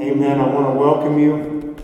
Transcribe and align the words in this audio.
Amen. 0.00 0.40
I 0.40 0.48
want 0.48 0.74
to 0.74 0.80
welcome 0.80 1.20
you 1.20 1.76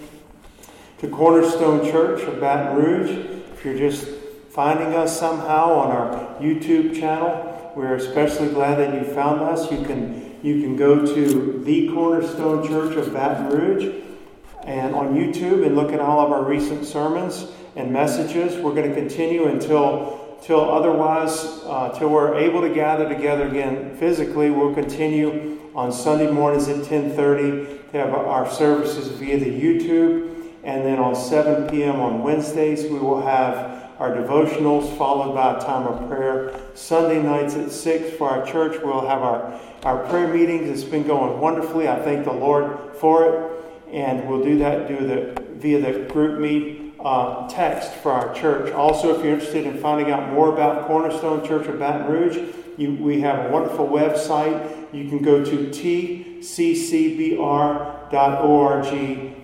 to 0.99 1.09
Cornerstone 1.09 1.89
Church 1.93 2.23
of 2.23 2.41
Baton 2.41 2.77
Rouge. 2.77 3.11
If 3.53 3.65
you're 3.65 3.79
just 3.79 4.05
finding 4.51 4.95
us 4.95 5.17
somehow 5.17 5.73
on 5.75 5.93
our 5.93 6.41
YouTube 6.41 6.99
channel, 6.99 7.73
we're 7.77 7.95
especially 7.95 8.49
glad 8.49 8.79
that 8.79 8.95
you 8.95 9.05
found 9.15 9.43
us. 9.43 9.71
You 9.71 9.85
can 9.85 10.41
you 10.43 10.61
can 10.61 10.75
go 10.75 11.07
to 11.07 11.63
the 11.65 11.89
Cornerstone 11.91 12.67
Church 12.67 12.97
of 12.97 13.13
Baton 13.13 13.49
Rouge 13.49 14.03
and 14.65 14.93
on 14.93 15.15
YouTube 15.15 15.65
and 15.65 15.77
look 15.77 15.93
at 15.93 16.01
all 16.01 16.19
of 16.19 16.33
our 16.33 16.43
recent 16.43 16.85
sermons 16.85 17.47
and 17.77 17.93
messages. 17.93 18.57
We're 18.57 18.75
going 18.75 18.89
to 18.89 18.95
continue 18.95 19.47
until 19.47 20.37
till 20.43 20.69
otherwise 20.69 21.45
uh, 21.65 21.97
till 21.97 22.09
we're 22.09 22.35
able 22.35 22.61
to 22.61 22.75
gather 22.75 23.09
together 23.09 23.47
again 23.47 23.97
physically. 23.99 24.51
We'll 24.51 24.75
continue 24.75 25.60
on 25.75 25.93
Sunday 25.93 26.31
mornings 26.31 26.69
at 26.69 26.85
10:30 26.85 27.91
to 27.93 27.99
have 27.99 28.15
our 28.15 28.51
services 28.51 29.09
via 29.09 29.39
the 29.39 29.47
YouTube, 29.47 30.31
and 30.65 30.85
then 30.85 30.99
on 30.99 31.15
7 31.15 31.69
p.m. 31.69 32.01
on 32.01 32.23
Wednesdays 32.23 32.85
we 32.85 32.99
will 32.99 33.23
have 33.23 33.91
our 33.99 34.11
devotionals 34.15 34.97
followed 34.97 35.35
by 35.35 35.57
a 35.57 35.61
time 35.61 35.87
of 35.87 36.09
prayer. 36.09 36.55
Sunday 36.75 37.23
nights 37.23 37.55
at 37.55 37.71
6 37.71 38.17
for 38.17 38.31
our 38.31 38.47
church 38.47 38.81
we'll 38.83 39.07
have 39.07 39.23
our 39.23 39.61
our 39.85 39.99
prayer 40.09 40.29
meetings. 40.29 40.69
It's 40.69 40.89
been 40.89 41.07
going 41.07 41.41
wonderfully. 41.41 41.89
I 41.89 42.01
thank 42.03 42.25
the 42.25 42.33
Lord 42.33 42.95
for 42.97 43.25
it, 43.25 43.65
and 43.93 44.29
we'll 44.29 44.43
do 44.43 44.59
that 44.59 44.89
do 44.89 45.07
the 45.07 45.43
via 45.57 45.81
the 45.81 46.13
GroupMe 46.13 46.93
uh, 47.05 47.49
text 47.49 47.93
for 47.95 48.13
our 48.13 48.35
church. 48.35 48.73
Also, 48.73 49.17
if 49.17 49.25
you're 49.25 49.35
interested 49.35 49.67
in 49.67 49.79
finding 49.79 50.11
out 50.11 50.33
more 50.33 50.53
about 50.53 50.87
Cornerstone 50.87 51.47
Church 51.47 51.67
of 51.67 51.79
Baton 51.79 52.11
Rouge, 52.11 52.39
you, 52.77 52.95
we 52.95 53.21
have 53.21 53.47
a 53.47 53.49
wonderful 53.49 53.87
website. 53.89 54.80
You 54.93 55.09
can 55.09 55.19
go 55.19 55.45
to 55.45 55.69
tccbr.org, 55.69 56.41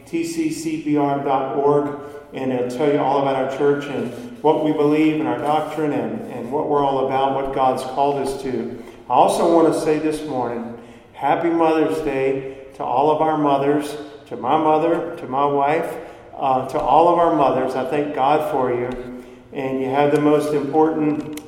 tccbr.org, 0.07 2.01
and 2.33 2.53
it'll 2.53 2.77
tell 2.77 2.93
you 2.93 2.99
all 2.99 3.23
about 3.23 3.37
our 3.37 3.57
church 3.57 3.85
and 3.87 4.43
what 4.43 4.65
we 4.65 4.73
believe 4.73 5.21
and 5.21 5.29
our 5.29 5.39
doctrine 5.39 5.93
and, 5.93 6.21
and 6.33 6.51
what 6.51 6.69
we're 6.69 6.85
all 6.85 7.07
about, 7.07 7.35
what 7.35 7.55
God's 7.55 7.83
called 7.85 8.27
us 8.27 8.43
to. 8.43 8.83
I 9.09 9.13
also 9.13 9.55
want 9.55 9.73
to 9.73 9.81
say 9.81 10.01
this 10.01 10.27
morning, 10.27 10.77
Happy 11.13 11.49
Mother's 11.49 11.99
Day 11.99 12.67
to 12.75 12.83
all 12.83 13.11
of 13.11 13.23
our 13.23 13.39
mothers, 13.39 13.97
to 14.27 14.37
my 14.37 14.59
mother, 14.59 15.17
to 15.17 15.29
my 15.29 15.47
wife, 15.47 15.97
uh, 16.37 16.69
to 16.69 16.79
all 16.79 17.09
of 17.09 17.19
our 17.19 17.37
mothers. 17.37 17.75
I 17.75 17.89
thank 17.89 18.15
God 18.15 18.51
for 18.51 18.73
you. 18.73 19.23
And 19.53 19.81
you 19.81 19.89
have 19.89 20.13
the 20.13 20.21
most 20.21 20.53
important 20.53 21.41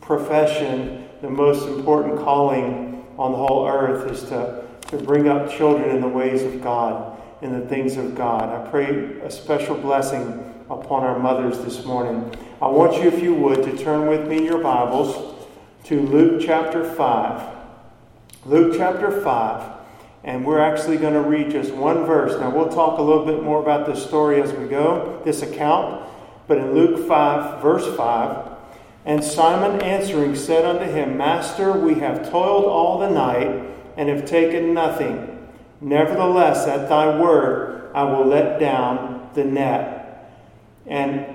profession, 0.00 1.08
the 1.20 1.30
most 1.30 1.68
important 1.68 2.18
calling 2.18 3.01
on 3.22 3.30
the 3.30 3.38
whole 3.38 3.68
earth 3.68 4.10
is 4.10 4.24
to, 4.24 4.64
to 4.88 4.96
bring 4.96 5.28
up 5.28 5.48
children 5.48 5.90
in 5.90 6.00
the 6.00 6.08
ways 6.08 6.42
of 6.42 6.60
God, 6.60 7.16
in 7.40 7.52
the 7.52 7.64
things 7.68 7.96
of 7.96 8.16
God. 8.16 8.48
I 8.48 8.68
pray 8.68 9.20
a 9.20 9.30
special 9.30 9.76
blessing 9.76 10.52
upon 10.68 11.04
our 11.04 11.20
mothers 11.20 11.58
this 11.58 11.84
morning. 11.84 12.34
I 12.60 12.66
want 12.66 12.96
you, 12.96 13.04
if 13.08 13.22
you 13.22 13.32
would, 13.34 13.62
to 13.62 13.78
turn 13.78 14.08
with 14.08 14.26
me 14.26 14.38
in 14.38 14.44
your 14.44 14.60
Bibles 14.60 15.36
to 15.84 16.00
Luke 16.00 16.42
chapter 16.44 16.82
5. 16.82 17.56
Luke 18.44 18.74
chapter 18.76 19.22
5. 19.22 19.72
And 20.24 20.44
we're 20.44 20.60
actually 20.60 20.96
going 20.96 21.14
to 21.14 21.22
read 21.22 21.52
just 21.52 21.72
one 21.72 22.04
verse. 22.04 22.40
Now, 22.40 22.50
we'll 22.50 22.70
talk 22.70 22.98
a 22.98 23.02
little 23.02 23.24
bit 23.24 23.40
more 23.40 23.62
about 23.62 23.86
this 23.86 24.04
story 24.04 24.42
as 24.42 24.52
we 24.52 24.66
go, 24.66 25.22
this 25.24 25.42
account. 25.42 26.08
But 26.48 26.58
in 26.58 26.74
Luke 26.74 27.06
5, 27.06 27.62
verse 27.62 27.86
5, 27.96 28.51
and 29.04 29.22
Simon 29.24 29.80
answering 29.80 30.36
said 30.36 30.64
unto 30.64 30.84
him, 30.84 31.16
Master, 31.16 31.72
we 31.72 31.94
have 31.96 32.30
toiled 32.30 32.64
all 32.64 32.98
the 32.98 33.10
night 33.10 33.64
and 33.96 34.08
have 34.08 34.24
taken 34.24 34.74
nothing. 34.74 35.48
Nevertheless, 35.80 36.66
at 36.68 36.88
thy 36.88 37.18
word, 37.18 37.90
I 37.94 38.04
will 38.04 38.26
let 38.26 38.60
down 38.60 39.30
the 39.34 39.44
net. 39.44 40.30
And 40.86 41.26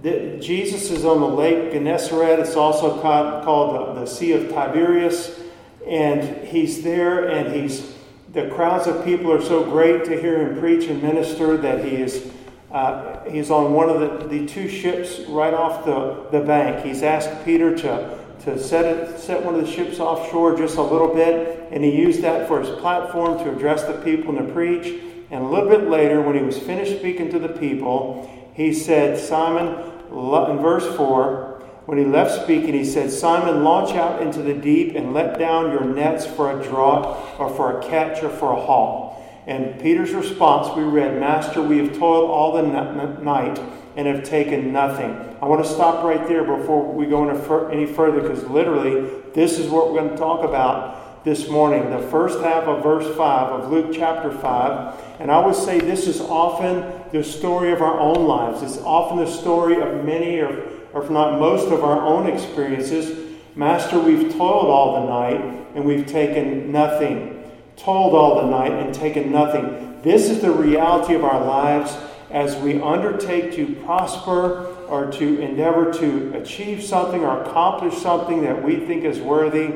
the, 0.00 0.38
Jesus 0.40 0.90
is 0.90 1.04
on 1.04 1.20
the 1.20 1.28
lake 1.28 1.72
Gennesaret. 1.72 2.38
It's 2.38 2.56
also 2.56 3.00
called, 3.00 3.44
called 3.44 3.96
the, 3.96 4.00
the 4.00 4.06
Sea 4.06 4.32
of 4.32 4.50
Tiberias 4.50 5.40
and 5.86 6.46
he's 6.46 6.82
there 6.82 7.28
and 7.28 7.54
he's 7.54 7.94
the 8.32 8.48
crowds 8.50 8.86
of 8.86 9.04
people 9.04 9.32
are 9.32 9.42
so 9.42 9.64
great 9.64 10.04
to 10.04 10.20
hear 10.20 10.46
him 10.46 10.60
preach 10.60 10.84
and 10.88 11.02
minister 11.02 11.56
that 11.56 11.84
he 11.84 11.96
is 11.96 12.30
uh, 12.72 13.24
he's 13.24 13.50
on 13.50 13.72
one 13.72 13.88
of 13.88 14.00
the, 14.00 14.28
the 14.28 14.46
two 14.46 14.68
ships 14.68 15.20
right 15.28 15.54
off 15.54 15.84
the, 15.84 16.26
the 16.30 16.44
bank 16.44 16.84
he's 16.84 17.02
asked 17.02 17.44
peter 17.44 17.76
to, 17.76 18.18
to 18.40 18.58
set, 18.58 18.84
it, 18.84 19.18
set 19.18 19.44
one 19.44 19.54
of 19.54 19.64
the 19.64 19.70
ships 19.70 19.98
offshore 19.98 20.56
just 20.56 20.76
a 20.76 20.82
little 20.82 21.12
bit 21.14 21.68
and 21.72 21.84
he 21.84 21.90
used 21.90 22.22
that 22.22 22.46
for 22.48 22.60
his 22.60 22.70
platform 22.80 23.38
to 23.38 23.50
address 23.50 23.84
the 23.84 23.94
people 24.02 24.36
and 24.36 24.48
to 24.48 24.54
preach 24.54 25.02
and 25.30 25.44
a 25.44 25.48
little 25.48 25.68
bit 25.68 25.88
later 25.88 26.20
when 26.20 26.36
he 26.36 26.42
was 26.42 26.58
finished 26.58 26.98
speaking 26.98 27.30
to 27.30 27.38
the 27.38 27.48
people 27.48 28.30
he 28.54 28.72
said 28.72 29.18
simon 29.18 29.68
in 30.10 30.58
verse 30.58 30.96
4 30.96 31.50
when 31.90 31.98
he 31.98 32.04
left 32.04 32.44
speaking, 32.44 32.72
he 32.72 32.84
said, 32.84 33.10
Simon, 33.10 33.64
launch 33.64 33.96
out 33.96 34.22
into 34.22 34.42
the 34.42 34.54
deep 34.54 34.94
and 34.94 35.12
let 35.12 35.40
down 35.40 35.72
your 35.72 35.82
nets 35.82 36.24
for 36.24 36.52
a 36.52 36.62
draught 36.62 37.40
or 37.40 37.52
for 37.56 37.80
a 37.80 37.88
catch 37.88 38.22
or 38.22 38.28
for 38.28 38.52
a 38.52 38.60
haul. 38.60 39.09
And 39.46 39.80
Peter's 39.80 40.12
response 40.12 40.74
we 40.76 40.82
read, 40.82 41.18
Master, 41.18 41.62
we 41.62 41.78
have 41.78 41.98
toiled 41.98 42.30
all 42.30 42.52
the 42.52 42.62
night 42.62 43.58
and 43.96 44.06
have 44.06 44.22
taken 44.22 44.72
nothing. 44.72 45.10
I 45.40 45.46
want 45.46 45.64
to 45.64 45.70
stop 45.70 46.04
right 46.04 46.26
there 46.28 46.44
before 46.44 46.84
we 46.92 47.06
go 47.06 47.28
any 47.70 47.86
further 47.86 48.20
because 48.20 48.44
literally 48.44 49.10
this 49.34 49.58
is 49.58 49.68
what 49.68 49.90
we're 49.90 50.00
going 50.00 50.10
to 50.10 50.16
talk 50.16 50.44
about 50.44 51.24
this 51.24 51.48
morning. 51.48 51.90
The 51.90 52.06
first 52.08 52.40
half 52.40 52.64
of 52.64 52.82
verse 52.82 53.16
5 53.16 53.52
of 53.52 53.72
Luke 53.72 53.90
chapter 53.92 54.30
5. 54.30 55.20
And 55.20 55.30
I 55.30 55.44
would 55.44 55.56
say 55.56 55.80
this 55.80 56.06
is 56.06 56.20
often 56.20 56.92
the 57.12 57.24
story 57.24 57.72
of 57.72 57.82
our 57.82 57.98
own 57.98 58.26
lives. 58.26 58.62
It's 58.62 58.78
often 58.78 59.18
the 59.18 59.26
story 59.26 59.80
of 59.80 60.04
many 60.04 60.38
or 60.38 60.80
or 60.92 61.04
if 61.04 61.10
not 61.10 61.38
most 61.38 61.70
of 61.72 61.84
our 61.84 62.04
own 62.04 62.26
experiences. 62.26 63.36
Master, 63.54 63.98
we've 63.98 64.32
toiled 64.32 64.66
all 64.66 65.00
the 65.00 65.08
night 65.08 65.66
and 65.74 65.84
we've 65.84 66.06
taken 66.06 66.72
nothing. 66.72 67.39
Toiled 67.80 68.14
all 68.14 68.42
the 68.42 68.50
night 68.50 68.72
and 68.72 68.94
taken 68.94 69.32
nothing. 69.32 69.98
This 70.02 70.28
is 70.28 70.42
the 70.42 70.50
reality 70.50 71.14
of 71.14 71.24
our 71.24 71.42
lives 71.42 71.96
as 72.30 72.54
we 72.56 72.78
undertake 72.78 73.54
to 73.54 73.74
prosper 73.86 74.66
or 74.86 75.10
to 75.12 75.40
endeavor 75.40 75.90
to 75.94 76.30
achieve 76.34 76.82
something 76.82 77.24
or 77.24 77.42
accomplish 77.42 77.96
something 77.96 78.42
that 78.42 78.62
we 78.62 78.76
think 78.76 79.04
is 79.04 79.18
worthy, 79.18 79.72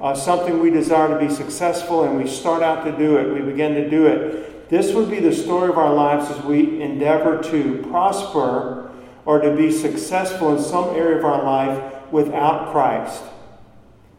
uh, 0.00 0.16
something 0.16 0.58
we 0.58 0.70
desire 0.70 1.16
to 1.16 1.24
be 1.24 1.32
successful, 1.32 2.02
and 2.02 2.16
we 2.16 2.28
start 2.28 2.60
out 2.60 2.84
to 2.86 2.90
do 2.98 3.18
it. 3.18 3.32
We 3.32 3.48
begin 3.48 3.74
to 3.74 3.88
do 3.88 4.08
it. 4.08 4.68
This 4.68 4.92
would 4.92 5.08
be 5.08 5.20
the 5.20 5.32
story 5.32 5.68
of 5.68 5.78
our 5.78 5.94
lives 5.94 6.28
as 6.32 6.44
we 6.44 6.82
endeavor 6.82 7.40
to 7.40 7.86
prosper 7.88 8.90
or 9.26 9.38
to 9.38 9.54
be 9.54 9.70
successful 9.70 10.56
in 10.56 10.60
some 10.60 10.96
area 10.96 11.18
of 11.18 11.24
our 11.24 11.44
life 11.44 12.10
without 12.10 12.72
Christ. 12.72 13.22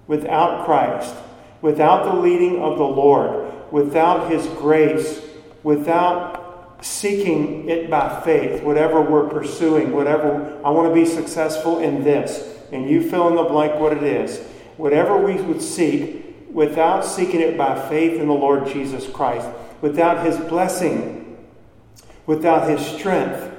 Without 0.08 0.64
Christ. 0.64 1.14
Without 1.66 2.06
the 2.06 2.22
leading 2.22 2.62
of 2.62 2.78
the 2.78 2.84
Lord. 2.84 3.52
Without 3.72 4.30
His 4.32 4.46
grace. 4.60 5.20
Without 5.64 6.78
seeking 6.86 7.68
it 7.68 7.90
by 7.90 8.22
faith, 8.22 8.62
whatever 8.62 9.02
we're 9.02 9.28
pursuing, 9.28 9.92
whatever 9.92 10.62
I 10.64 10.70
want 10.70 10.88
to 10.88 10.94
be 10.94 11.08
successful 11.08 11.80
in 11.80 12.04
this, 12.04 12.48
and 12.72 12.88
you 12.88 13.10
fill 13.10 13.30
in 13.30 13.36
the 13.36 13.44
blank 13.46 13.80
what 13.80 13.94
it 13.94 14.04
is. 14.04 14.38
Whatever 14.78 15.18
we 15.18 15.42
would 15.42 15.60
seek, 15.60 16.24
without 16.52 17.04
seeking 17.04 17.42
it 17.42 17.58
by 17.58 17.90
faith 17.90 18.22
in 18.22 18.28
the 18.28 18.34
Lord 18.34 18.68
Jesus 18.68 19.10
Christ, 19.10 19.50
without 19.82 20.24
His 20.24 20.38
blessing, 20.38 21.36
without 22.28 22.70
His 22.70 22.86
strength, 22.86 23.52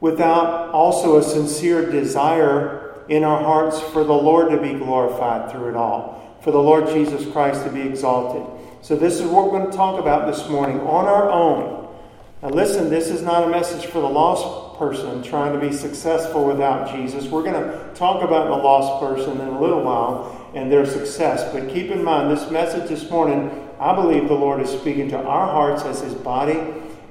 without 0.00 0.68
also 0.74 1.16
a 1.16 1.22
sincere 1.22 1.90
desire 1.90 3.02
in 3.08 3.24
our 3.24 3.42
hearts 3.42 3.80
for 3.80 4.04
the 4.04 4.12
Lord 4.12 4.50
to 4.50 4.60
be 4.60 4.74
glorified 4.74 5.50
through 5.50 5.70
it 5.70 5.76
all, 5.76 6.27
for 6.48 6.52
the 6.52 6.58
Lord 6.58 6.86
Jesus 6.86 7.30
Christ 7.30 7.62
to 7.64 7.70
be 7.70 7.82
exalted. 7.82 8.42
So, 8.80 8.96
this 8.96 9.20
is 9.20 9.26
what 9.26 9.52
we're 9.52 9.58
going 9.58 9.70
to 9.70 9.76
talk 9.76 10.00
about 10.00 10.26
this 10.32 10.48
morning 10.48 10.80
on 10.80 11.04
our 11.04 11.28
own. 11.28 11.94
Now, 12.40 12.48
listen, 12.48 12.88
this 12.88 13.10
is 13.10 13.20
not 13.20 13.44
a 13.44 13.48
message 13.50 13.84
for 13.84 14.00
the 14.00 14.08
lost 14.08 14.78
person 14.78 15.22
trying 15.22 15.52
to 15.52 15.58
be 15.58 15.76
successful 15.76 16.46
without 16.46 16.90
Jesus. 16.90 17.26
We're 17.26 17.42
going 17.42 17.62
to 17.62 17.94
talk 17.94 18.22
about 18.22 18.46
the 18.48 18.56
lost 18.64 18.98
person 19.04 19.38
in 19.42 19.46
a 19.46 19.60
little 19.60 19.82
while 19.82 20.50
and 20.54 20.72
their 20.72 20.86
success. 20.86 21.52
But 21.52 21.68
keep 21.68 21.90
in 21.90 22.02
mind, 22.02 22.34
this 22.34 22.50
message 22.50 22.88
this 22.88 23.10
morning, 23.10 23.68
I 23.78 23.94
believe 23.94 24.26
the 24.26 24.32
Lord 24.32 24.62
is 24.62 24.70
speaking 24.70 25.10
to 25.10 25.18
our 25.18 25.52
hearts 25.52 25.82
as 25.82 26.00
His 26.00 26.14
body, 26.14 26.58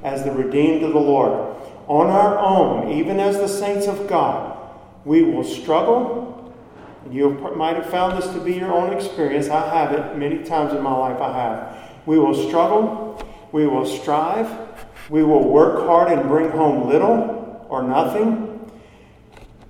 as 0.01 0.23
the 0.23 0.31
redeemed 0.31 0.81
of 0.81 0.93
the 0.93 0.99
Lord 0.99 1.55
on 1.85 2.07
our 2.07 2.39
own, 2.39 2.91
even 2.91 3.19
as 3.19 3.37
the 3.37 3.47
saints 3.47 3.85
of 3.85 4.07
God, 4.07 4.57
we 5.05 5.21
will 5.21 5.43
struggle. 5.43 6.33
You 7.11 7.29
might 7.55 7.75
have 7.75 7.89
found 7.89 8.21
this 8.21 8.31
to 8.33 8.39
be 8.39 8.53
your 8.53 8.73
own 8.73 8.93
experience. 8.93 9.49
I 9.49 9.67
have 9.73 9.93
it 9.93 10.17
many 10.17 10.43
times 10.43 10.73
in 10.73 10.81
my 10.81 10.93
life. 10.93 11.21
I 11.21 11.33
have. 11.33 11.91
We 12.05 12.19
will 12.19 12.33
struggle. 12.47 13.25
We 13.51 13.67
will 13.67 13.85
strive. 13.85 14.49
We 15.09 15.23
will 15.23 15.47
work 15.47 15.85
hard 15.85 16.11
and 16.11 16.27
bring 16.27 16.49
home 16.49 16.89
little 16.89 17.65
or 17.69 17.83
nothing. 17.83 18.69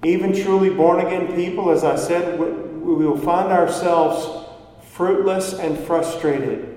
Even 0.04 0.34
truly 0.34 0.69
born 0.69 1.06
again 1.06 1.36
people, 1.36 1.69
as 1.69 1.84
I 1.84 1.95
said, 1.95 2.39
we 2.39 3.06
will 3.06 3.18
find 3.18 3.51
ourselves 3.51 4.45
fruitless 4.81 5.54
and 5.54 5.78
frustrated 5.78 6.74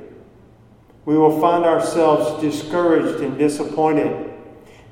We 1.06 1.16
will 1.16 1.40
find 1.40 1.64
ourselves 1.64 2.40
discouraged 2.42 3.22
and 3.22 3.38
disappointed. 3.38 4.30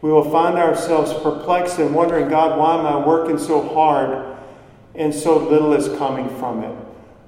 We 0.00 0.10
will 0.10 0.30
find 0.30 0.56
ourselves 0.56 1.12
perplexed 1.22 1.78
and 1.78 1.94
wondering, 1.94 2.28
God, 2.28 2.58
why 2.58 2.78
am 2.78 2.86
I 2.86 3.04
working 3.06 3.38
so 3.38 3.68
hard 3.68 4.27
and 4.98 5.14
so 5.14 5.38
little 5.38 5.72
is 5.72 5.88
coming 5.96 6.28
from 6.38 6.62
it? 6.62 6.74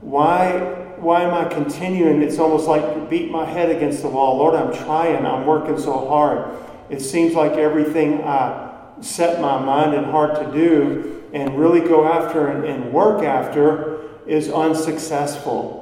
Why, 0.01 0.59
why 0.97 1.23
am 1.23 1.33
I 1.33 1.49
continuing? 1.49 2.21
It's 2.21 2.39
almost 2.39 2.67
like 2.67 3.09
beat 3.09 3.31
my 3.31 3.45
head 3.45 3.71
against 3.71 4.03
the 4.03 4.09
wall. 4.09 4.39
Lord, 4.39 4.55
I'm 4.55 4.75
trying. 4.85 5.25
I'm 5.25 5.47
working 5.47 5.79
so 5.79 6.09
hard. 6.09 6.55
It 6.91 7.01
seems 7.01 7.35
like 7.35 7.53
everything 7.53 8.23
I 8.25 8.69
set 9.01 9.41
my 9.41 9.59
mind 9.59 9.95
and 9.95 10.07
heart 10.07 10.35
to 10.37 10.53
do 10.53 11.25
and 11.33 11.59
really 11.59 11.81
go 11.81 12.07
after 12.07 12.49
and, 12.49 12.65
and 12.65 12.93
work 12.93 13.23
after 13.23 14.01
is 14.27 14.51
unsuccessful. 14.51 15.79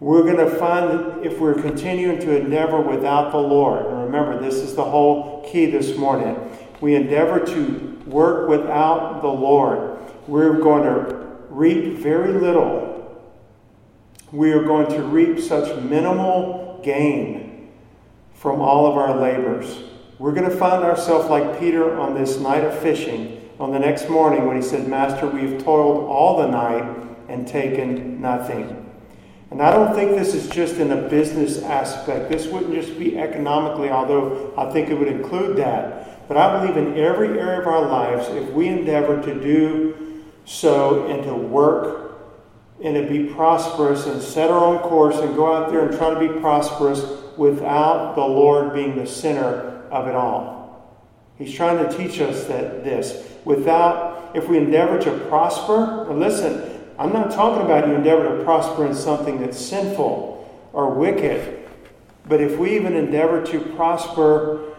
We're 0.00 0.24
going 0.24 0.36
to 0.38 0.50
find 0.56 1.24
if 1.24 1.38
we're 1.38 1.60
continuing 1.60 2.18
to 2.20 2.36
endeavor 2.36 2.80
without 2.80 3.30
the 3.30 3.38
Lord, 3.38 3.86
and 3.86 4.02
remember, 4.04 4.40
this 4.40 4.56
is 4.56 4.74
the 4.74 4.84
whole 4.84 5.48
key 5.48 5.66
this 5.66 5.96
morning. 5.96 6.36
We 6.80 6.96
endeavor 6.96 7.38
to 7.46 8.02
work 8.06 8.48
without 8.48 9.22
the 9.22 9.28
Lord. 9.28 9.98
We're 10.26 10.58
going 10.58 10.82
to 10.82 11.21
reap 11.52 11.98
very 11.98 12.32
little. 12.32 12.90
We 14.32 14.52
are 14.52 14.62
going 14.62 14.88
to 14.92 15.02
reap 15.02 15.38
such 15.38 15.80
minimal 15.82 16.80
gain 16.82 17.70
from 18.34 18.60
all 18.60 18.86
of 18.86 18.96
our 18.96 19.20
labors. 19.20 19.82
We're 20.18 20.32
going 20.32 20.48
to 20.48 20.56
find 20.56 20.82
ourselves 20.82 21.28
like 21.28 21.60
Peter 21.60 21.98
on 21.98 22.14
this 22.14 22.38
night 22.38 22.64
of 22.64 22.78
fishing 22.78 23.50
on 23.60 23.70
the 23.70 23.78
next 23.78 24.08
morning 24.08 24.46
when 24.46 24.56
he 24.56 24.62
said, 24.62 24.88
Master, 24.88 25.26
we've 25.26 25.62
toiled 25.62 26.08
all 26.08 26.38
the 26.38 26.48
night 26.48 27.06
and 27.28 27.46
taken 27.46 28.20
nothing. 28.20 28.78
And 29.50 29.60
I 29.60 29.70
don't 29.70 29.94
think 29.94 30.12
this 30.12 30.34
is 30.34 30.48
just 30.48 30.76
in 30.76 30.90
a 30.92 31.08
business 31.08 31.62
aspect. 31.62 32.30
This 32.30 32.46
wouldn't 32.46 32.72
just 32.72 32.98
be 32.98 33.18
economically, 33.18 33.90
although 33.90 34.54
I 34.56 34.72
think 34.72 34.88
it 34.88 34.94
would 34.94 35.08
include 35.08 35.58
that. 35.58 36.26
But 36.26 36.38
I 36.38 36.58
believe 36.58 36.78
in 36.78 36.96
every 36.96 37.38
area 37.38 37.60
of 37.60 37.66
our 37.66 37.82
lives, 37.82 38.28
if 38.28 38.50
we 38.52 38.68
endeavor 38.68 39.20
to 39.20 39.34
do 39.40 40.01
so 40.44 41.06
and 41.06 41.22
to 41.24 41.34
work 41.34 42.02
and 42.82 42.94
to 42.94 43.06
be 43.06 43.32
prosperous 43.32 44.06
and 44.06 44.20
set 44.20 44.50
our 44.50 44.64
own 44.64 44.78
course 44.80 45.16
and 45.18 45.36
go 45.36 45.54
out 45.54 45.70
there 45.70 45.86
and 45.86 45.96
try 45.96 46.12
to 46.12 46.18
be 46.18 46.40
prosperous 46.40 47.04
without 47.36 48.14
the 48.14 48.20
Lord 48.20 48.74
being 48.74 48.96
the 48.96 49.06
center 49.06 49.86
of 49.90 50.08
it 50.08 50.14
all. 50.14 50.62
He's 51.36 51.54
trying 51.54 51.78
to 51.78 51.96
teach 51.96 52.20
us 52.20 52.44
that 52.44 52.84
this. 52.84 53.28
Without, 53.44 54.30
if 54.34 54.48
we 54.48 54.58
endeavor 54.58 54.98
to 55.00 55.18
prosper, 55.28 56.06
listen, 56.12 56.80
I'm 56.98 57.12
not 57.12 57.30
talking 57.30 57.64
about 57.64 57.88
you 57.88 57.94
endeavor 57.94 58.36
to 58.36 58.44
prosper 58.44 58.86
in 58.86 58.94
something 58.94 59.40
that's 59.40 59.58
sinful 59.58 60.68
or 60.72 60.90
wicked. 60.90 61.68
But 62.26 62.40
if 62.40 62.58
we 62.58 62.76
even 62.76 62.94
endeavor 62.94 63.44
to 63.46 63.60
prosper 63.60 64.74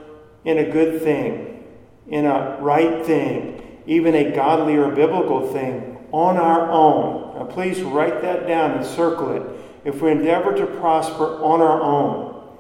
in 0.45 0.57
a 0.59 0.71
good 0.71 1.01
thing, 1.01 1.65
in 2.07 2.25
a 2.25 2.57
right 2.59 3.05
thing, 3.05 3.62
even 3.85 4.15
a 4.15 4.35
godly 4.35 4.75
or 4.75 4.89
biblical 4.89 5.51
thing, 5.51 5.97
on 6.11 6.37
our 6.37 6.69
own, 6.71 7.35
now 7.35 7.45
please 7.45 7.81
write 7.81 8.21
that 8.21 8.47
down 8.47 8.71
and 8.71 8.85
circle 8.85 9.31
it. 9.31 9.41
If 9.83 10.01
we 10.01 10.11
endeavor 10.11 10.55
to 10.55 10.65
prosper 10.65 11.43
on 11.43 11.59
our 11.61 11.81
own, 11.81 12.57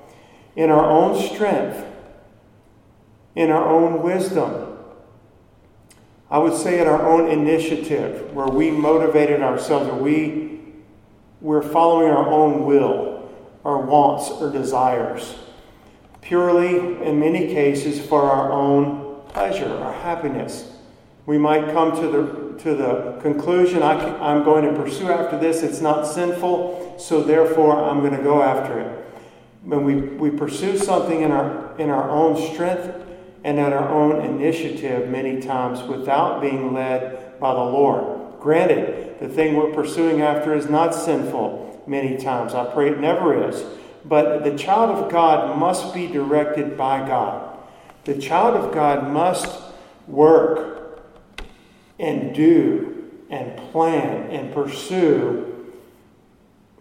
in 0.55 0.69
our 0.69 0.89
own 0.89 1.21
strength, 1.21 1.85
in 3.35 3.49
our 3.49 3.67
own 3.67 4.01
wisdom, 4.01 4.77
I 6.29 6.39
would 6.39 6.55
say 6.55 6.79
at 6.79 6.87
our 6.87 7.07
own 7.07 7.29
initiative, 7.29 8.33
where 8.33 8.47
we 8.47 8.71
motivated 8.71 9.41
ourselves, 9.41 9.87
or 9.87 9.95
we 9.95 10.59
we're 11.41 11.61
following 11.61 12.09
our 12.09 12.27
own 12.27 12.65
will, 12.65 13.29
our 13.65 13.77
wants 13.79 14.29
or 14.29 14.49
desires, 14.51 15.35
purely 16.21 16.77
in 17.05 17.19
many 17.19 17.53
cases 17.53 18.03
for 18.03 18.23
our 18.23 18.51
own 18.51 19.21
pleasure, 19.27 19.67
our 19.67 19.93
happiness. 19.93 20.71
We 21.25 21.37
might 21.37 21.71
come 21.71 21.95
to 21.95 22.07
the 22.07 22.43
to 22.63 22.75
the 22.75 23.19
conclusion 23.21 23.81
I 23.81 23.93
I'm 24.19 24.43
going 24.43 24.65
to 24.65 24.79
pursue 24.79 25.09
after 25.09 25.37
this. 25.39 25.63
It's 25.63 25.81
not 25.81 26.05
sinful, 26.05 26.95
so 26.99 27.23
therefore 27.23 27.83
I'm 27.83 28.01
going 28.01 28.15
to 28.15 28.23
go 28.23 28.41
after 28.41 28.79
it. 28.79 29.05
When 29.63 29.85
we, 29.85 29.95
we 29.95 30.29
pursue 30.29 30.77
something 30.77 31.21
in 31.21 31.31
our 31.31 31.75
in 31.77 31.89
our 31.89 32.09
own 32.09 32.53
strength, 32.53 32.93
and 33.43 33.59
at 33.59 33.73
our 33.73 33.89
own 33.89 34.23
initiative 34.23 35.09
many 35.09 35.41
times 35.41 35.83
without 35.83 36.41
being 36.41 36.73
led 36.73 37.39
by 37.39 37.53
the 37.53 37.59
Lord. 37.59 38.39
Granted, 38.39 39.19
the 39.19 39.27
thing 39.27 39.55
we're 39.55 39.73
pursuing 39.73 40.21
after 40.21 40.53
is 40.53 40.69
not 40.69 40.93
sinful 40.93 41.83
many 41.87 42.17
times. 42.17 42.53
I 42.53 42.65
pray 42.65 42.89
it 42.89 42.99
never 42.99 43.49
is. 43.49 43.63
But 44.05 44.43
the 44.43 44.57
child 44.57 44.91
of 44.91 45.11
God 45.11 45.57
must 45.57 45.93
be 45.93 46.07
directed 46.07 46.77
by 46.77 47.07
God. 47.07 47.57
The 48.03 48.17
child 48.17 48.55
of 48.55 48.73
God 48.73 49.09
must 49.09 49.61
work 50.07 50.72
and 52.03 52.35
do 52.35 53.09
and 53.29 53.55
plan 53.71 54.29
and 54.29 54.53
pursue 54.53 55.71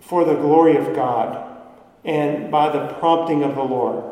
for 0.01 0.25
the 0.25 0.35
glory 0.35 0.77
of 0.77 0.95
God 0.95 1.57
and 2.05 2.51
by 2.51 2.69
the 2.71 2.93
prompting 2.95 3.45
of 3.45 3.55
the 3.55 3.63
Lord, 3.63 4.05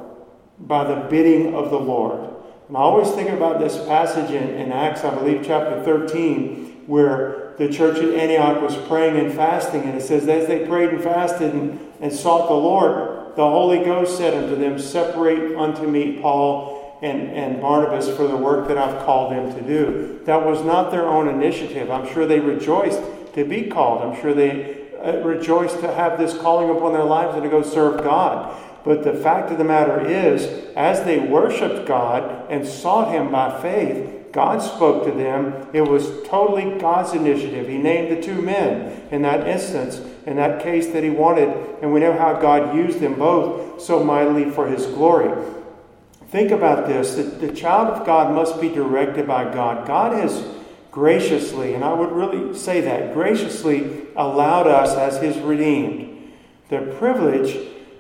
by 0.61 0.85
the 0.85 1.09
bidding 1.11 1.55
of 1.55 1.71
the 1.71 1.79
Lord. 1.81 2.21
And 2.69 2.77
I 2.77 2.81
always 2.81 3.11
think 3.11 3.29
about 3.29 3.59
this 3.59 3.77
passage 3.87 4.31
in, 4.31 4.51
in 4.51 4.71
Acts, 4.71 5.03
I 5.03 5.13
believe, 5.13 5.43
chapter 5.45 5.83
13, 5.83 6.85
where 6.87 7.55
the 7.59 7.69
church 7.69 7.99
at 7.99 8.15
Antioch 8.15 8.63
was 8.63 8.77
praying 8.87 9.17
and 9.17 9.35
fasting. 9.35 9.83
And 9.83 9.97
it 9.99 10.03
says, 10.03 10.29
as 10.29 10.47
they 10.47 10.65
prayed 10.67 10.91
and 10.91 11.03
fasted 11.03 11.53
and, 11.53 11.81
and 12.01 12.13
sought 12.13 12.47
the 12.47 12.55
Lord, 12.55 13.35
the 13.35 13.43
Holy 13.43 13.85
Ghost 13.85 14.17
said 14.17 14.35
unto 14.35 14.55
them, 14.55 14.79
Separate 14.79 15.57
unto 15.57 15.89
me 15.89 16.21
Paul 16.21 16.80
and, 17.03 17.31
and 17.31 17.61
Barnabas 17.61 18.15
for 18.15 18.27
the 18.27 18.37
work 18.37 18.69
that 18.69 18.77
I've 18.77 19.05
called 19.05 19.33
them 19.33 19.55
to 19.55 19.63
do. 19.63 20.21
That 20.25 20.45
was 20.45 20.63
not 20.65 20.91
their 20.91 21.07
own 21.07 21.29
initiative. 21.29 21.91
I'm 21.91 22.13
sure 22.13 22.27
they 22.27 22.41
rejoiced 22.41 23.01
to 23.35 23.45
be 23.45 23.65
called. 23.65 24.03
I'm 24.03 24.21
sure 24.21 24.35
they 24.35 24.89
uh, 24.99 25.19
rejoiced 25.19 25.81
to 25.81 25.93
have 25.93 26.19
this 26.19 26.37
calling 26.37 26.75
upon 26.77 26.93
their 26.93 27.05
lives 27.05 27.35
and 27.35 27.43
to 27.43 27.49
go 27.49 27.63
serve 27.63 28.03
God. 28.05 28.55
But 28.85 29.03
the 29.03 29.15
fact 29.15 29.51
of 29.51 29.59
the 29.59 29.65
matter 29.65 30.07
is, 30.07 30.45
as 30.75 31.05
they 31.05 31.19
worshiped 31.19 31.87
God 31.87 32.51
and 32.51 32.67
sought 32.67 33.13
Him 33.13 33.31
by 33.31 33.61
faith, 33.61 34.33
God 34.33 34.63
spoke 34.63 35.05
to 35.05 35.11
them. 35.11 35.69
It 35.73 35.83
was 35.83 36.07
totally 36.29 36.79
God's 36.79 37.13
initiative. 37.15 37.69
He 37.69 37.79
named 37.79 38.17
the 38.17 38.23
two 38.23 38.41
men 38.41 39.09
in 39.11 39.23
that 39.23 39.47
instance, 39.47 40.01
in 40.27 40.37
that 40.37 40.63
case 40.63 40.89
that 40.89 41.03
He 41.03 41.11
wanted, 41.11 41.49
and 41.83 41.93
we 41.93 42.01
know 42.01 42.13
how 42.13 42.41
God 42.41 42.75
used 42.77 43.01
them 43.01 43.15
both 43.15 43.83
so 43.83 44.05
mightily 44.05 44.51
for 44.51 44.69
His 44.69 44.87
glory. 44.87 45.31
Think 46.31 46.51
about 46.51 46.87
this 46.87 47.15
the, 47.15 47.23
the 47.23 47.53
child 47.53 47.89
of 47.89 48.07
God 48.07 48.35
must 48.35 48.61
be 48.61 48.69
directed 48.69 49.27
by 49.27 49.53
God. 49.53 49.87
God 49.87 50.13
has 50.13 50.45
graciously, 50.91 51.75
and 51.75 51.85
I 51.85 51.93
would 51.93 52.13
really 52.13 52.57
say 52.57 52.81
that, 52.81 53.15
graciously 53.15 54.07
allowed 54.17 54.67
us 54.67 54.97
as 54.97 55.23
His 55.23 55.39
redeemed 55.39 56.11
the 56.71 56.81
privilege 56.99 57.59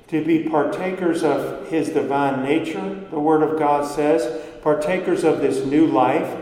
to 0.09 0.25
be 0.25 0.49
partakers 0.49 1.23
of 1.23 1.69
his 1.69 1.91
divine 1.91 2.43
nature, 2.43 3.01
the 3.11 3.19
Word 3.21 3.43
of 3.43 3.59
God 3.59 3.87
says, 3.87 4.45
partakers 4.63 5.25
of 5.25 5.41
this 5.41 5.65
new 5.65 5.87
life. 5.87 6.37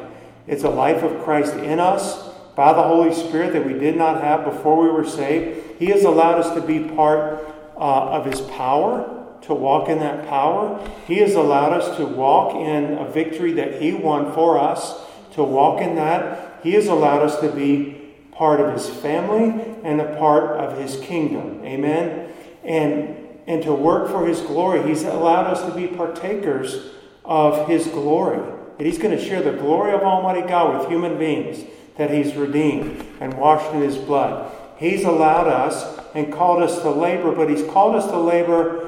It's 0.47 0.63
a 0.63 0.71
life 0.71 1.03
of 1.03 1.23
Christ 1.25 1.55
in 1.55 1.81
us 1.81 2.29
by 2.55 2.73
the 2.73 2.83
Holy 2.83 3.15
Spirit 3.15 3.53
that 3.55 3.67
we 3.67 3.75
did 3.75 3.97
not 3.97 4.23
have 4.23 4.45
before 4.45 4.83
we 4.83 4.91
were 4.91 5.07
saved. 5.07 5.79
He 5.79 5.87
has 5.87 6.05
allowed 6.05 6.39
us 6.39 6.55
to 6.55 6.61
be 6.61 6.81
part 6.81 7.45
uh, 7.77 8.11
of 8.11 8.27
his 8.27 8.41
power, 8.43 9.18
to 9.49 9.55
walk 9.55 9.89
in 9.89 9.99
that 9.99 10.29
power. 10.29 10.89
He 11.07 11.17
has 11.17 11.35
allowed 11.35 11.73
us 11.73 11.97
to 11.97 12.07
walk 12.07 12.55
in 12.55 12.97
a 12.97 13.11
victory 13.11 13.53
that 13.55 13.83
he 13.83 13.93
won 13.93 14.33
for 14.33 14.59
us, 14.59 14.95
to 15.33 15.43
walk 15.43 15.83
in 15.83 15.97
that. 15.97 16.61
He 16.63 16.75
has 16.75 16.87
allowed 16.87 17.23
us 17.23 17.41
to 17.41 17.51
be 17.51 18.15
part 18.31 18.61
of 18.61 18.73
his 18.73 18.89
family 18.89 19.77
and 19.83 20.01
a 20.01 20.17
part 20.17 20.61
of 20.61 20.79
his 20.79 21.01
kingdom. 21.01 21.65
Amen. 21.65 22.33
And 22.65 23.29
and 23.49 23.63
to 23.63 23.73
work 23.73 24.11
for 24.11 24.27
His 24.27 24.43
glory. 24.43 24.87
He's 24.87 25.03
allowed 25.03 25.47
us 25.47 25.65
to 25.65 25.75
be 25.75 25.89
partakers 25.89 26.91
of 27.25 27.67
His 27.67 27.87
glory. 27.89 28.41
That 28.77 28.85
He's 28.85 28.99
going 28.99 29.17
to 29.17 29.25
share 29.25 29.43
the 29.43 29.59
glory 29.59 29.93
of 29.93 30.03
Almighty 30.03 30.47
God 30.47 30.79
with 30.79 30.89
human 30.89 31.19
beings 31.19 31.65
that 31.97 32.11
He's 32.11 32.37
redeemed 32.37 33.05
and 33.21 33.35
washed 33.35 33.75
in 33.75 33.81
His 33.81 33.97
blood. 33.97 34.53
He's 34.77 35.03
allowed 35.03 35.49
us 35.49 35.99
and 36.15 36.33
called 36.33 36.63
us 36.63 36.83
to 36.83 36.91
labor, 36.91 37.33
but 37.33 37.49
He's 37.49 37.65
called 37.65 37.97
us 37.97 38.05
to 38.07 38.19
labor 38.19 38.88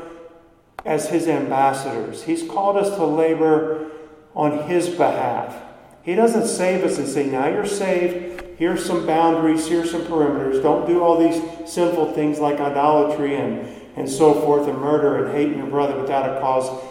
as 0.85 1.09
His 1.09 1.29
ambassadors. 1.29 2.25
He's 2.25 2.49
called 2.49 2.77
us 2.77 2.95
to 2.97 3.05
labor 3.05 3.91
on 4.35 4.69
His 4.69 4.89
behalf. 4.89 5.57
He 6.03 6.15
doesn't 6.15 6.47
save 6.47 6.85
us 6.85 6.99
and 6.99 7.07
say, 7.07 7.27
now 7.27 7.49
you're 7.49 7.67
saved. 7.67 8.43
Here's 8.59 8.85
some 8.85 9.07
boundaries. 9.07 9.67
Here's 9.67 9.91
some 9.91 10.03
perimeters. 10.03 10.63
Don't 10.63 10.87
do 10.87 11.03
all 11.03 11.19
these 11.19 11.43
sinful 11.71 12.13
things 12.13 12.39
like 12.39 12.61
idolatry 12.61 13.37
and 13.37 13.67
and 13.97 14.09
so 14.09 14.35
forth, 14.35 14.69
and 14.69 14.79
murder 14.79 15.25
and 15.25 15.37
hating 15.37 15.59
your 15.59 15.67
brother 15.67 16.01
without 16.01 16.37
a 16.37 16.41
cause. 16.41 16.85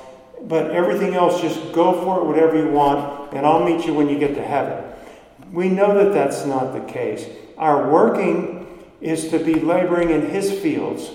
But 0.44 0.72
everything 0.72 1.16
else, 1.16 1.42
just 1.42 1.74
go 1.74 1.94
for 2.04 2.20
it, 2.20 2.26
whatever 2.26 2.58
you 2.58 2.72
want, 2.72 3.34
and 3.34 3.46
I'll 3.46 3.64
meet 3.64 3.86
you 3.86 3.94
when 3.94 4.10
you 4.10 4.18
get 4.18 4.36
to 4.36 4.44
heaven. 4.44 4.84
We 5.52 5.70
know 5.70 5.96
that 5.96 6.14
that's 6.14 6.46
not 6.46 6.74
the 6.74 6.92
case. 6.92 7.26
Our 7.58 7.90
working 7.92 8.68
is 9.02 9.30
to 9.30 9.40
be 9.40 9.56
laboring 9.56 10.12
in 10.12 10.30
His 10.30 10.52
fields. 10.52 11.10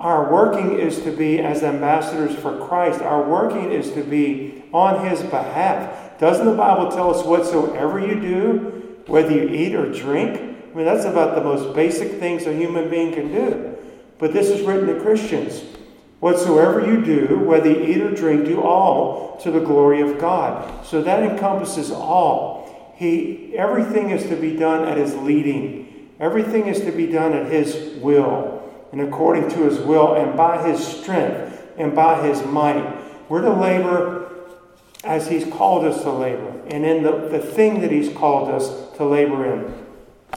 Our 0.00 0.32
working 0.32 0.78
is 0.78 1.02
to 1.02 1.10
be 1.10 1.40
as 1.40 1.64
ambassadors 1.64 2.34
for 2.36 2.56
Christ. 2.66 3.00
Our 3.00 3.28
working 3.28 3.72
is 3.72 3.90
to 3.92 4.04
be 4.04 4.62
on 4.72 5.08
His 5.08 5.22
behalf. 5.22 6.18
Doesn't 6.20 6.46
the 6.46 6.54
Bible 6.54 6.90
tell 6.92 7.12
us 7.12 7.26
whatsoever 7.26 7.98
you 7.98 8.20
do, 8.20 9.02
whether 9.06 9.32
you 9.32 9.48
eat 9.48 9.74
or 9.74 9.90
drink? 9.92 10.40
I 10.40 10.76
mean, 10.76 10.84
that's 10.84 11.04
about 11.04 11.34
the 11.34 11.42
most 11.42 11.74
basic 11.74 12.20
things 12.20 12.46
a 12.46 12.52
human 12.52 12.88
being 12.88 13.12
can 13.12 13.32
do. 13.32 13.76
But 14.18 14.32
this 14.32 14.50
is 14.50 14.64
written 14.64 14.86
to 14.86 15.00
Christians. 15.00 15.64
Whatsoever 16.20 16.86
you 16.86 17.04
do, 17.04 17.38
whether 17.38 17.70
you 17.70 17.82
eat 17.82 18.00
or 18.00 18.14
drink, 18.14 18.44
do 18.44 18.60
all 18.60 19.36
to 19.38 19.50
the 19.50 19.60
glory 19.60 20.00
of 20.00 20.20
God. 20.20 20.86
So 20.86 21.02
that 21.02 21.24
encompasses 21.24 21.90
all. 21.90 22.94
He, 22.96 23.56
everything 23.56 24.10
is 24.10 24.28
to 24.28 24.36
be 24.36 24.56
done 24.56 24.86
at 24.86 24.96
His 24.96 25.16
leading. 25.16 26.10
Everything 26.20 26.66
is 26.66 26.80
to 26.82 26.92
be 26.92 27.06
done 27.06 27.32
at 27.32 27.50
His 27.50 27.96
will 28.00 28.57
and 28.92 29.00
according 29.00 29.50
to 29.50 29.68
His 29.68 29.78
will 29.78 30.14
and 30.14 30.36
by 30.36 30.66
His 30.66 30.84
strength 30.84 31.62
and 31.76 31.94
by 31.94 32.26
His 32.26 32.44
might. 32.46 32.96
We're 33.28 33.42
to 33.42 33.52
labor 33.52 34.30
as 35.04 35.28
He's 35.28 35.44
called 35.52 35.84
us 35.84 36.02
to 36.02 36.10
labor 36.10 36.52
and 36.68 36.84
in 36.84 37.02
the, 37.02 37.28
the 37.28 37.38
thing 37.38 37.80
that 37.80 37.90
He's 37.90 38.12
called 38.12 38.50
us 38.50 38.96
to 38.96 39.04
labor 39.04 39.52
in. 39.52 39.86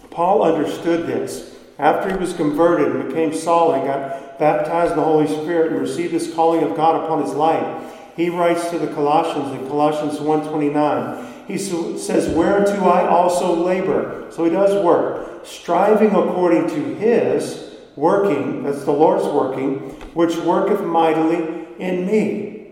Paul 0.10 0.44
understood 0.44 1.08
this. 1.08 1.56
After 1.80 2.12
he 2.12 2.18
was 2.18 2.34
converted 2.34 2.96
and 2.96 3.08
became 3.08 3.34
Saul 3.34 3.74
and 3.74 3.88
got 3.88 4.38
baptized 4.38 4.92
in 4.92 4.98
the 4.98 5.04
Holy 5.04 5.26
Spirit 5.26 5.72
and 5.72 5.82
received 5.82 6.14
this 6.14 6.32
calling 6.32 6.64
of 6.64 6.76
God 6.76 7.04
upon 7.04 7.24
his 7.24 7.34
life, 7.34 7.96
he 8.16 8.30
writes 8.30 8.70
to 8.70 8.78
the 8.78 8.94
Colossians 8.94 9.60
in 9.60 9.68
Colossians 9.68 10.20
1.29, 10.20 11.48
he 11.48 11.58
says, 11.58 12.30
Whereunto 12.36 12.84
I 12.84 13.08
also 13.08 13.56
labor. 13.56 14.28
So 14.30 14.44
he 14.44 14.52
does 14.52 14.84
work, 14.86 15.46
striving 15.46 16.10
according 16.10 16.70
to 16.70 16.96
his 16.96 17.71
working, 17.96 18.64
that's 18.64 18.84
the 18.84 18.92
Lord's 18.92 19.26
working, 19.26 19.78
which 20.14 20.36
worketh 20.38 20.82
mightily 20.82 21.68
in 21.80 22.06
me. 22.06 22.72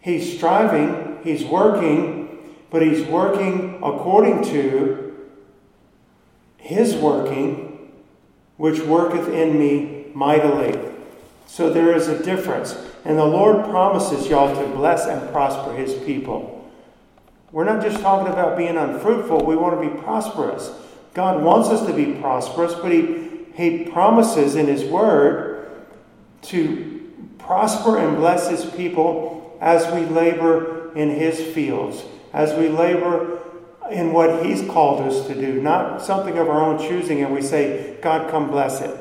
He's 0.00 0.36
striving, 0.36 1.18
he's 1.22 1.44
working, 1.44 2.38
but 2.70 2.82
he's 2.82 3.06
working 3.06 3.76
according 3.82 4.44
to 4.44 5.14
his 6.56 6.94
working, 6.94 7.92
which 8.56 8.80
worketh 8.80 9.28
in 9.28 9.58
me 9.58 10.06
mightily. 10.14 10.78
So 11.46 11.70
there 11.70 11.94
is 11.94 12.08
a 12.08 12.22
difference. 12.22 12.76
And 13.04 13.16
the 13.16 13.24
Lord 13.24 13.68
promises 13.70 14.26
y'all 14.26 14.54
to 14.54 14.74
bless 14.74 15.06
and 15.06 15.30
prosper 15.30 15.72
his 15.74 15.94
people. 16.04 16.70
We're 17.52 17.64
not 17.64 17.82
just 17.82 18.00
talking 18.00 18.32
about 18.32 18.58
being 18.58 18.76
unfruitful, 18.76 19.44
we 19.46 19.56
want 19.56 19.80
to 19.80 19.88
be 19.88 20.02
prosperous. 20.02 20.72
God 21.14 21.42
wants 21.42 21.68
us 21.68 21.86
to 21.86 21.92
be 21.92 22.20
prosperous, 22.20 22.74
but 22.74 22.92
he, 22.92 23.25
he 23.56 23.84
promises 23.84 24.54
in 24.54 24.66
his 24.66 24.84
word 24.84 25.70
to 26.42 27.10
prosper 27.38 27.98
and 27.98 28.16
bless 28.16 28.48
his 28.48 28.64
people 28.72 29.56
as 29.60 29.90
we 29.94 30.04
labor 30.06 30.92
in 30.94 31.10
his 31.10 31.40
fields, 31.54 32.04
as 32.32 32.52
we 32.58 32.68
labor 32.68 33.40
in 33.90 34.12
what 34.12 34.44
he's 34.44 34.68
called 34.68 35.00
us 35.00 35.26
to 35.26 35.34
do, 35.34 35.60
not 35.62 36.02
something 36.02 36.36
of 36.38 36.48
our 36.48 36.60
own 36.60 36.78
choosing, 36.78 37.22
and 37.22 37.32
we 37.32 37.40
say, 37.40 37.96
God, 38.02 38.30
come 38.30 38.50
bless 38.50 38.80
it. 38.80 38.94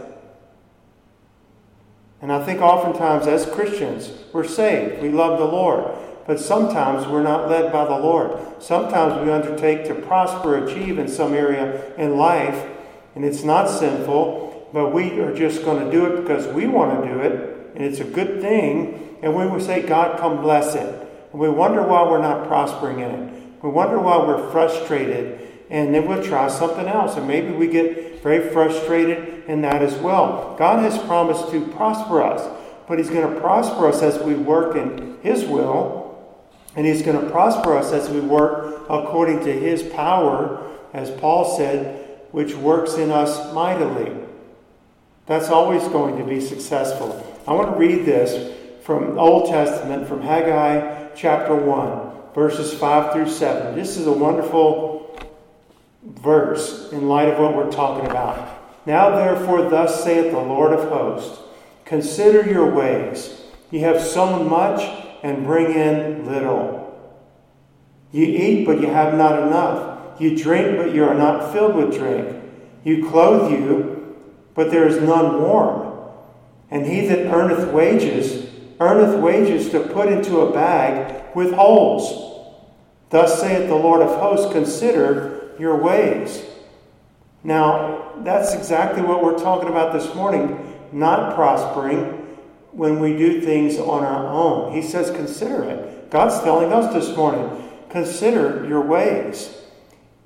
And 2.21 2.31
I 2.31 2.43
think 2.43 2.61
oftentimes 2.61 3.27
as 3.27 3.45
Christians, 3.45 4.11
we're 4.31 4.47
saved. 4.47 5.01
We 5.01 5.09
love 5.09 5.37
the 5.37 5.45
Lord. 5.45 5.95
But 6.25 6.39
sometimes 6.39 7.07
we're 7.07 7.23
not 7.23 7.49
led 7.49 7.71
by 7.71 7.85
the 7.85 7.99
Lord. 7.99 8.39
Sometimes 8.59 9.23
we 9.23 9.31
undertake 9.31 9.85
to 9.87 9.95
prosper, 9.95 10.65
achieve 10.65 10.97
in 10.97 11.07
some 11.07 11.33
area 11.33 11.93
in 11.97 12.17
life, 12.17 12.65
and 13.13 13.23
it's 13.23 13.43
not 13.43 13.69
sinful, 13.69 14.44
but 14.73 14.93
we 14.93 15.19
are 15.19 15.35
just 15.35 15.63
going 15.63 15.85
to 15.85 15.91
do 15.91 16.05
it 16.05 16.21
because 16.21 16.47
we 16.53 16.67
want 16.67 17.01
to 17.01 17.13
do 17.13 17.19
it, 17.19 17.71
and 17.75 17.83
it's 17.83 17.99
a 17.99 18.05
good 18.05 18.41
thing. 18.41 19.17
And 19.21 19.33
when 19.33 19.53
we 19.53 19.61
say, 19.61 19.81
God, 19.81 20.19
come 20.19 20.41
bless 20.41 20.75
it, 20.75 21.07
and 21.31 21.41
we 21.41 21.49
wonder 21.49 21.81
why 21.81 22.03
we're 22.09 22.21
not 22.21 22.47
prospering 22.47 22.99
in 22.99 23.11
it, 23.11 23.63
we 23.63 23.69
wonder 23.69 23.99
why 23.99 24.17
we're 24.17 24.51
frustrated, 24.51 25.41
and 25.69 25.93
then 25.93 26.07
we'll 26.07 26.23
try 26.23 26.47
something 26.47 26.87
else, 26.87 27.17
and 27.17 27.27
maybe 27.27 27.51
we 27.51 27.67
get 27.67 28.21
very 28.21 28.49
frustrated 28.51 29.45
in 29.47 29.61
that 29.61 29.81
as 29.81 29.95
well. 29.97 30.55
God 30.57 30.79
has 30.79 30.97
promised 31.03 31.49
to 31.51 31.65
prosper 31.67 32.21
us, 32.21 32.41
but 32.87 32.97
He's 32.97 33.09
going 33.09 33.33
to 33.33 33.39
prosper 33.39 33.87
us 33.87 34.01
as 34.01 34.19
we 34.19 34.35
work 34.35 34.75
in 34.75 35.17
His 35.21 35.45
will, 35.45 36.03
and 36.75 36.85
He's 36.85 37.01
going 37.01 37.23
to 37.23 37.31
prosper 37.31 37.77
us 37.77 37.91
as 37.91 38.09
we 38.09 38.19
work 38.19 38.85
according 38.89 39.43
to 39.45 39.51
His 39.51 39.83
power, 39.83 40.71
as 40.93 41.09
Paul 41.11 41.57
said, 41.57 42.19
which 42.31 42.53
works 42.53 42.95
in 42.95 43.11
us 43.11 43.53
mightily. 43.53 44.24
That's 45.25 45.49
always 45.49 45.83
going 45.87 46.17
to 46.17 46.23
be 46.23 46.39
successful. 46.39 47.25
I 47.47 47.53
want 47.53 47.73
to 47.73 47.77
read 47.77 48.05
this 48.05 48.55
from 48.83 49.17
Old 49.17 49.49
Testament, 49.49 50.07
from 50.07 50.21
Haggai 50.21 51.09
chapter 51.15 51.55
1, 51.55 52.33
verses 52.35 52.73
5 52.73 53.13
through 53.13 53.29
7. 53.29 53.75
This 53.75 53.97
is 53.97 54.05
a 54.05 54.11
wonderful 54.11 55.19
verse 56.03 56.91
in 56.91 57.07
light 57.07 57.29
of 57.29 57.39
what 57.39 57.55
we're 57.55 57.71
talking 57.71 58.09
about. 58.09 58.51
Now, 58.85 59.15
therefore, 59.15 59.67
thus 59.67 60.03
saith 60.03 60.31
the 60.31 60.39
Lord 60.39 60.73
of 60.73 60.89
hosts 60.89 61.41
Consider 61.85 62.49
your 62.49 62.71
ways. 62.73 63.41
Ye 63.69 63.79
have 63.79 64.01
sown 64.01 64.49
much 64.49 64.81
and 65.23 65.45
bring 65.45 65.71
in 65.71 66.25
little. 66.25 66.81
You 68.11 68.25
eat, 68.25 68.65
but 68.65 68.81
you 68.81 68.87
have 68.87 69.13
not 69.13 69.43
enough. 69.43 70.19
You 70.19 70.35
drink, 70.35 70.77
but 70.77 70.93
you 70.93 71.03
are 71.03 71.13
not 71.13 71.53
filled 71.53 71.75
with 71.75 71.95
drink. 71.95 72.41
You 72.83 73.07
clothe 73.07 73.51
you, 73.51 73.94
but 74.55 74.71
there 74.71 74.87
is 74.87 75.01
none 75.01 75.41
warm. 75.41 75.93
And 76.71 76.85
he 76.85 77.05
that 77.07 77.27
earneth 77.31 77.71
wages, 77.71 78.49
earneth 78.79 79.19
wages 79.21 79.69
to 79.69 79.81
put 79.81 80.11
into 80.11 80.39
a 80.39 80.51
bag 80.51 81.35
with 81.35 81.53
holes. 81.53 82.23
Thus 83.09 83.39
saith 83.39 83.69
the 83.69 83.75
Lord 83.75 84.01
of 84.01 84.19
hosts 84.19 84.51
Consider 84.51 85.51
your 85.59 85.77
ways. 85.77 86.43
Now, 87.43 88.13
that's 88.23 88.55
exactly 88.55 89.03
what 89.03 89.23
we're 89.23 89.37
talking 89.37 89.69
about 89.69 89.93
this 89.93 90.13
morning 90.15 90.75
not 90.91 91.35
prospering 91.35 92.03
when 92.71 92.99
we 92.99 93.15
do 93.17 93.41
things 93.41 93.77
on 93.77 94.03
our 94.03 94.27
own. 94.27 94.73
He 94.73 94.81
says, 94.81 95.11
consider 95.11 95.63
it. 95.63 96.09
God's 96.09 96.41
telling 96.43 96.71
us 96.71 96.93
this 96.93 97.15
morning, 97.15 97.71
consider 97.89 98.65
your 98.67 98.81
ways. 98.81 99.57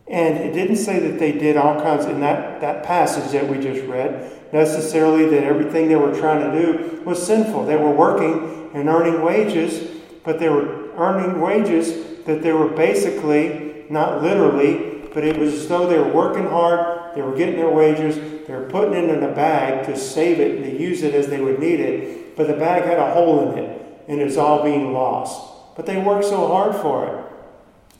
And 0.10 0.38
it 0.38 0.54
didn't 0.54 0.78
say 0.78 1.00
that 1.00 1.20
they 1.20 1.32
did 1.32 1.56
all 1.56 1.80
kinds 1.82 2.06
in 2.06 2.20
that, 2.22 2.62
that 2.62 2.84
passage 2.84 3.32
that 3.32 3.48
we 3.48 3.60
just 3.60 3.86
read, 3.86 4.32
necessarily 4.52 5.26
that 5.26 5.44
everything 5.44 5.88
they 5.88 5.96
were 5.96 6.18
trying 6.18 6.52
to 6.52 6.62
do 6.62 7.02
was 7.04 7.26
sinful. 7.26 7.66
They 7.66 7.76
were 7.76 7.92
working 7.92 8.72
and 8.74 8.90
earning 8.90 9.22
wages, 9.22 10.02
but 10.24 10.40
they 10.40 10.50
were 10.50 10.90
earning 10.98 11.40
wages 11.40 12.24
that 12.26 12.42
they 12.42 12.52
were 12.52 12.70
basically, 12.70 13.86
not 13.90 14.24
literally, 14.24 15.08
but 15.14 15.24
it 15.24 15.38
was 15.38 15.54
as 15.54 15.68
though 15.68 15.88
they 15.88 15.98
were 15.98 16.12
working 16.12 16.48
hard 16.48 17.00
they 17.16 17.22
were 17.22 17.36
getting 17.36 17.56
their 17.56 17.70
wages. 17.70 18.16
They 18.48 18.54
were 18.54 18.70
putting 18.70 18.94
it 18.94 19.10
in 19.10 19.24
a 19.24 19.34
bag 19.34 19.86
to 19.88 19.98
save 19.98 20.40
it 20.40 20.56
and 20.56 20.64
to 20.66 20.82
use 20.82 21.04
it 21.04 21.14
as 21.14 21.28
they 21.28 21.42
would 21.42 21.60
need 21.60 21.80
it. 21.80 22.36
But 22.36 22.48
the 22.48 22.54
bag 22.54 22.84
had 22.84 22.98
a 22.98 23.12
hole 23.14 23.52
in 23.52 23.58
it, 23.58 23.82
and 24.08 24.22
it's 24.22 24.38
all 24.38 24.64
being 24.64 24.94
lost. 24.94 25.76
But 25.76 25.86
they 25.86 25.98
worked 26.02 26.26
so 26.26 26.48
hard 26.48 26.76
for 26.76 27.08
it. 27.08 27.26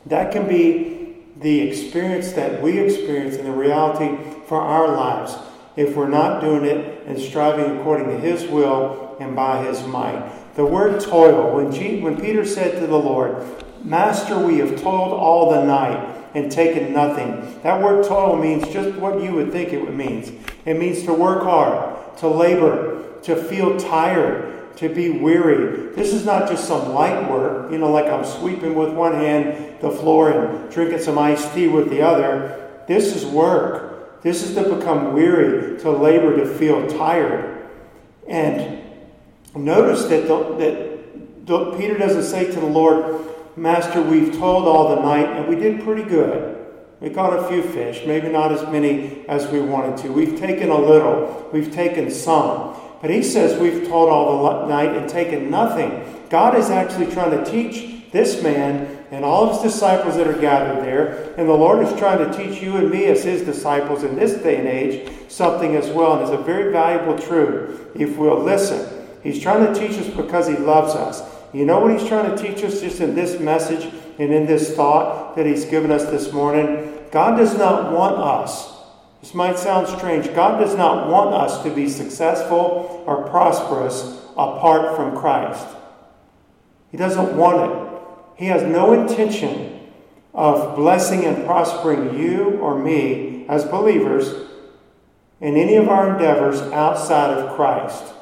That 0.06 0.32
can 0.32 0.48
be 0.48 0.99
the 1.40 1.60
experience 1.60 2.32
that 2.32 2.62
we 2.62 2.78
experience 2.78 3.36
in 3.36 3.44
the 3.44 3.52
reality 3.52 4.16
for 4.46 4.60
our 4.60 4.88
lives 4.88 5.36
if 5.76 5.96
we're 5.96 6.08
not 6.08 6.40
doing 6.40 6.64
it 6.64 7.02
and 7.06 7.18
striving 7.18 7.78
according 7.78 8.08
to 8.08 8.18
His 8.18 8.44
will 8.46 9.16
and 9.20 9.34
by 9.34 9.64
His 9.64 9.82
might. 9.86 10.54
The 10.54 10.66
word 10.66 11.00
toil, 11.00 11.56
when, 11.56 11.72
G, 11.72 12.00
when 12.00 12.20
Peter 12.20 12.44
said 12.44 12.78
to 12.80 12.86
the 12.86 12.98
Lord, 12.98 13.46
Master, 13.82 14.38
we 14.38 14.58
have 14.58 14.82
toiled 14.82 15.12
all 15.12 15.50
the 15.50 15.64
night 15.64 16.16
and 16.34 16.52
taken 16.52 16.92
nothing. 16.92 17.60
That 17.62 17.82
word 17.82 18.04
toil 18.04 18.36
means 18.36 18.68
just 18.68 18.96
what 18.98 19.22
you 19.22 19.32
would 19.32 19.52
think 19.52 19.72
it 19.72 19.94
means. 19.94 20.30
It 20.66 20.78
means 20.78 21.04
to 21.04 21.14
work 21.14 21.42
hard, 21.42 22.18
to 22.18 22.28
labor, 22.28 23.18
to 23.22 23.36
feel 23.36 23.78
tired, 23.78 24.59
to 24.76 24.88
be 24.88 25.10
weary. 25.10 25.94
This 25.94 26.12
is 26.12 26.24
not 26.24 26.48
just 26.48 26.66
some 26.66 26.94
light 26.94 27.30
work, 27.30 27.70
you 27.70 27.78
know, 27.78 27.90
like 27.90 28.06
I'm 28.06 28.24
sweeping 28.24 28.74
with 28.74 28.92
one 28.92 29.14
hand 29.14 29.80
the 29.80 29.90
floor 29.90 30.30
and 30.30 30.70
drinking 30.70 31.00
some 31.00 31.18
iced 31.18 31.54
tea 31.54 31.68
with 31.68 31.90
the 31.90 32.02
other. 32.02 32.68
This 32.86 33.14
is 33.14 33.24
work. 33.24 34.22
This 34.22 34.42
is 34.42 34.54
to 34.54 34.74
become 34.74 35.14
weary, 35.14 35.78
to 35.80 35.90
labor, 35.90 36.36
to 36.36 36.46
feel 36.46 36.86
tired. 36.86 37.68
And 38.28 38.82
notice 39.54 40.04
that, 40.04 40.28
the, 40.28 40.56
that 40.58 41.46
the, 41.46 41.76
Peter 41.76 41.96
doesn't 41.96 42.24
say 42.24 42.46
to 42.46 42.60
the 42.60 42.66
Lord, 42.66 43.26
Master, 43.56 44.00
we've 44.00 44.36
toiled 44.38 44.68
all 44.68 44.94
the 44.94 45.02
night 45.02 45.26
and 45.26 45.48
we 45.48 45.56
did 45.56 45.82
pretty 45.82 46.04
good. 46.04 46.56
We 47.00 47.10
caught 47.10 47.32
a 47.32 47.48
few 47.48 47.62
fish, 47.62 48.06
maybe 48.06 48.28
not 48.28 48.52
as 48.52 48.62
many 48.70 49.24
as 49.26 49.50
we 49.50 49.60
wanted 49.60 49.96
to. 50.02 50.12
We've 50.12 50.38
taken 50.38 50.68
a 50.68 50.78
little, 50.78 51.48
we've 51.52 51.72
taken 51.72 52.10
some. 52.10 52.76
But 53.00 53.10
he 53.10 53.22
says 53.22 53.58
we've 53.58 53.88
toiled 53.88 54.10
all 54.10 54.60
the 54.60 54.66
night 54.66 54.96
and 54.96 55.08
taken 55.08 55.50
nothing. 55.50 56.04
God 56.28 56.56
is 56.56 56.70
actually 56.70 57.10
trying 57.10 57.30
to 57.30 57.50
teach 57.50 58.10
this 58.12 58.42
man 58.42 58.98
and 59.10 59.24
all 59.24 59.48
of 59.48 59.62
his 59.62 59.72
disciples 59.72 60.16
that 60.16 60.28
are 60.28 60.40
gathered 60.40 60.84
there. 60.84 61.34
And 61.36 61.48
the 61.48 61.54
Lord 61.54 61.84
is 61.84 61.98
trying 61.98 62.18
to 62.18 62.36
teach 62.36 62.62
you 62.62 62.76
and 62.76 62.90
me, 62.90 63.06
as 63.06 63.24
his 63.24 63.42
disciples 63.42 64.04
in 64.04 64.16
this 64.16 64.34
day 64.42 64.56
and 64.56 64.68
age, 64.68 65.10
something 65.28 65.76
as 65.76 65.88
well. 65.90 66.14
And 66.14 66.22
it's 66.22 66.30
a 66.30 66.42
very 66.42 66.72
valuable 66.72 67.18
truth 67.18 67.90
if 67.96 68.16
we'll 68.16 68.42
listen. 68.42 68.86
He's 69.22 69.42
trying 69.42 69.72
to 69.72 69.78
teach 69.78 69.98
us 69.98 70.08
because 70.08 70.46
he 70.46 70.56
loves 70.56 70.94
us. 70.94 71.22
You 71.52 71.64
know 71.64 71.80
what 71.80 71.98
he's 71.98 72.08
trying 72.08 72.34
to 72.34 72.40
teach 72.40 72.62
us 72.62 72.80
just 72.80 73.00
in 73.00 73.14
this 73.14 73.40
message 73.40 73.92
and 74.18 74.32
in 74.32 74.46
this 74.46 74.74
thought 74.76 75.34
that 75.36 75.46
he's 75.46 75.64
given 75.64 75.90
us 75.90 76.04
this 76.04 76.32
morning? 76.32 76.98
God 77.10 77.36
does 77.36 77.56
not 77.58 77.92
want 77.92 78.16
us. 78.16 78.79
This 79.20 79.34
might 79.34 79.58
sound 79.58 79.86
strange. 79.86 80.26
God 80.34 80.58
does 80.58 80.74
not 80.74 81.08
want 81.08 81.34
us 81.34 81.62
to 81.62 81.74
be 81.74 81.88
successful 81.88 83.04
or 83.06 83.28
prosperous 83.28 84.18
apart 84.32 84.96
from 84.96 85.16
Christ. 85.16 85.66
He 86.90 86.96
doesn't 86.96 87.36
want 87.36 87.70
it. 87.70 88.02
He 88.36 88.46
has 88.46 88.62
no 88.62 88.94
intention 88.94 89.88
of 90.32 90.76
blessing 90.76 91.24
and 91.24 91.44
prospering 91.44 92.18
you 92.18 92.58
or 92.60 92.78
me 92.78 93.44
as 93.48 93.64
believers 93.64 94.48
in 95.40 95.56
any 95.56 95.76
of 95.76 95.88
our 95.88 96.12
endeavors 96.12 96.60
outside 96.72 97.36
of 97.36 97.54
Christ. 97.56 98.14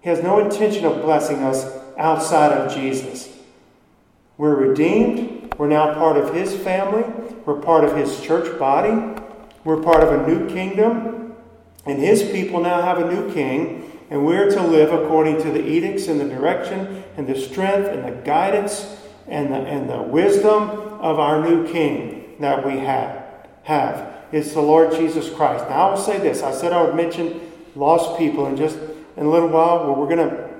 He 0.00 0.08
has 0.08 0.22
no 0.22 0.38
intention 0.38 0.84
of 0.84 1.02
blessing 1.02 1.42
us 1.42 1.70
outside 1.98 2.52
of 2.52 2.74
Jesus. 2.74 3.28
We're 4.36 4.54
redeemed. 4.54 5.54
We're 5.58 5.68
now 5.68 5.94
part 5.94 6.16
of 6.16 6.34
His 6.34 6.56
family. 6.56 7.02
We're 7.44 7.60
part 7.60 7.84
of 7.84 7.96
His 7.96 8.20
church 8.20 8.58
body. 8.58 9.20
We're 9.64 9.82
part 9.82 10.02
of 10.02 10.12
a 10.12 10.26
new 10.26 10.48
kingdom. 10.48 11.34
And 11.86 11.98
His 11.98 12.22
people 12.22 12.60
now 12.60 12.82
have 12.82 12.98
a 12.98 13.12
new 13.12 13.32
king. 13.32 14.00
And 14.10 14.26
we're 14.26 14.50
to 14.50 14.62
live 14.62 14.92
according 14.92 15.42
to 15.42 15.50
the 15.50 15.64
edicts 15.64 16.08
and 16.08 16.20
the 16.20 16.28
direction 16.28 17.04
and 17.16 17.26
the 17.26 17.40
strength 17.40 17.88
and 17.88 18.04
the 18.04 18.22
guidance 18.22 18.96
and 19.28 19.52
the, 19.52 19.56
and 19.56 19.88
the 19.88 20.02
wisdom 20.02 20.70
of 21.00 21.18
our 21.18 21.48
new 21.48 21.70
king 21.70 22.34
that 22.40 22.66
we 22.66 22.78
have. 22.78 23.24
have. 23.62 24.14
It's 24.32 24.52
the 24.52 24.60
Lord 24.60 24.92
Jesus 24.92 25.28
Christ. 25.30 25.68
Now, 25.68 25.88
I 25.88 25.90
will 25.90 25.98
say 25.98 26.18
this. 26.18 26.42
I 26.42 26.52
said 26.52 26.72
I 26.72 26.82
would 26.82 26.94
mention 26.94 27.40
lost 27.76 28.18
people 28.18 28.46
in 28.46 28.56
just 28.56 28.78
in 29.16 29.26
a 29.26 29.30
little 29.30 29.48
while. 29.48 29.84
Well, 29.84 29.96
we're 29.96 30.14
going 30.14 30.28
to 30.28 30.50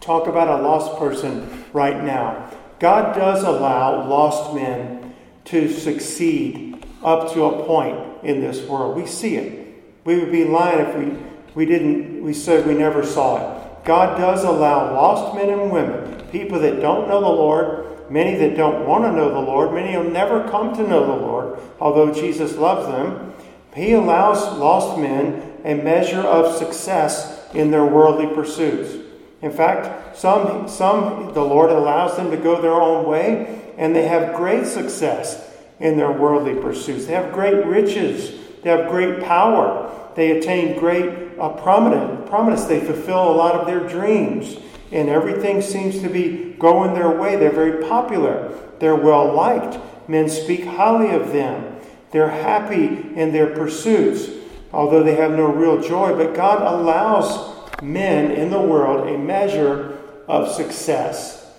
talk 0.00 0.28
about 0.28 0.60
a 0.60 0.62
lost 0.62 0.98
person 0.98 1.64
right 1.72 2.02
now. 2.04 2.50
God 2.78 3.16
does 3.16 3.42
allow 3.42 4.06
lost 4.08 4.54
men 4.54 5.14
to 5.46 5.68
succeed 5.72 6.84
up 7.02 7.32
to 7.32 7.44
a 7.44 7.64
point 7.64 8.05
in 8.26 8.40
this 8.40 8.66
world. 8.68 8.96
We 8.96 9.06
see 9.06 9.36
it. 9.36 9.66
We 10.04 10.18
would 10.18 10.32
be 10.32 10.44
lying 10.44 10.80
if 10.80 10.96
we, 10.96 11.16
we 11.54 11.66
didn't 11.66 12.22
we 12.22 12.34
said 12.34 12.66
we 12.66 12.74
never 12.74 13.04
saw 13.04 13.36
it. 13.38 13.84
God 13.84 14.18
does 14.18 14.42
allow 14.42 14.92
lost 14.92 15.36
men 15.36 15.48
and 15.48 15.70
women, 15.70 16.20
people 16.32 16.58
that 16.58 16.80
don't 16.80 17.08
know 17.08 17.20
the 17.20 17.28
Lord, 17.28 18.10
many 18.10 18.36
that 18.36 18.56
don't 18.56 18.86
want 18.86 19.04
to 19.04 19.12
know 19.12 19.32
the 19.32 19.38
Lord, 19.38 19.72
many 19.72 19.96
will 19.96 20.10
never 20.10 20.48
come 20.48 20.74
to 20.74 20.82
know 20.82 21.06
the 21.06 21.24
Lord, 21.24 21.58
although 21.80 22.12
Jesus 22.12 22.56
loves 22.56 22.86
them. 22.88 23.32
He 23.74 23.92
allows 23.92 24.58
lost 24.58 24.98
men 24.98 25.60
a 25.64 25.74
measure 25.74 26.20
of 26.20 26.56
success 26.56 27.48
in 27.54 27.70
their 27.70 27.84
worldly 27.84 28.26
pursuits. 28.26 29.04
In 29.42 29.52
fact, 29.52 30.16
some, 30.16 30.68
some 30.68 31.32
the 31.34 31.44
Lord 31.44 31.70
allows 31.70 32.16
them 32.16 32.30
to 32.30 32.36
go 32.36 32.60
their 32.60 32.72
own 32.72 33.06
way, 33.06 33.72
and 33.76 33.94
they 33.94 34.08
have 34.08 34.34
great 34.34 34.66
success 34.66 35.45
in 35.80 35.96
their 35.96 36.12
worldly 36.12 36.54
pursuits. 36.54 37.06
They 37.06 37.12
have 37.12 37.32
great 37.32 37.64
riches, 37.66 38.32
they 38.62 38.70
have 38.70 38.88
great 38.88 39.22
power, 39.22 39.92
they 40.14 40.38
attain 40.38 40.78
great 40.78 41.38
uh, 41.38 41.50
prominence, 41.50 42.28
prominence. 42.28 42.64
They 42.64 42.80
fulfill 42.80 43.30
a 43.30 43.36
lot 43.36 43.54
of 43.54 43.66
their 43.66 43.86
dreams, 43.86 44.56
and 44.90 45.08
everything 45.08 45.60
seems 45.60 46.00
to 46.00 46.08
be 46.08 46.54
going 46.58 46.94
their 46.94 47.10
way. 47.10 47.36
They're 47.36 47.50
very 47.52 47.84
popular, 47.84 48.58
they're 48.78 48.96
well 48.96 49.32
liked. 49.32 49.78
Men 50.08 50.28
speak 50.28 50.64
highly 50.64 51.10
of 51.10 51.32
them. 51.32 51.76
They're 52.12 52.30
happy 52.30 52.86
in 53.16 53.32
their 53.32 53.48
pursuits, 53.48 54.30
although 54.72 55.02
they 55.02 55.16
have 55.16 55.32
no 55.32 55.46
real 55.46 55.80
joy. 55.82 56.16
But 56.16 56.34
God 56.34 56.62
allows 56.62 57.82
men 57.82 58.30
in 58.30 58.50
the 58.50 58.60
world 58.60 59.08
a 59.08 59.18
measure 59.18 59.98
of 60.28 60.48
success. 60.54 61.50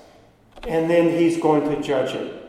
And 0.67 0.89
then 0.89 1.09
he's 1.09 1.39
going 1.39 1.70
to 1.70 1.81
judge 1.81 2.15
it. 2.15 2.47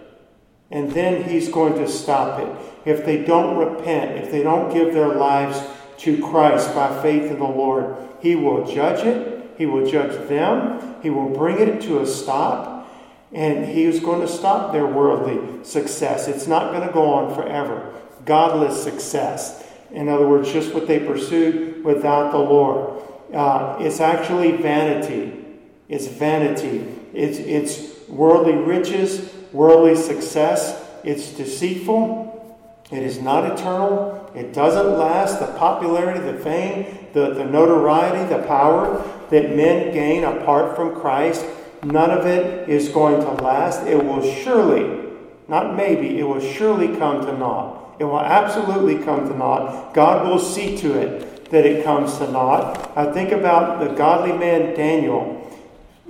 And 0.71 0.93
then 0.93 1.25
he's 1.25 1.49
going 1.49 1.75
to 1.75 1.89
stop 1.89 2.41
it. 2.41 2.89
If 2.89 3.05
they 3.05 3.25
don't 3.25 3.57
repent, 3.57 4.19
if 4.19 4.31
they 4.31 4.43
don't 4.43 4.73
give 4.73 4.93
their 4.93 5.15
lives 5.15 5.63
to 5.99 6.23
Christ 6.23 6.75
by 6.75 7.03
faith 7.03 7.31
in 7.31 7.39
the 7.39 7.45
Lord, 7.45 7.97
he 8.21 8.35
will 8.37 8.71
judge 8.71 9.05
it. 9.05 9.55
He 9.57 9.67
will 9.67 9.91
judge 9.91 10.29
them. 10.29 10.97
He 11.03 11.11
will 11.11 11.31
bring 11.31 11.59
it 11.59 11.81
to 11.83 12.01
a 12.01 12.07
stop. 12.07 12.89
And 13.33 13.67
he 13.67 13.85
is 13.85 14.01
going 14.01 14.21
to 14.21 14.29
stop 14.29 14.73
their 14.73 14.87
worldly 14.87 15.65
success. 15.65 16.29
It's 16.29 16.47
not 16.47 16.73
going 16.73 16.87
to 16.87 16.93
go 16.93 17.13
on 17.13 17.35
forever. 17.35 17.95
Godless 18.25 18.83
success. 18.83 19.65
In 19.91 20.09
other 20.09 20.27
words, 20.27 20.53
just 20.53 20.75
what 20.75 20.87
they 20.87 20.99
pursued 20.99 21.83
without 21.85 22.33
the 22.33 22.39
Lord 22.39 23.03
uh, 23.33 23.77
it's 23.81 24.01
actually 24.01 24.53
vanity. 24.53 25.45
It's 25.89 26.07
vanity. 26.07 26.87
It's, 27.13 27.39
it's 27.39 28.09
worldly 28.09 28.55
riches, 28.55 29.33
worldly 29.53 29.97
success. 29.97 30.85
It's 31.05 31.33
deceitful. 31.33 32.27
It 32.91 33.03
is 33.03 33.21
not 33.21 33.51
eternal. 33.51 34.31
It 34.35 34.53
doesn't 34.53 34.99
last. 34.99 35.41
The 35.41 35.47
popularity, 35.59 36.21
the 36.21 36.39
fame, 36.39 37.09
the, 37.13 37.35
the 37.35 37.45
notoriety, 37.45 38.29
the 38.29 38.43
power 38.47 39.03
that 39.31 39.55
men 39.55 39.93
gain 39.93 40.25
apart 40.25 40.77
from 40.77 40.95
Christ, 40.95 41.45
none 41.83 42.11
of 42.11 42.27
it 42.27 42.69
is 42.69 42.89
going 42.89 43.21
to 43.21 43.43
last. 43.43 43.87
It 43.87 44.03
will 44.03 44.23
surely, 44.23 45.13
not 45.49 45.77
maybe, 45.77 46.19
it 46.19 46.25
will 46.25 46.41
surely 46.41 46.97
come 46.97 47.25
to 47.27 47.37
naught. 47.37 47.97
It 47.99 48.05
will 48.05 48.21
absolutely 48.21 48.99
come 49.05 49.29
to 49.29 49.37
naught. 49.37 49.93
God 49.93 50.27
will 50.27 50.39
see 50.39 50.77
to 50.79 50.99
it 50.99 51.51
that 51.51 51.67
it 51.67 51.85
comes 51.85 52.19
to 52.19 52.31
naught. 52.31 52.97
I 52.97 53.13
think 53.13 53.33
about 53.33 53.81
the 53.81 53.95
godly 53.95 54.33
man 54.33 54.75
Daniel. 54.75 55.38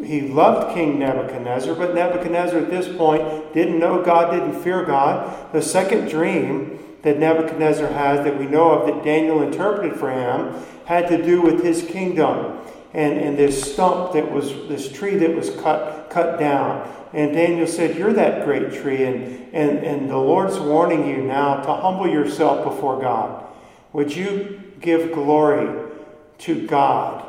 He 0.04 0.20
loved 0.20 0.74
King 0.74 0.98
Nebuchadnezzar, 0.98 1.74
but 1.74 1.94
Nebuchadnezzar 1.94 2.60
at 2.60 2.70
this 2.70 2.94
point 2.96 3.52
didn't 3.52 3.78
know 3.78 4.02
God, 4.02 4.30
didn't 4.30 4.62
fear 4.62 4.84
God. 4.84 5.52
The 5.52 5.62
second 5.62 6.08
dream 6.08 6.78
that 7.02 7.18
Nebuchadnezzar 7.18 7.88
has 7.88 8.24
that 8.24 8.38
we 8.38 8.46
know 8.46 8.70
of 8.70 8.86
that 8.86 9.04
Daniel 9.04 9.42
interpreted 9.42 9.98
for 9.98 10.10
him 10.10 10.54
had 10.86 11.08
to 11.08 11.22
do 11.22 11.42
with 11.42 11.64
his 11.64 11.82
kingdom 11.82 12.58
and, 12.94 13.18
and 13.18 13.36
this 13.36 13.72
stump 13.72 14.12
that 14.12 14.30
was 14.30 14.50
this 14.68 14.90
tree 14.90 15.16
that 15.16 15.34
was 15.34 15.50
cut 15.50 16.10
cut 16.10 16.38
down. 16.38 16.88
And 17.12 17.32
Daniel 17.32 17.66
said, 17.66 17.96
You're 17.96 18.12
that 18.14 18.44
great 18.44 18.72
tree, 18.72 19.04
and, 19.04 19.54
and, 19.54 19.78
and 19.78 20.10
the 20.10 20.16
Lord's 20.16 20.58
warning 20.58 21.08
you 21.08 21.18
now 21.18 21.56
to 21.62 21.74
humble 21.74 22.08
yourself 22.08 22.64
before 22.64 23.00
God. 23.00 23.46
Would 23.92 24.14
you 24.14 24.62
give 24.80 25.12
glory 25.12 25.90
to 26.38 26.66
God 26.66 27.24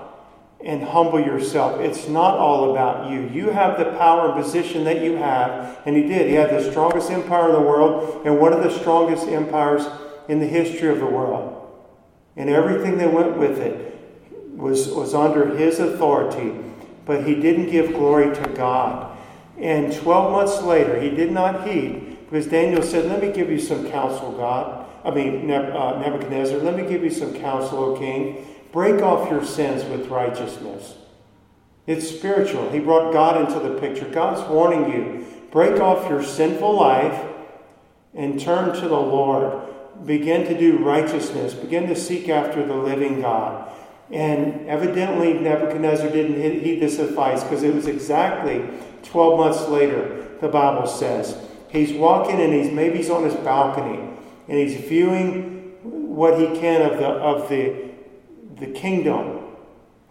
and 0.63 0.84
humble 0.84 1.19
yourself. 1.19 1.80
It's 1.80 2.08
not 2.08 2.36
all 2.36 2.72
about 2.72 3.10
you. 3.10 3.30
You 3.30 3.50
have 3.52 3.80
the 3.80 3.98
power 3.98 4.32
and 4.32 4.43
position 4.43 4.84
that 4.84 5.02
you 5.02 5.15
have, 5.15 5.80
and 5.86 5.95
he 5.95 6.04
did. 6.04 6.28
He 6.28 6.34
had 6.34 6.50
the 6.50 6.69
strongest 6.69 7.10
empire 7.10 7.48
in 7.50 7.54
the 7.54 7.62
world 7.62 8.26
and 8.26 8.39
one 8.39 8.52
of 8.52 8.63
the 8.63 8.78
strongest 8.80 9.28
empires 9.28 9.86
in 10.28 10.39
the 10.39 10.48
history 10.48 10.89
of 10.89 11.00
the 11.00 11.06
world. 11.06 11.56
And 12.36 12.50
everything 12.50 12.98
that 12.98 13.12
went 13.12 13.38
with 13.38 13.60
it 13.60 13.98
was, 14.56 14.89
was 14.89 15.13
under 15.13 15.56
his 15.56 15.80
authority, 15.80 16.54
but 17.06 17.26
he 17.26 17.36
didn't 17.36 17.72
give 17.72 17.93
glory 17.93 18.36
to 18.36 18.50
God. 18.50 19.17
And 19.58 19.93
12 19.93 20.32
months 20.32 20.62
later, 20.62 21.00
he 21.00 21.10
did 21.10 21.32
not 21.32 21.67
heed 21.67 22.17
because 22.30 22.48
Daniel 22.48 22.84
said, 22.84 23.06
Let 23.06 23.22
me 23.22 23.32
give 23.32 23.50
you 23.50 23.60
some 23.60 23.89
counsel, 23.89 24.32
God. 24.34 24.88
I 25.04 25.12
mean, 25.12 25.50
uh, 25.50 26.00
Nebuchadnezzar, 26.00 26.60
let 26.60 26.76
me 26.76 26.88
give 26.88 27.04
you 27.04 27.10
some 27.10 27.34
counsel, 27.34 27.80
O 27.80 27.98
king. 27.98 28.45
Break 28.71 29.01
off 29.01 29.29
your 29.29 29.43
sins 29.43 29.84
with 29.86 30.08
righteousness. 30.08 30.95
It's 31.88 32.08
spiritual. 32.08 32.69
He 32.69 32.79
brought 32.79 33.12
God 33.12 33.41
into 33.41 33.60
the 33.60 33.79
picture. 33.79 34.08
God's 34.08 34.47
warning 34.49 34.91
you 34.91 35.25
break 35.51 35.79
off 35.82 36.08
your 36.08 36.23
sinful 36.23 36.75
life 36.75 37.25
and 38.13 38.39
turn 38.39 38.75
to 38.75 38.88
the 38.88 38.99
Lord. 38.99 39.67
Begin 40.05 40.45
to 40.45 40.58
do 40.58 40.77
righteousness. 40.77 41.53
Begin 41.55 41.88
to 41.88 41.95
seek 41.95 42.29
after 42.29 42.65
the 42.65 42.75
living 42.75 43.21
God. 43.21 43.71
And 44.12 44.67
evidently, 44.67 45.34
Nebuchadnezzar 45.34 46.10
didn't 46.10 46.63
heed 46.63 46.79
this 46.79 46.99
advice 46.99 47.43
because 47.43 47.63
it 47.63 47.73
was 47.73 47.88
exactly 47.88 48.67
12 49.03 49.39
months 49.39 49.67
later, 49.67 50.27
the 50.41 50.47
Bible 50.47 50.88
says. 50.88 51.38
He's 51.69 51.93
walking 51.93 52.39
and 52.39 52.53
he's 52.53 52.71
maybe 52.71 52.97
he's 52.97 53.10
on 53.10 53.23
his 53.23 53.36
balcony 53.36 53.99
and 54.47 54.58
he's 54.58 54.75
viewing 54.75 55.73
what 55.84 56.39
he 56.39 56.47
can 56.60 56.82
of 56.82 56.97
the, 56.97 57.08
of 57.08 57.49
the, 57.49 57.88
the 58.60 58.67
kingdom 58.67 59.39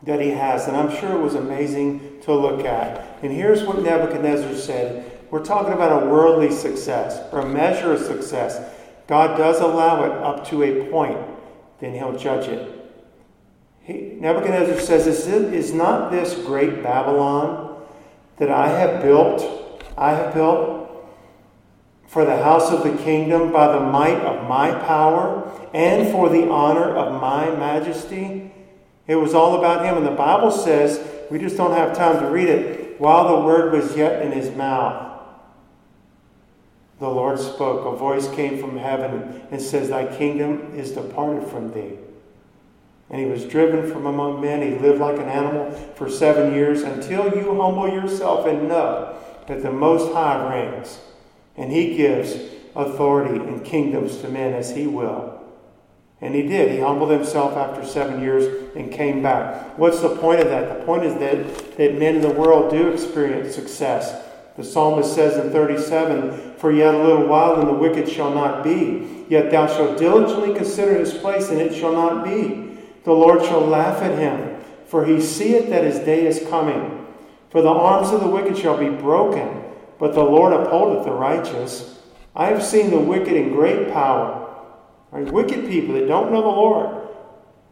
that 0.03 0.21
he 0.21 0.31
has. 0.31 0.67
And 0.67 0.77
I'm 0.77 0.95
sure 0.97 1.13
it 1.13 1.21
was 1.21 1.35
amazing 1.35 2.21
to 2.23 2.35
look 2.35 2.65
at. 2.65 3.19
And 3.23 3.33
here's 3.33 3.65
what 3.65 3.83
Nebuchadnezzar 3.83 4.55
said 4.55 5.21
We're 5.31 5.45
talking 5.45 5.73
about 5.73 6.03
a 6.03 6.07
worldly 6.07 6.51
success 6.51 7.21
or 7.33 7.41
a 7.41 7.49
measure 7.49 7.93
of 7.93 8.01
success. 8.01 8.75
God 9.07 9.39
does 9.39 9.61
allow 9.61 10.05
it 10.05 10.13
up 10.13 10.47
to 10.49 10.63
a 10.63 10.91
point, 10.91 11.19
then 11.81 11.95
he'll 11.95 12.17
judge 12.17 12.49
it. 12.49 12.75
He, 13.83 14.17
Nebuchadnezzar 14.21 14.81
says, 14.81 15.07
is, 15.07 15.27
it, 15.27 15.55
is 15.55 15.73
not 15.73 16.11
this 16.11 16.35
great 16.35 16.83
Babylon 16.83 17.83
that 18.37 18.51
I 18.51 18.69
have 18.69 19.03
built 19.03 19.69
I 19.99 20.13
have 20.13 20.33
built 20.33 20.78
for 22.09 22.25
the 22.25 22.42
house 22.42 22.73
of 22.73 22.83
the 22.83 23.03
kingdom 23.05 23.53
by 23.53 23.71
the 23.71 23.81
might 23.81 24.18
of 24.23 24.49
my 24.49 24.71
power 24.71 25.49
and 25.73 26.11
for 26.11 26.29
the 26.29 26.49
honor 26.49 26.97
of 26.97 27.21
my 27.21 27.51
majesty. 27.51 28.51
It 29.07 29.16
was 29.16 29.35
all 29.35 29.59
about 29.59 29.85
him. 29.85 29.97
And 29.97 30.07
the 30.07 30.11
Bible 30.11 30.51
says, 30.51 31.07
we 31.31 31.38
just 31.38 31.57
don't 31.57 31.77
have 31.77 31.97
time 31.97 32.21
to 32.21 32.31
read 32.31 32.49
it, 32.49 32.99
while 32.99 33.29
the 33.29 33.47
word 33.47 33.73
was 33.73 33.97
yet 33.97 34.23
in 34.23 34.33
his 34.33 34.55
mouth. 34.57 35.21
The 36.99 37.09
Lord 37.09 37.38
spoke. 37.38 37.87
A 37.87 37.97
voice 37.97 38.29
came 38.35 38.59
from 38.59 38.77
heaven 38.77 39.42
and 39.51 39.61
says, 39.61 39.90
Thy 39.90 40.16
kingdom 40.16 40.75
is 40.75 40.92
departed 40.92 41.47
from 41.49 41.73
thee. 41.73 41.99
And 43.11 43.21
he 43.21 43.27
was 43.27 43.44
driven 43.44 43.90
from 43.90 44.07
among 44.07 44.40
men. 44.40 44.62
He 44.62 44.79
lived 44.79 45.01
like 45.01 45.16
an 45.16 45.29
animal 45.29 45.71
for 45.94 46.11
seven 46.11 46.53
years 46.55 46.83
until 46.83 47.35
you 47.37 47.61
humble 47.61 47.88
yourself 47.88 48.47
and 48.47 48.68
know 48.68 49.16
that 49.47 49.62
the 49.62 49.71
Most 49.71 50.12
High 50.12 50.51
reigns. 50.51 50.99
And 51.59 51.73
he 51.73 51.97
gives 51.97 52.38
authority 52.75 53.38
and 53.38 53.64
kingdoms 53.64 54.18
to 54.18 54.29
men 54.29 54.55
as 54.55 54.75
he 54.75 54.87
will. 54.87 55.38
And 56.21 56.35
he 56.35 56.42
did. 56.42 56.73
He 56.73 56.81
humbled 56.81 57.11
himself 57.11 57.57
after 57.57 57.85
seven 57.85 58.21
years 58.21 58.73
and 58.75 58.90
came 58.90 59.23
back. 59.23 59.79
What's 59.79 60.01
the 60.01 60.16
point 60.16 60.40
of 60.40 60.49
that? 60.49 60.79
The 60.79 60.85
point 60.85 61.05
is 61.05 61.14
that, 61.14 61.77
that 61.77 61.99
men 61.99 62.16
in 62.16 62.23
the 62.23 62.31
world 62.31 62.71
do 62.71 62.88
experience 62.88 63.55
success. 63.55 64.25
The 64.57 64.64
psalmist 64.64 65.14
says 65.14 65.37
in 65.37 65.53
37 65.53 66.55
For 66.57 66.73
yet 66.73 66.94
a 66.94 66.99
little 66.99 67.27
while, 67.27 67.61
and 67.61 67.68
the 67.68 67.73
wicked 67.73 68.09
shall 68.09 68.35
not 68.35 68.64
be. 68.64 69.27
Yet 69.29 69.51
thou 69.51 69.68
shalt 69.68 69.99
diligently 69.99 70.55
consider 70.55 70.99
his 70.99 71.14
place, 71.14 71.51
and 71.51 71.61
it 71.61 71.75
shall 71.75 71.92
not 71.92 72.25
be. 72.25 72.77
The 73.05 73.12
Lord 73.12 73.44
shall 73.44 73.61
laugh 73.61 74.03
at 74.03 74.18
him, 74.18 74.61
for 74.87 75.05
he 75.05 75.21
seeth 75.21 75.68
that 75.71 75.85
his 75.85 76.01
day 76.01 76.27
is 76.27 76.47
coming. 76.49 77.07
For 77.51 77.62
the 77.62 77.68
arms 77.68 78.11
of 78.11 78.21
the 78.21 78.29
wicked 78.29 78.59
shall 78.59 78.77
be 78.77 78.88
broken, 78.88 79.62
but 79.99 80.15
the 80.15 80.23
Lord 80.23 80.53
upholdeth 80.53 81.05
the 81.05 81.13
righteous. 81.13 81.99
I 82.35 82.47
have 82.47 82.63
seen 82.63 82.91
the 82.91 82.99
wicked 82.99 83.33
in 83.33 83.53
great 83.53 83.93
power 83.93 84.49
are 85.13 85.23
wicked 85.23 85.69
people 85.69 85.95
that 85.95 86.07
don't 86.07 86.33
know 86.33 86.43
the 86.43 86.49
Lord, 86.49 87.09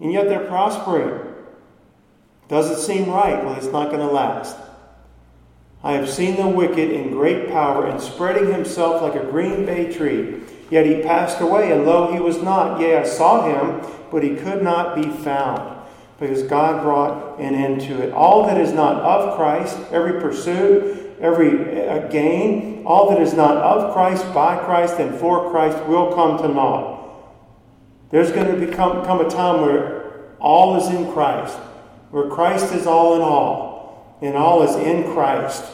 and 0.00 0.12
yet 0.12 0.28
they're 0.28 0.46
prospering. 0.46 1.34
Does 2.48 2.70
it 2.70 2.82
seem 2.82 3.10
right? 3.10 3.44
Well, 3.44 3.54
it's 3.54 3.66
not 3.66 3.90
going 3.90 4.06
to 4.06 4.12
last. 4.12 4.56
I 5.82 5.92
have 5.92 6.08
seen 6.08 6.36
the 6.36 6.48
wicked 6.48 6.90
in 6.90 7.10
great 7.10 7.48
power 7.48 7.86
and 7.86 8.00
spreading 8.00 8.52
himself 8.52 9.02
like 9.02 9.14
a 9.14 9.26
green 9.26 9.66
bay 9.66 9.92
tree. 9.92 10.40
Yet 10.70 10.86
he 10.86 11.02
passed 11.02 11.40
away, 11.40 11.70
and 11.70 11.84
lo, 11.84 12.12
he 12.12 12.18
was 12.18 12.42
not. 12.42 12.80
Yea, 12.80 12.98
I 12.98 13.04
saw 13.04 13.46
him, 13.46 13.86
but 14.10 14.22
he 14.22 14.34
could 14.34 14.62
not 14.62 14.96
be 14.96 15.08
found, 15.08 15.75
because 16.18 16.42
God 16.44 16.82
brought 16.82 17.38
an 17.38 17.54
end 17.54 17.82
to 17.82 18.02
it. 18.02 18.12
All 18.12 18.46
that 18.46 18.58
is 18.58 18.72
not 18.72 18.96
of 19.02 19.36
Christ, 19.36 19.78
every 19.90 20.20
pursuit, 20.20 21.14
every 21.20 21.86
uh, 21.86 22.08
gain, 22.08 22.84
all 22.86 23.10
that 23.10 23.20
is 23.20 23.34
not 23.34 23.56
of 23.56 23.92
Christ, 23.92 24.24
by 24.32 24.56
Christ, 24.56 24.98
and 24.98 25.14
for 25.14 25.50
Christ 25.50 25.84
will 25.86 26.14
come 26.14 26.38
to 26.38 26.48
naught. 26.48 26.96
There's 28.10 28.30
going 28.30 28.58
to 28.58 28.66
become 28.66 29.04
come 29.04 29.20
a 29.20 29.28
time 29.28 29.60
where 29.60 30.36
all 30.38 30.76
is 30.76 30.88
in 30.88 31.12
Christ, 31.12 31.56
where 32.10 32.28
Christ 32.28 32.72
is 32.72 32.86
all 32.86 33.16
in 33.16 33.22
all, 33.22 34.18
and 34.22 34.36
all 34.36 34.62
is 34.62 34.76
in 34.76 35.12
Christ. 35.12 35.64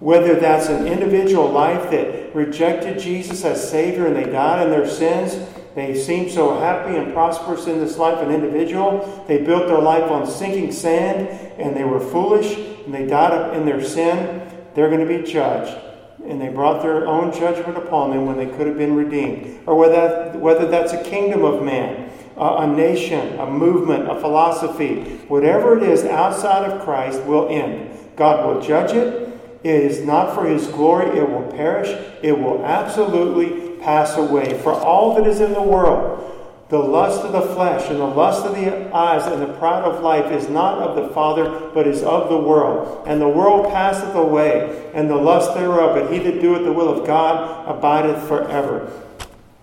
Whether 0.00 0.36
that's 0.36 0.68
an 0.68 0.86
individual 0.86 1.50
life 1.50 1.90
that 1.90 2.34
rejected 2.34 3.00
Jesus 3.00 3.44
as 3.44 3.68
Savior 3.68 4.06
and 4.06 4.14
they 4.14 4.30
died 4.30 4.64
in 4.64 4.70
their 4.70 4.88
sins, 4.88 5.34
they 5.74 5.94
seem 5.94 6.28
so 6.28 6.58
happy 6.58 6.96
and 6.96 7.12
prosperous 7.12 7.66
in 7.66 7.78
this 7.78 7.98
life, 7.98 8.18
an 8.18 8.30
individual. 8.30 9.24
They 9.28 9.38
built 9.42 9.68
their 9.68 9.80
life 9.80 10.10
on 10.10 10.26
sinking 10.26 10.72
sand 10.72 11.28
and 11.58 11.76
they 11.76 11.84
were 11.84 12.00
foolish 12.00 12.56
and 12.84 12.94
they 12.94 13.06
died 13.06 13.56
in 13.56 13.64
their 13.64 13.84
sin. 13.84 14.42
They're 14.74 14.90
going 14.90 15.06
to 15.06 15.18
be 15.18 15.30
judged 15.30 15.76
and 16.24 16.40
they 16.40 16.48
brought 16.48 16.82
their 16.82 17.06
own 17.06 17.32
judgment 17.32 17.78
upon 17.78 18.10
them 18.10 18.26
when 18.26 18.36
they 18.36 18.46
could 18.46 18.66
have 18.66 18.76
been 18.76 18.94
redeemed. 18.94 19.60
Or 19.66 19.76
whether, 19.76 20.36
whether 20.38 20.66
that's 20.66 20.92
a 20.92 21.02
kingdom 21.02 21.44
of 21.44 21.62
man, 21.62 22.10
a 22.36 22.66
nation, 22.66 23.38
a 23.38 23.50
movement, 23.50 24.10
a 24.10 24.20
philosophy, 24.20 25.02
whatever 25.28 25.76
it 25.76 25.82
is 25.82 26.04
outside 26.04 26.70
of 26.70 26.82
Christ 26.82 27.22
will 27.22 27.48
end. 27.48 27.96
God 28.16 28.46
will 28.46 28.60
judge 28.60 28.92
it. 28.92 29.28
It 29.64 29.74
is 29.74 30.04
not 30.04 30.34
for 30.34 30.46
his 30.46 30.68
glory, 30.68 31.18
it 31.18 31.28
will 31.28 31.50
perish. 31.50 31.88
It 32.22 32.38
will 32.38 32.64
absolutely 32.64 33.67
pass 33.80 34.16
away. 34.16 34.58
For 34.58 34.72
all 34.72 35.14
that 35.14 35.26
is 35.26 35.40
in 35.40 35.52
the 35.52 35.62
world, 35.62 36.24
the 36.68 36.78
lust 36.78 37.24
of 37.24 37.32
the 37.32 37.54
flesh 37.54 37.88
and 37.88 37.98
the 37.98 38.04
lust 38.04 38.44
of 38.44 38.54
the 38.54 38.94
eyes 38.94 39.26
and 39.26 39.40
the 39.40 39.54
pride 39.54 39.84
of 39.84 40.02
life 40.02 40.30
is 40.30 40.50
not 40.50 40.78
of 40.78 40.96
the 40.96 41.14
Father, 41.14 41.70
but 41.72 41.86
is 41.86 42.02
of 42.02 42.28
the 42.28 42.36
world. 42.36 43.06
And 43.06 43.20
the 43.20 43.28
world 43.28 43.72
passeth 43.72 44.14
away, 44.14 44.90
and 44.92 45.08
the 45.08 45.16
lust 45.16 45.54
thereof, 45.54 45.94
but 45.94 46.12
he 46.12 46.18
that 46.18 46.42
doeth 46.42 46.64
the 46.64 46.72
will 46.72 46.90
of 46.90 47.06
God 47.06 47.66
abideth 47.66 48.28
forever. 48.28 48.92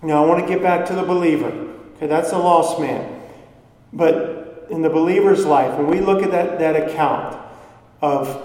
Now, 0.01 0.23
I 0.23 0.27
want 0.27 0.41
to 0.41 0.47
get 0.51 0.63
back 0.63 0.87
to 0.87 0.95
the 0.95 1.03
believer. 1.03 1.51
Okay, 1.97 2.07
that's 2.07 2.31
a 2.31 2.37
lost 2.37 2.79
man. 2.79 3.21
But 3.93 4.67
in 4.71 4.81
the 4.81 4.89
believer's 4.89 5.45
life, 5.45 5.77
when 5.77 5.87
we 5.87 5.99
look 6.01 6.23
at 6.23 6.31
that, 6.31 6.57
that 6.59 6.89
account 6.89 7.37
of 8.01 8.41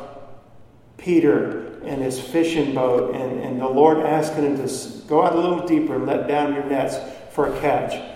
Peter 0.99 1.81
and 1.83 2.03
his 2.03 2.21
fishing 2.21 2.75
boat, 2.75 3.15
and, 3.15 3.41
and 3.41 3.61
the 3.61 3.69
Lord 3.69 3.99
asking 3.99 4.45
him 4.45 4.57
to 4.59 4.69
go 5.11 5.23
out 5.23 5.35
a 5.35 5.39
little 5.39 5.67
deeper 5.67 5.97
and 5.97 6.07
let 6.07 6.27
down 6.27 6.55
your 6.55 6.65
nets 6.65 6.97
for 7.35 7.55
a 7.55 7.61
catch 7.61 8.11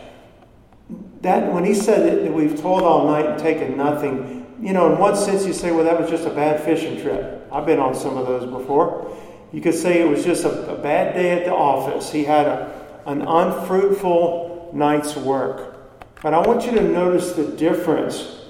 that 1.24 1.50
when 1.52 1.64
he 1.64 1.74
said 1.74 2.22
that 2.22 2.32
we've 2.32 2.60
toiled 2.60 2.82
all 2.82 3.06
night 3.06 3.24
and 3.24 3.38
taken 3.38 3.78
nothing, 3.78 4.46
you 4.60 4.74
know, 4.74 4.92
in 4.92 4.98
one 4.98 5.16
sense 5.16 5.46
you 5.46 5.54
say, 5.54 5.72
well, 5.72 5.84
that 5.84 5.98
was 5.98 6.10
just 6.10 6.26
a 6.26 6.30
bad 6.30 6.62
fishing 6.62 7.00
trip. 7.00 7.48
I've 7.50 7.64
been 7.64 7.78
on 7.78 7.94
some 7.94 8.18
of 8.18 8.26
those 8.26 8.44
before. 8.44 9.16
You 9.50 9.62
could 9.62 9.74
say 9.74 10.02
it 10.02 10.08
was 10.08 10.22
just 10.22 10.44
a, 10.44 10.70
a 10.70 10.76
bad 10.76 11.14
day 11.14 11.30
at 11.30 11.46
the 11.46 11.54
office. 11.54 12.12
He 12.12 12.24
had 12.24 12.46
a, 12.46 13.02
an 13.06 13.22
unfruitful 13.22 14.70
night's 14.74 15.16
work. 15.16 15.78
But 16.22 16.34
I 16.34 16.46
want 16.46 16.66
you 16.66 16.72
to 16.72 16.82
notice 16.82 17.32
the 17.32 17.46
difference 17.56 18.42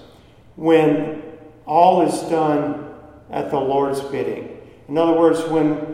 when 0.57 1.23
all 1.67 2.03
is 2.03 2.23
done 2.23 2.93
at 3.31 3.51
the 3.51 3.59
Lord's 3.59 4.01
bidding. 4.01 4.61
In 4.89 4.99
other 4.99 5.17
words, 5.17 5.45
when, 5.45 5.94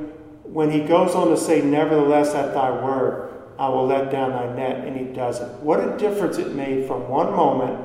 when 0.52 0.70
he 0.70 0.80
goes 0.80 1.14
on 1.14 1.28
to 1.28 1.36
say, 1.36 1.62
Nevertheless, 1.62 2.34
at 2.34 2.54
thy 2.54 2.70
word, 2.70 3.28
I 3.58 3.68
will 3.68 3.86
let 3.86 4.10
down 4.10 4.30
thy 4.30 4.54
net, 4.54 4.86
and 4.86 4.96
he 4.96 5.04
does 5.04 5.40
it. 5.40 5.48
What 5.60 5.80
a 5.80 5.96
difference 5.98 6.38
it 6.38 6.54
made 6.54 6.86
from 6.86 7.08
one 7.08 7.32
moment 7.32 7.78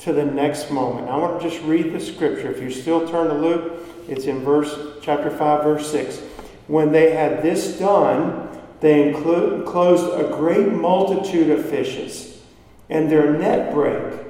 to 0.00 0.12
the 0.12 0.24
next 0.24 0.70
moment. 0.70 1.08
I 1.08 1.16
want 1.16 1.40
to 1.40 1.48
just 1.48 1.62
read 1.64 1.92
the 1.92 2.00
scripture. 2.00 2.50
If 2.50 2.60
you 2.60 2.70
still 2.70 3.08
turn 3.08 3.28
to 3.28 3.34
Luke, 3.34 3.80
it's 4.08 4.26
in 4.26 4.40
verse 4.40 4.76
chapter 5.02 5.30
5, 5.30 5.64
verse 5.64 5.90
6. 5.90 6.18
When 6.66 6.92
they 6.92 7.12
had 7.12 7.42
this 7.42 7.78
done, 7.78 8.48
they 8.80 9.08
enclosed 9.08 10.20
a 10.20 10.36
great 10.36 10.72
multitude 10.72 11.50
of 11.50 11.64
fishes, 11.64 12.42
and 12.90 13.10
their 13.10 13.32
net 13.32 13.72
brake. 13.72 14.20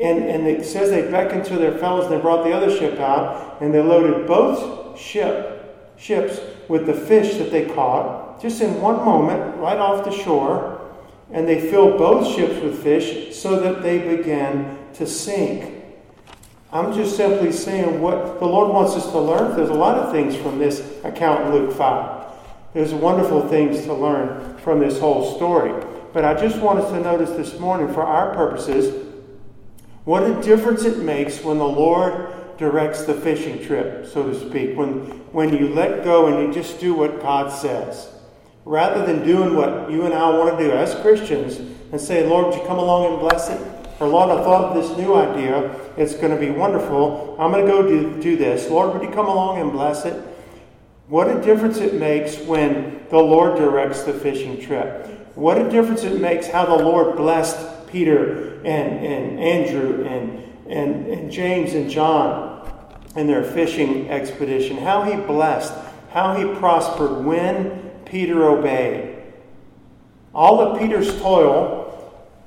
And, 0.00 0.24
and 0.24 0.46
it 0.46 0.64
says 0.64 0.90
they 0.90 1.10
beckoned 1.10 1.44
to 1.46 1.56
their 1.56 1.76
fellows 1.76 2.06
and 2.06 2.14
they 2.14 2.20
brought 2.20 2.42
the 2.42 2.52
other 2.52 2.76
ship 2.76 2.98
out, 2.98 3.60
and 3.60 3.72
they 3.72 3.80
loaded 3.80 4.26
both 4.26 4.98
ship, 4.98 5.49
ships 6.00 6.40
with 6.68 6.86
the 6.86 6.94
fish 6.94 7.36
that 7.36 7.50
they 7.50 7.66
caught 7.66 8.40
just 8.40 8.62
in 8.62 8.80
one 8.80 8.96
moment, 8.96 9.56
right 9.58 9.76
off 9.76 10.04
the 10.04 10.10
shore, 10.10 10.80
and 11.30 11.46
they 11.46 11.60
filled 11.70 11.98
both 11.98 12.34
ships 12.34 12.60
with 12.62 12.82
fish 12.82 13.36
so 13.36 13.60
that 13.60 13.82
they 13.82 14.16
began 14.16 14.78
to 14.94 15.06
sink. 15.06 15.84
I'm 16.72 16.94
just 16.94 17.16
simply 17.16 17.52
saying 17.52 18.00
what 18.00 18.40
the 18.40 18.46
Lord 18.46 18.72
wants 18.72 18.94
us 18.94 19.10
to 19.10 19.18
learn. 19.18 19.56
There's 19.56 19.68
a 19.68 19.74
lot 19.74 19.98
of 19.98 20.10
things 20.10 20.36
from 20.36 20.58
this 20.58 20.80
account 21.04 21.46
in 21.46 21.52
Luke 21.52 21.76
5. 21.76 22.26
There's 22.72 22.94
wonderful 22.94 23.48
things 23.48 23.82
to 23.82 23.92
learn 23.92 24.56
from 24.58 24.78
this 24.78 24.98
whole 24.98 25.36
story. 25.36 25.84
But 26.12 26.24
I 26.24 26.34
just 26.34 26.60
want 26.60 26.78
us 26.78 26.90
to 26.92 27.00
notice 27.00 27.30
this 27.30 27.58
morning, 27.60 27.92
for 27.92 28.02
our 28.02 28.34
purposes, 28.34 29.06
what 30.04 30.22
a 30.22 30.40
difference 30.42 30.84
it 30.84 30.98
makes 30.98 31.42
when 31.42 31.58
the 31.58 31.68
Lord 31.68 32.32
directs 32.60 33.04
the 33.04 33.14
fishing 33.14 33.64
trip, 33.64 34.06
so 34.06 34.22
to 34.22 34.48
speak, 34.48 34.76
when, 34.76 35.00
when 35.32 35.52
you 35.52 35.70
let 35.70 36.04
go 36.04 36.26
and 36.26 36.46
you 36.46 36.52
just 36.52 36.78
do 36.78 36.94
what 36.94 37.20
God 37.20 37.50
says 37.50 38.08
rather 38.66 39.04
than 39.04 39.26
doing 39.26 39.56
what 39.56 39.90
you 39.90 40.04
and 40.04 40.12
I 40.12 40.28
want 40.30 40.56
to 40.56 40.64
do 40.64 40.70
as 40.70 40.94
Christians 40.96 41.56
and 41.90 41.98
say, 42.00 42.26
Lord, 42.26 42.46
would 42.46 42.54
you 42.54 42.66
come 42.66 42.78
along 42.78 43.10
and 43.10 43.18
bless 43.18 43.48
it? 43.48 43.60
Or 43.98 44.08
Lord, 44.08 44.30
I 44.30 44.44
thought 44.44 44.64
of 44.64 44.74
this 44.74 44.96
new 44.98 45.14
idea. 45.14 45.74
It's 45.96 46.14
going 46.14 46.32
to 46.32 46.38
be 46.38 46.50
wonderful. 46.50 47.36
I'm 47.40 47.50
going 47.50 47.64
to 47.64 47.72
go 47.72 47.82
do, 47.82 48.20
do 48.20 48.36
this. 48.36 48.70
Lord, 48.70 48.92
would 48.92 49.02
you 49.02 49.10
come 49.14 49.26
along 49.26 49.58
and 49.58 49.72
bless 49.72 50.04
it? 50.04 50.14
What 51.08 51.28
a 51.28 51.40
difference 51.40 51.78
it 51.78 51.94
makes 51.94 52.38
when 52.38 53.06
the 53.10 53.18
Lord 53.18 53.56
directs 53.56 54.02
the 54.02 54.12
fishing 54.12 54.60
trip. 54.60 55.06
What 55.34 55.58
a 55.58 55.68
difference 55.68 56.04
it 56.04 56.20
makes 56.20 56.46
how 56.46 56.66
the 56.66 56.84
Lord 56.84 57.16
blessed 57.16 57.88
Peter 57.88 58.58
and, 58.58 59.04
and 59.04 59.40
Andrew 59.40 60.04
and, 60.04 60.44
and, 60.68 61.06
and 61.06 61.30
James 61.30 61.74
and 61.74 61.90
John 61.90 62.49
in 63.16 63.26
their 63.26 63.42
fishing 63.42 64.08
expedition. 64.10 64.78
How 64.78 65.02
he 65.02 65.16
blessed, 65.16 65.74
how 66.10 66.34
he 66.34 66.58
prospered 66.58 67.24
when 67.24 67.90
Peter 68.04 68.44
obeyed. 68.48 69.16
All 70.34 70.60
of 70.60 70.78
Peter's 70.78 71.20
toil 71.20 71.86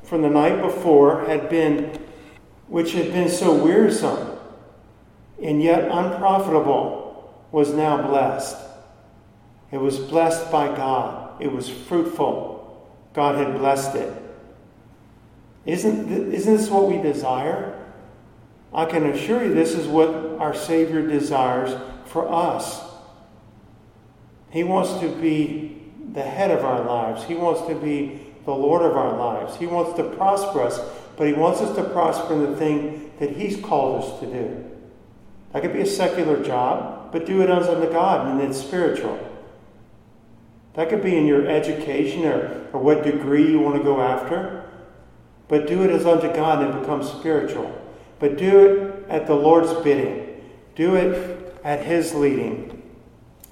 from 0.04 0.22
the 0.22 0.30
night 0.30 0.62
before 0.62 1.26
had 1.26 1.50
been, 1.50 2.00
which 2.68 2.94
had 2.94 3.12
been 3.12 3.30
so 3.30 3.54
wearisome 3.54 4.38
and 5.42 5.62
yet 5.62 5.84
unprofitable, 5.84 7.34
was 7.52 7.74
now 7.74 8.08
blessed. 8.08 8.58
It 9.72 9.78
was 9.78 10.00
blessed 10.00 10.52
by 10.52 10.68
God. 10.68 11.42
It 11.42 11.52
was 11.52 11.70
fruitful. 11.70 12.90
God 13.14 13.36
had 13.36 13.58
blessed 13.58 13.96
it. 13.96 14.14
Isn't, 15.66 16.34
isn't 16.34 16.58
this 16.58 16.70
what 16.70 16.88
we 16.88 16.98
desire? 16.98 17.80
I 18.74 18.86
can 18.86 19.06
assure 19.06 19.44
you 19.44 19.54
this 19.54 19.74
is 19.74 19.88
what 19.88 20.23
our 20.40 20.54
Savior 20.54 21.06
desires 21.08 21.80
for 22.06 22.32
us. 22.32 22.82
He 24.52 24.64
wants 24.64 25.00
to 25.00 25.10
be 25.10 25.82
the 26.14 26.22
head 26.22 26.52
of 26.52 26.64
our 26.64 26.84
lives. 26.84 27.24
He 27.24 27.36
wants 27.36 27.68
to 27.68 27.76
be 27.76 28.22
the 28.46 28.54
Lord 28.54 28.84
of 28.84 28.96
our 28.96 29.18
lives. 29.18 29.56
He 29.56 29.66
wants 29.66 29.98
to 29.98 30.04
prosper 30.04 30.62
us, 30.62 30.80
but 31.18 31.28
He 31.28 31.34
wants 31.34 31.62
us 31.62 31.76
to 31.76 31.84
prosper 31.84 32.34
in 32.34 32.52
the 32.52 32.58
thing 32.58 33.12
that 33.20 33.32
He's 33.32 33.58
called 33.58 34.04
us 34.04 34.20
to 34.20 34.26
do. 34.26 34.70
That 35.52 35.62
could 35.62 35.74
be 35.74 35.82
a 35.82 35.86
secular 35.86 36.44
job, 36.44 37.12
but 37.12 37.26
do 37.26 37.42
it 37.42 37.50
as 37.50 37.68
unto 37.68 37.92
God 37.92 38.28
and 38.28 38.42
it's 38.42 38.60
spiritual. 38.60 39.20
That 40.74 40.90
could 40.90 41.04
be 41.04 41.16
in 41.16 41.28
your 41.28 41.48
education 41.48 42.26
or, 42.26 42.68
or 42.74 42.80
what 42.80 43.04
degree 43.04 43.52
you 43.52 43.60
want 43.60 43.78
to 43.78 43.84
go 43.84 44.02
after, 44.02 44.68
but 45.48 45.68
do 45.68 45.84
it 45.84 45.92
as 45.92 46.06
unto 46.06 46.34
God 46.34 46.64
and 46.64 46.74
it 46.74 46.80
becomes 46.82 47.10
spiritual. 47.10 47.80
But 48.20 48.38
do 48.38 48.60
it 48.66 49.10
at 49.10 49.28
the 49.28 49.36
Lord's 49.36 49.74
bidding, 49.84 50.23
do 50.76 50.96
it 50.96 51.60
at 51.64 51.86
His 51.86 52.14
leading. 52.14 52.82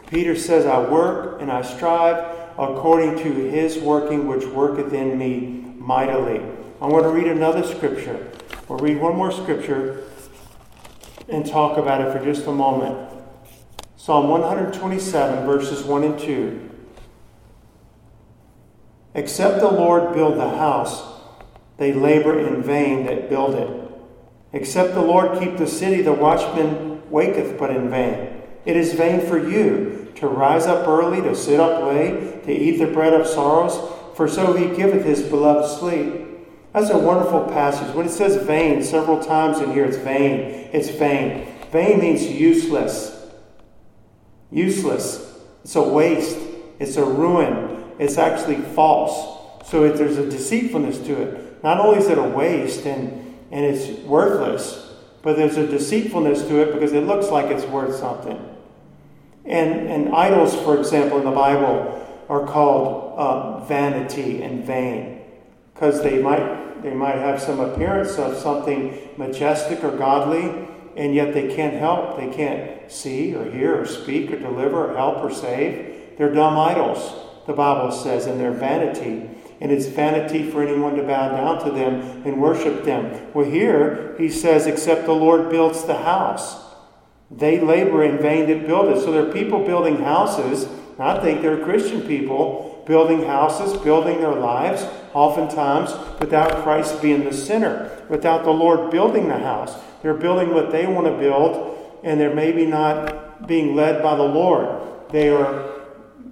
Peter 0.07 0.35
says, 0.35 0.65
I 0.65 0.79
work 0.79 1.41
and 1.41 1.51
I 1.51 1.61
strive 1.61 2.17
according 2.57 3.17
to 3.19 3.33
His 3.49 3.77
working 3.79 4.27
which 4.27 4.45
worketh 4.45 4.93
in 4.93 5.17
me 5.17 5.73
mightily. 5.77 6.41
I 6.81 6.87
want 6.87 7.03
to 7.03 7.09
read 7.09 7.27
another 7.27 7.63
scripture. 7.63 8.31
We'll 8.67 8.79
read 8.79 8.99
one 8.99 9.15
more 9.15 9.31
scripture 9.31 10.03
and 11.29 11.45
talk 11.45 11.77
about 11.77 12.01
it 12.01 12.11
for 12.17 12.23
just 12.23 12.47
a 12.47 12.51
moment. 12.51 13.09
Psalm 13.95 14.29
127, 14.29 15.45
verses 15.45 15.83
1 15.83 16.03
and 16.03 16.19
2. 16.19 16.69
Except 19.13 19.59
the 19.59 19.71
Lord 19.71 20.13
build 20.13 20.37
the 20.37 20.49
house, 20.49 21.03
they 21.77 21.93
labor 21.93 22.39
in 22.39 22.63
vain 22.63 23.05
that 23.05 23.29
build 23.29 23.55
it. 23.55 23.91
Except 24.53 24.93
the 24.93 25.01
Lord 25.01 25.39
keep 25.39 25.57
the 25.57 25.67
city, 25.67 26.01
the 26.01 26.13
watchman 26.13 26.90
waketh 27.11 27.57
but 27.59 27.69
in 27.69 27.89
vain. 27.89 28.41
It 28.65 28.77
is 28.77 28.93
vain 28.93 29.21
for 29.21 29.37
you 29.37 30.11
to 30.15 30.27
rise 30.27 30.67
up 30.67 30.87
early, 30.87 31.21
to 31.21 31.35
sit 31.35 31.59
up 31.59 31.83
late, 31.83 32.43
to 32.43 32.51
eat 32.51 32.77
the 32.77 32.87
bread 32.87 33.13
of 33.13 33.27
sorrows, 33.27 33.77
for 34.15 34.27
so 34.27 34.53
he 34.53 34.75
giveth 34.75 35.03
his 35.03 35.21
beloved 35.23 35.79
sleep. 35.79 36.27
That's 36.73 36.89
a 36.89 36.97
wonderful 36.97 37.45
passage. 37.45 37.93
When 37.93 38.05
it 38.05 38.11
says 38.11 38.45
vain 38.45 38.83
several 38.83 39.21
times 39.21 39.59
in 39.59 39.73
here, 39.73 39.83
it's 39.83 39.97
vain. 39.97 40.69
It's 40.71 40.89
vain. 40.89 41.47
Vain 41.71 41.99
means 41.99 42.23
useless. 42.23 43.27
Useless. 44.51 45.39
It's 45.63 45.75
a 45.75 45.81
waste. 45.81 46.37
It's 46.79 46.97
a 46.97 47.03
ruin. 47.03 47.91
It's 47.99 48.17
actually 48.17 48.57
false. 48.57 49.69
So 49.69 49.83
if 49.83 49.97
there's 49.97 50.17
a 50.17 50.29
deceitfulness 50.29 50.99
to 50.99 51.21
it. 51.21 51.63
Not 51.63 51.79
only 51.79 51.99
is 51.99 52.07
it 52.07 52.17
a 52.17 52.23
waste 52.23 52.85
and, 52.85 53.37
and 53.51 53.65
it's 53.65 53.87
worthless, 54.03 54.90
but 55.21 55.37
there's 55.37 55.57
a 55.57 55.67
deceitfulness 55.67 56.47
to 56.47 56.61
it 56.61 56.73
because 56.73 56.93
it 56.93 57.05
looks 57.05 57.29
like 57.29 57.51
it's 57.51 57.65
worth 57.65 57.95
something. 57.95 58.39
And, 59.45 59.87
and 59.89 60.13
idols, 60.13 60.55
for 60.55 60.77
example, 60.77 61.17
in 61.17 61.25
the 61.25 61.31
Bible 61.31 61.97
are 62.29 62.45
called 62.45 63.17
uh, 63.17 63.65
vanity 63.65 64.41
and 64.41 64.63
vain 64.63 65.21
because 65.73 66.01
they 66.03 66.21
might, 66.21 66.83
they 66.83 66.93
might 66.93 67.15
have 67.15 67.41
some 67.41 67.59
appearance 67.59 68.17
of 68.17 68.37
something 68.37 68.97
majestic 69.17 69.83
or 69.83 69.95
godly, 69.97 70.67
and 70.95 71.15
yet 71.15 71.33
they 71.33 71.53
can't 71.55 71.73
help. 71.73 72.17
They 72.17 72.29
can't 72.29 72.91
see 72.91 73.35
or 73.35 73.49
hear 73.49 73.81
or 73.81 73.85
speak 73.85 74.31
or 74.31 74.39
deliver 74.39 74.91
or 74.91 74.95
help 74.95 75.17
or 75.23 75.31
save. 75.31 76.17
They're 76.17 76.33
dumb 76.33 76.57
idols, 76.57 77.15
the 77.47 77.53
Bible 77.53 77.91
says, 77.91 78.27
and 78.27 78.39
they're 78.39 78.51
vanity. 78.51 79.29
And 79.61 79.71
it's 79.71 79.85
vanity 79.85 80.49
for 80.49 80.63
anyone 80.63 80.95
to 80.95 81.03
bow 81.03 81.29
down 81.29 81.63
to 81.63 81.71
them 81.71 82.23
and 82.25 82.41
worship 82.41 82.83
them. 82.83 83.31
Well, 83.33 83.45
here 83.45 84.15
he 84.17 84.27
says, 84.27 84.65
except 84.65 85.05
the 85.05 85.13
Lord 85.13 85.49
builds 85.49 85.85
the 85.85 85.99
house. 85.99 86.65
They 87.29 87.59
labor 87.59 88.03
in 88.03 88.17
vain 88.17 88.47
that 88.47 88.67
build 88.67 88.97
it. 88.97 89.01
So 89.01 89.11
there 89.11 89.29
are 89.29 89.31
people 89.31 89.63
building 89.63 90.03
houses. 90.03 90.67
I 90.97 91.19
think 91.19 91.41
they're 91.41 91.63
Christian 91.63 92.01
people 92.01 92.83
building 92.85 93.23
houses, 93.23 93.79
building 93.81 94.19
their 94.19 94.33
lives, 94.33 94.85
oftentimes 95.13 95.93
without 96.19 96.63
Christ 96.63 97.01
being 97.01 97.23
the 97.23 97.33
center, 97.33 98.03
without 98.09 98.43
the 98.43 98.51
Lord 98.51 98.91
building 98.91 99.27
the 99.27 99.37
house. 99.37 99.75
They're 100.01 100.13
building 100.15 100.53
what 100.53 100.71
they 100.71 100.87
want 100.87 101.07
to 101.07 101.17
build, 101.17 101.77
and 102.03 102.19
they're 102.19 102.33
maybe 102.33 102.65
not 102.65 103.47
being 103.47 103.75
led 103.75 104.01
by 104.01 104.15
the 104.15 104.23
Lord. 104.23 104.67
They 105.11 105.29
are 105.29 105.81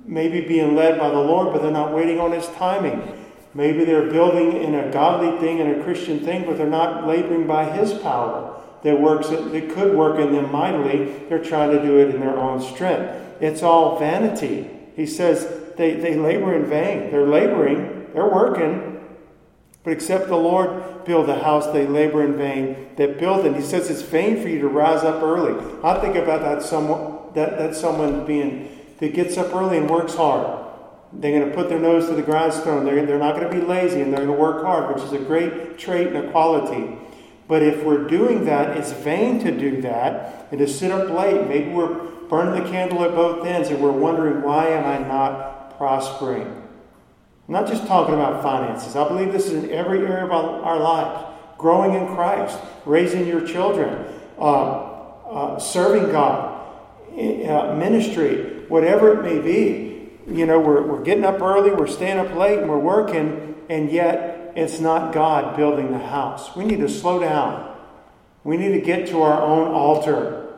maybe 0.06 0.42
being 0.42 0.76
led 0.76 1.00
by 1.00 1.10
the 1.10 1.20
Lord, 1.20 1.54
but 1.54 1.62
they're 1.62 1.72
not 1.72 1.94
waiting 1.94 2.20
on 2.20 2.32
His 2.32 2.48
timing. 2.50 3.19
Maybe 3.60 3.84
they're 3.84 4.10
building 4.10 4.64
in 4.64 4.74
a 4.74 4.90
godly 4.90 5.38
thing 5.38 5.60
and 5.60 5.82
a 5.82 5.84
Christian 5.84 6.22
thing, 6.22 6.46
but 6.46 6.58
they're 6.58 6.66
not 6.66 7.06
laboring 7.06 7.46
by 7.46 7.66
His 7.66 7.92
power 7.92 8.58
that 8.84 9.02
works 9.02 9.28
that 9.28 9.72
could 9.76 9.98
work 9.98 10.18
in 10.18 10.32
them 10.32 10.50
mightily. 10.50 11.12
They're 11.28 11.44
trying 11.44 11.72
to 11.72 11.82
do 11.82 11.98
it 11.98 12.16
in 12.16 12.22
their 12.22 12.38
own 12.38 12.62
strength. 12.62 13.14
It's 13.42 13.62
all 13.62 14.00
vanity. 14.00 14.70
He 14.96 15.06
says 15.06 15.76
they, 15.76 15.96
they 15.96 16.16
labor 16.16 16.56
in 16.56 16.68
vain. 16.68 17.12
They're 17.12 17.28
laboring, 17.28 18.08
they're 18.14 18.30
working, 18.30 19.04
but 19.84 19.92
except 19.92 20.30
the 20.30 20.38
Lord 20.38 21.04
build 21.04 21.28
a 21.28 21.44
house, 21.44 21.68
they 21.74 21.86
labor 21.86 22.24
in 22.24 22.38
vain 22.38 22.88
that 22.96 23.20
build 23.20 23.46
it. 23.46 23.58
He 23.58 23.62
says 23.62 23.90
it's 23.90 24.04
vain 24.04 24.42
for 24.42 24.48
you 24.48 24.62
to 24.62 24.70
rise 24.70 25.04
up 25.04 25.22
early. 25.22 25.62
I 25.84 26.00
think 26.00 26.16
about 26.16 26.44
that 26.44 26.64
someone 26.64 27.34
that, 27.34 27.58
that 27.58 27.76
someone 27.76 28.26
being 28.26 28.80
that 29.00 29.14
gets 29.14 29.38
up 29.38 29.54
early 29.54 29.80
and 29.80 29.90
works 29.90 30.16
hard. 30.16 30.59
They're 31.12 31.40
going 31.40 31.50
to 31.50 31.56
put 31.56 31.70
their 31.70 31.80
nose 31.80 32.08
to 32.08 32.14
the 32.14 32.22
grindstone. 32.22 32.86
They're, 32.86 33.06
they're 33.06 33.18
not 33.18 33.36
going 33.36 33.52
to 33.52 33.60
be 33.60 33.66
lazy 33.66 34.02
and 34.02 34.14
they're 34.14 34.26
going 34.26 34.36
to 34.36 34.42
work 34.42 34.64
hard, 34.64 34.94
which 34.94 35.04
is 35.04 35.12
a 35.12 35.20
great 35.20 35.78
trait 35.78 36.08
and 36.08 36.18
a 36.18 36.32
quality. 36.32 36.98
But 37.48 37.64
if 37.64 37.84
we're 37.84 38.08
doing 38.08 38.46
that, 38.46 38.78
it's 38.78 38.92
vain 38.92 39.40
to 39.40 39.52
do 39.52 39.82
that 39.82 40.48
and 40.52 40.60
to 40.60 40.68
sit 40.68 40.92
up 40.92 41.10
late. 41.10 41.48
Maybe 41.48 41.72
we're 41.72 41.96
burning 42.30 42.64
the 42.64 42.70
candle 42.70 43.04
at 43.04 43.16
both 43.16 43.46
ends 43.46 43.70
and 43.70 43.82
we're 43.82 43.92
wondering, 43.92 44.44
why 44.44 44.68
am 44.68 44.86
I 44.86 45.08
not 45.08 45.76
prospering? 45.78 46.46
I'm 46.46 47.54
not 47.54 47.68
just 47.68 47.88
talking 47.88 48.14
about 48.14 48.44
finances. 48.44 48.96
I 48.96 49.08
believe 49.08 49.32
this 49.32 49.48
is 49.48 49.64
in 49.64 49.72
every 49.72 50.06
area 50.06 50.26
of 50.26 50.32
our 50.32 50.80
lives. 50.80 51.26
Growing 51.58 51.96
in 51.96 52.16
Christ, 52.16 52.60
raising 52.86 53.26
your 53.26 53.46
children, 53.46 54.06
uh, 54.38 54.44
uh, 55.28 55.60
serving 55.60 56.12
God, 56.12 56.68
uh, 57.18 57.76
ministry, 57.76 58.66
whatever 58.68 59.20
it 59.20 59.24
may 59.24 59.40
be. 59.40 59.89
You 60.30 60.46
know, 60.46 60.60
we're, 60.60 60.82
we're 60.84 61.04
getting 61.04 61.26
up 61.26 61.42
early, 61.42 61.72
we're 61.72 61.88
staying 61.88 62.20
up 62.20 62.36
late, 62.36 62.60
and 62.60 62.70
we're 62.70 62.78
working, 62.78 63.56
and 63.68 63.92
yet 63.92 64.54
it's 64.56 64.80
not 64.80 65.14
God 65.14 65.58
building 65.58 65.92
the 65.92 66.00
house. 66.00 66.56
We 66.56 66.66
need 66.66 66.80
to 66.80 66.90
slow 66.90 67.20
down. 67.20 67.76
We 68.44 68.58
need 68.58 68.70
to 68.70 68.82
get 68.82 69.08
to 69.10 69.22
our 69.22 69.42
own 69.42 69.68
altar, 69.68 70.56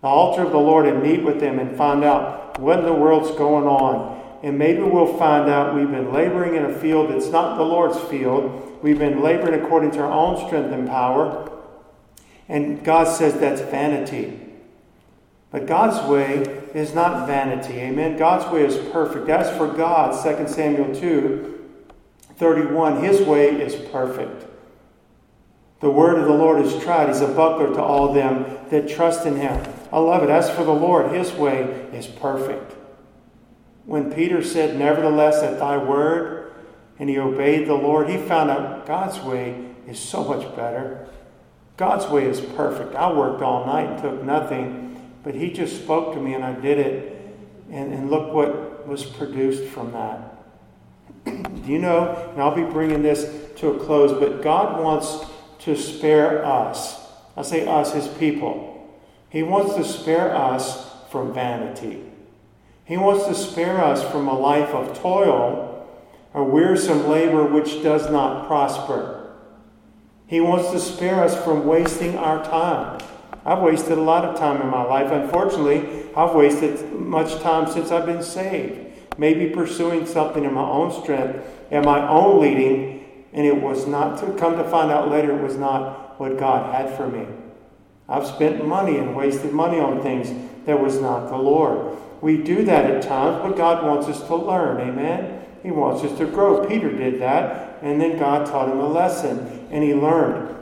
the 0.00 0.08
altar 0.08 0.42
of 0.42 0.52
the 0.52 0.58
Lord, 0.58 0.86
and 0.86 1.02
meet 1.02 1.22
with 1.22 1.38
them 1.38 1.58
and 1.58 1.76
find 1.76 2.02
out 2.02 2.58
what 2.58 2.78
in 2.78 2.84
the 2.84 2.92
world's 2.92 3.30
going 3.36 3.66
on. 3.66 4.20
And 4.42 4.58
maybe 4.58 4.82
we'll 4.82 5.18
find 5.18 5.48
out 5.48 5.74
we've 5.74 5.90
been 5.90 6.12
laboring 6.12 6.56
in 6.56 6.64
a 6.64 6.74
field 6.74 7.10
that's 7.10 7.28
not 7.28 7.56
the 7.56 7.62
Lord's 7.62 8.00
field. 8.00 8.80
We've 8.82 8.98
been 8.98 9.22
laboring 9.22 9.60
according 9.60 9.92
to 9.92 10.00
our 10.00 10.10
own 10.10 10.46
strength 10.46 10.72
and 10.72 10.88
power. 10.88 11.50
And 12.48 12.82
God 12.82 13.04
says 13.04 13.38
that's 13.38 13.60
vanity. 13.60 14.40
But 15.50 15.66
God's 15.66 16.08
way 16.08 16.61
is 16.74 16.94
not 16.94 17.26
vanity. 17.26 17.74
Amen. 17.74 18.16
God's 18.16 18.50
way 18.52 18.64
is 18.64 18.76
perfect. 18.90 19.28
As 19.28 19.54
for 19.56 19.66
God, 19.66 20.12
2 20.22 20.48
Samuel 20.48 20.94
2, 20.94 21.68
31, 22.36 23.02
his 23.02 23.20
way 23.22 23.48
is 23.60 23.74
perfect. 23.90 24.46
The 25.80 25.90
word 25.90 26.18
of 26.18 26.26
the 26.26 26.32
Lord 26.32 26.64
is 26.64 26.80
tried. 26.82 27.08
He's 27.08 27.20
a 27.20 27.28
buckler 27.28 27.74
to 27.74 27.82
all 27.82 28.12
them 28.12 28.58
that 28.70 28.88
trust 28.88 29.26
in 29.26 29.36
him. 29.36 29.64
I 29.92 29.98
love 29.98 30.22
it. 30.22 30.30
As 30.30 30.48
for 30.50 30.64
the 30.64 30.72
Lord, 30.72 31.12
his 31.12 31.32
way 31.32 31.62
is 31.92 32.06
perfect. 32.06 32.76
When 33.84 34.12
Peter 34.12 34.42
said, 34.42 34.78
Nevertheless, 34.78 35.42
at 35.42 35.58
thy 35.58 35.76
word, 35.76 36.52
and 36.98 37.10
he 37.10 37.18
obeyed 37.18 37.66
the 37.66 37.74
Lord, 37.74 38.08
he 38.08 38.16
found 38.16 38.50
out 38.50 38.86
God's 38.86 39.18
way 39.20 39.70
is 39.88 39.98
so 39.98 40.22
much 40.22 40.54
better. 40.54 41.08
God's 41.76 42.06
way 42.06 42.26
is 42.26 42.40
perfect. 42.40 42.94
I 42.94 43.12
worked 43.12 43.42
all 43.42 43.66
night 43.66 43.88
and 43.88 44.00
took 44.00 44.22
nothing, 44.22 44.91
but 45.22 45.34
he 45.34 45.52
just 45.52 45.82
spoke 45.82 46.14
to 46.14 46.20
me 46.20 46.34
and 46.34 46.44
I 46.44 46.52
did 46.54 46.78
it. 46.78 47.18
And, 47.70 47.92
and 47.92 48.10
look 48.10 48.32
what 48.34 48.86
was 48.86 49.04
produced 49.04 49.64
from 49.72 49.92
that. 49.92 50.28
Do 51.24 51.72
you 51.72 51.78
know, 51.78 52.30
and 52.32 52.42
I'll 52.42 52.54
be 52.54 52.64
bringing 52.64 53.02
this 53.02 53.30
to 53.56 53.70
a 53.70 53.78
close, 53.78 54.12
but 54.12 54.42
God 54.42 54.82
wants 54.82 55.24
to 55.60 55.76
spare 55.76 56.44
us. 56.44 57.00
I 57.36 57.42
say 57.42 57.66
us, 57.66 57.94
his 57.94 58.08
people. 58.08 58.90
He 59.30 59.42
wants 59.42 59.76
to 59.76 59.84
spare 59.84 60.34
us 60.34 60.90
from 61.10 61.32
vanity. 61.32 62.02
He 62.84 62.96
wants 62.96 63.26
to 63.26 63.34
spare 63.34 63.82
us 63.82 64.02
from 64.10 64.28
a 64.28 64.38
life 64.38 64.70
of 64.70 64.98
toil, 64.98 65.88
a 66.34 66.42
wearisome 66.42 67.08
labor 67.08 67.44
which 67.44 67.82
does 67.82 68.10
not 68.10 68.46
prosper. 68.46 69.32
He 70.26 70.40
wants 70.40 70.70
to 70.72 70.80
spare 70.80 71.22
us 71.22 71.42
from 71.44 71.66
wasting 71.66 72.18
our 72.18 72.44
time. 72.44 73.00
I've 73.44 73.60
wasted 73.60 73.98
a 73.98 74.02
lot 74.02 74.24
of 74.24 74.38
time 74.38 74.60
in 74.62 74.68
my 74.68 74.82
life. 74.82 75.10
Unfortunately, 75.10 76.06
I've 76.16 76.34
wasted 76.34 76.92
much 76.92 77.40
time 77.42 77.70
since 77.70 77.90
I've 77.90 78.06
been 78.06 78.22
saved. 78.22 78.78
Maybe 79.18 79.50
pursuing 79.50 80.06
something 80.06 80.44
in 80.44 80.54
my 80.54 80.64
own 80.64 81.02
strength 81.02 81.44
and 81.70 81.84
my 81.84 82.06
own 82.08 82.40
leading, 82.40 83.04
and 83.32 83.46
it 83.46 83.60
was 83.60 83.86
not 83.86 84.18
to 84.20 84.32
come 84.34 84.56
to 84.56 84.64
find 84.64 84.90
out 84.90 85.10
later 85.10 85.36
it 85.36 85.42
was 85.42 85.56
not 85.56 86.18
what 86.20 86.38
God 86.38 86.74
had 86.74 86.96
for 86.96 87.08
me. 87.08 87.26
I've 88.08 88.26
spent 88.26 88.66
money 88.66 88.98
and 88.98 89.16
wasted 89.16 89.52
money 89.52 89.80
on 89.80 90.02
things 90.02 90.32
that 90.66 90.80
was 90.80 91.00
not 91.00 91.28
the 91.28 91.36
Lord. 91.36 91.96
We 92.20 92.36
do 92.36 92.64
that 92.64 92.90
at 92.90 93.02
times, 93.02 93.42
but 93.42 93.56
God 93.56 93.84
wants 93.84 94.06
us 94.06 94.26
to 94.28 94.36
learn. 94.36 94.80
Amen? 94.80 95.42
He 95.62 95.70
wants 95.70 96.04
us 96.04 96.16
to 96.18 96.26
grow. 96.26 96.64
Peter 96.66 96.90
did 96.90 97.20
that, 97.20 97.78
and 97.82 98.00
then 98.00 98.18
God 98.18 98.46
taught 98.46 98.68
him 98.68 98.78
a 98.78 98.88
lesson, 98.88 99.66
and 99.70 99.82
he 99.82 99.94
learned. 99.94 100.56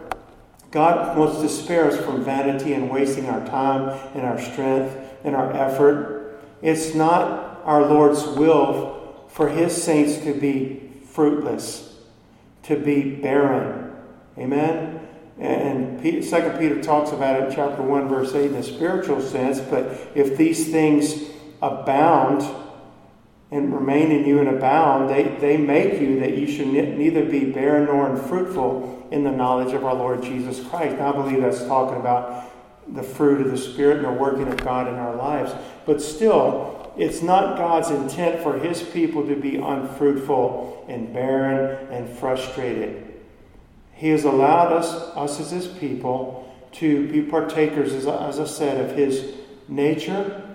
God 0.70 1.16
wants 1.16 1.40
to 1.40 1.48
spare 1.48 1.86
us 1.86 1.96
from 2.04 2.24
vanity 2.24 2.74
and 2.74 2.90
wasting 2.90 3.26
our 3.26 3.44
time 3.46 3.88
and 4.14 4.24
our 4.24 4.40
strength 4.40 4.96
and 5.24 5.34
our 5.34 5.52
effort. 5.52 6.40
It's 6.62 6.94
not 6.94 7.60
our 7.64 7.86
Lord's 7.86 8.24
will 8.24 9.26
for 9.28 9.48
his 9.48 9.82
saints 9.82 10.18
to 10.24 10.34
be 10.34 10.92
fruitless, 11.06 11.98
to 12.64 12.76
be 12.76 13.16
barren. 13.16 13.96
Amen? 14.38 15.08
And 15.38 16.24
Second 16.24 16.58
Peter 16.58 16.82
talks 16.82 17.12
about 17.12 17.42
it 17.42 17.52
chapter 17.54 17.82
1, 17.82 18.08
verse 18.08 18.34
8 18.34 18.50
in 18.50 18.56
a 18.56 18.62
spiritual 18.62 19.20
sense. 19.20 19.60
But 19.60 19.86
if 20.14 20.36
these 20.36 20.70
things 20.70 21.30
abound 21.62 22.42
and 23.50 23.74
remain 23.74 24.12
in 24.12 24.24
you 24.26 24.38
and 24.38 24.48
abound, 24.48 25.10
they, 25.10 25.24
they 25.40 25.56
make 25.56 26.00
you 26.00 26.20
that 26.20 26.38
you 26.38 26.46
should 26.46 26.68
neither 26.68 27.24
be 27.24 27.50
barren 27.50 27.86
nor 27.86 28.08
unfruitful 28.08 29.08
in 29.10 29.24
the 29.24 29.30
knowledge 29.30 29.74
of 29.74 29.84
our 29.84 29.94
Lord 29.94 30.22
Jesus 30.22 30.64
Christ. 30.68 30.98
Now, 30.98 31.12
I 31.12 31.16
believe 31.16 31.40
that's 31.40 31.64
talking 31.64 31.98
about 31.98 32.44
the 32.88 33.02
fruit 33.02 33.40
of 33.40 33.50
the 33.50 33.58
Spirit 33.58 33.98
and 33.98 34.06
the 34.06 34.12
working 34.12 34.48
of 34.48 34.56
God 34.58 34.88
in 34.88 34.94
our 34.94 35.16
lives. 35.16 35.52
But 35.84 36.00
still, 36.00 36.92
it's 36.96 37.22
not 37.22 37.56
God's 37.56 37.90
intent 37.90 38.42
for 38.42 38.58
His 38.58 38.82
people 38.82 39.26
to 39.26 39.36
be 39.36 39.56
unfruitful 39.56 40.84
and 40.88 41.12
barren 41.12 41.88
and 41.92 42.08
frustrated. 42.18 43.14
He 43.94 44.08
has 44.08 44.24
allowed 44.24 44.72
us, 44.72 44.92
us 45.16 45.40
as 45.40 45.50
His 45.50 45.66
people, 45.66 46.46
to 46.72 47.08
be 47.08 47.22
partakers, 47.22 47.92
as, 47.92 48.06
as 48.06 48.38
I 48.38 48.44
said, 48.44 48.88
of 48.88 48.96
His 48.96 49.34
nature, 49.68 50.49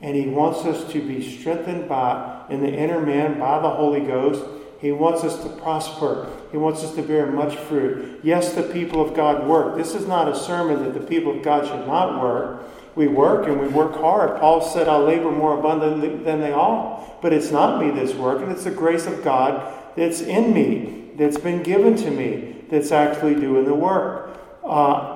and 0.00 0.16
He 0.16 0.26
wants 0.26 0.60
us 0.60 0.90
to 0.92 1.00
be 1.00 1.38
strengthened 1.38 1.88
by, 1.88 2.44
in 2.50 2.60
the 2.60 2.72
inner 2.72 3.00
man, 3.00 3.38
by 3.38 3.60
the 3.60 3.70
Holy 3.70 4.00
Ghost. 4.00 4.44
He 4.80 4.92
wants 4.92 5.24
us 5.24 5.42
to 5.42 5.48
prosper. 5.60 6.30
He 6.50 6.58
wants 6.58 6.84
us 6.84 6.94
to 6.94 7.02
bear 7.02 7.26
much 7.26 7.56
fruit. 7.56 8.20
Yes, 8.22 8.52
the 8.52 8.62
people 8.62 9.00
of 9.00 9.14
God 9.14 9.46
work. 9.46 9.76
This 9.76 9.94
is 9.94 10.06
not 10.06 10.28
a 10.28 10.38
sermon 10.38 10.84
that 10.84 10.94
the 10.94 11.06
people 11.06 11.36
of 11.36 11.42
God 11.42 11.66
should 11.66 11.86
not 11.86 12.22
work. 12.22 12.62
We 12.94 13.08
work 13.08 13.46
and 13.46 13.60
we 13.60 13.68
work 13.68 13.94
hard. 13.94 14.40
Paul 14.40 14.62
said, 14.62 14.88
I'll 14.88 15.04
labor 15.04 15.30
more 15.30 15.58
abundantly 15.58 16.16
than 16.16 16.40
they 16.40 16.52
all. 16.52 17.18
But 17.22 17.32
it's 17.32 17.50
not 17.50 17.80
me 17.80 17.90
that's 17.90 18.14
working, 18.14 18.50
it's 18.50 18.64
the 18.64 18.70
grace 18.70 19.06
of 19.06 19.24
God 19.24 19.72
that's 19.96 20.20
in 20.20 20.52
me, 20.52 21.10
that's 21.16 21.38
been 21.38 21.62
given 21.62 21.96
to 21.96 22.10
me 22.10 22.64
that's 22.70 22.92
actually 22.92 23.34
doing 23.34 23.64
the 23.64 23.74
work. 23.74 24.38
Uh, 24.64 25.15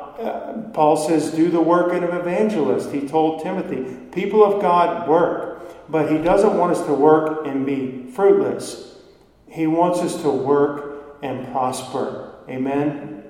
Paul 0.72 0.96
says, 0.96 1.30
Do 1.30 1.50
the 1.50 1.60
work 1.60 1.92
of 1.92 2.02
an 2.02 2.16
evangelist. 2.16 2.92
He 2.92 3.06
told 3.06 3.42
Timothy, 3.42 3.96
People 4.12 4.44
of 4.44 4.60
God 4.60 5.08
work, 5.08 5.90
but 5.90 6.10
he 6.10 6.18
doesn't 6.18 6.56
want 6.56 6.76
us 6.76 6.84
to 6.86 6.94
work 6.94 7.46
and 7.46 7.66
be 7.66 8.10
fruitless. 8.12 8.96
He 9.48 9.66
wants 9.66 10.00
us 10.00 10.20
to 10.22 10.30
work 10.30 11.18
and 11.22 11.50
prosper. 11.52 12.34
Amen? 12.48 13.24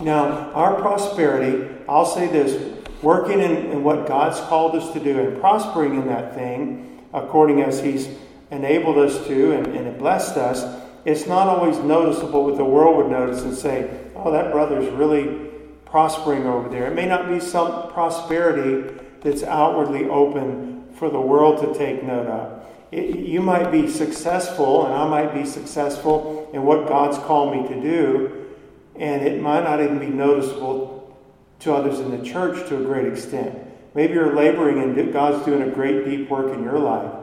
Now, 0.00 0.52
our 0.52 0.80
prosperity, 0.80 1.72
I'll 1.88 2.06
say 2.06 2.26
this 2.26 2.78
working 3.02 3.40
in, 3.40 3.70
in 3.70 3.84
what 3.84 4.06
God's 4.06 4.40
called 4.40 4.74
us 4.76 4.92
to 4.92 5.00
do 5.00 5.20
and 5.20 5.40
prospering 5.40 5.94
in 6.00 6.08
that 6.08 6.34
thing 6.34 7.06
according 7.12 7.60
as 7.62 7.82
He's 7.82 8.08
enabled 8.50 8.98
us 8.98 9.26
to 9.26 9.52
and, 9.52 9.66
and 9.68 9.98
blessed 9.98 10.36
us 10.36 10.84
it's 11.04 11.26
not 11.26 11.48
always 11.48 11.78
noticeable 11.78 12.44
what 12.44 12.56
the 12.56 12.64
world 12.64 12.96
would 12.96 13.10
notice 13.10 13.42
and 13.42 13.54
say, 13.54 14.00
oh, 14.16 14.32
that 14.32 14.52
brother's 14.52 14.90
really 14.94 15.50
prospering 15.94 16.44
over 16.44 16.68
there. 16.68 16.88
It 16.88 16.94
may 16.96 17.06
not 17.06 17.28
be 17.28 17.38
some 17.38 17.88
prosperity 17.92 18.92
that's 19.20 19.44
outwardly 19.44 20.06
open 20.08 20.88
for 20.96 21.08
the 21.08 21.20
world 21.20 21.60
to 21.60 21.78
take 21.78 22.02
note 22.02 22.26
of. 22.26 22.66
It, 22.90 23.14
you 23.14 23.40
might 23.40 23.70
be 23.70 23.88
successful, 23.88 24.86
and 24.86 24.92
I 24.92 25.06
might 25.06 25.32
be 25.32 25.46
successful 25.46 26.50
in 26.52 26.64
what 26.64 26.88
God's 26.88 27.18
called 27.18 27.54
me 27.54 27.68
to 27.68 27.80
do, 27.80 28.46
and 28.96 29.22
it 29.22 29.40
might 29.40 29.62
not 29.62 29.80
even 29.80 30.00
be 30.00 30.08
noticeable 30.08 31.16
to 31.60 31.72
others 31.72 32.00
in 32.00 32.10
the 32.10 32.28
church 32.28 32.68
to 32.70 32.76
a 32.76 32.82
great 32.82 33.06
extent. 33.06 33.56
Maybe 33.94 34.14
you're 34.14 34.34
laboring 34.34 34.82
and 34.82 35.12
God's 35.12 35.46
doing 35.46 35.62
a 35.62 35.70
great 35.70 36.04
deep 36.04 36.28
work 36.28 36.52
in 36.52 36.64
your 36.64 36.80
life. 36.80 37.14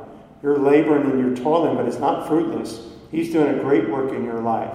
You're 0.41 0.59
laboring 0.59 1.11
and 1.11 1.19
you're 1.19 1.35
toiling, 1.35 1.75
but 1.75 1.87
it's 1.87 1.99
not 1.99 2.25
fruitless. 2.25 2.87
He's 3.11 3.33
doing 3.33 3.59
a 3.59 3.61
great 3.61 3.89
work 3.89 4.13
in 4.13 4.23
your 4.23 4.39
life. 4.39 4.73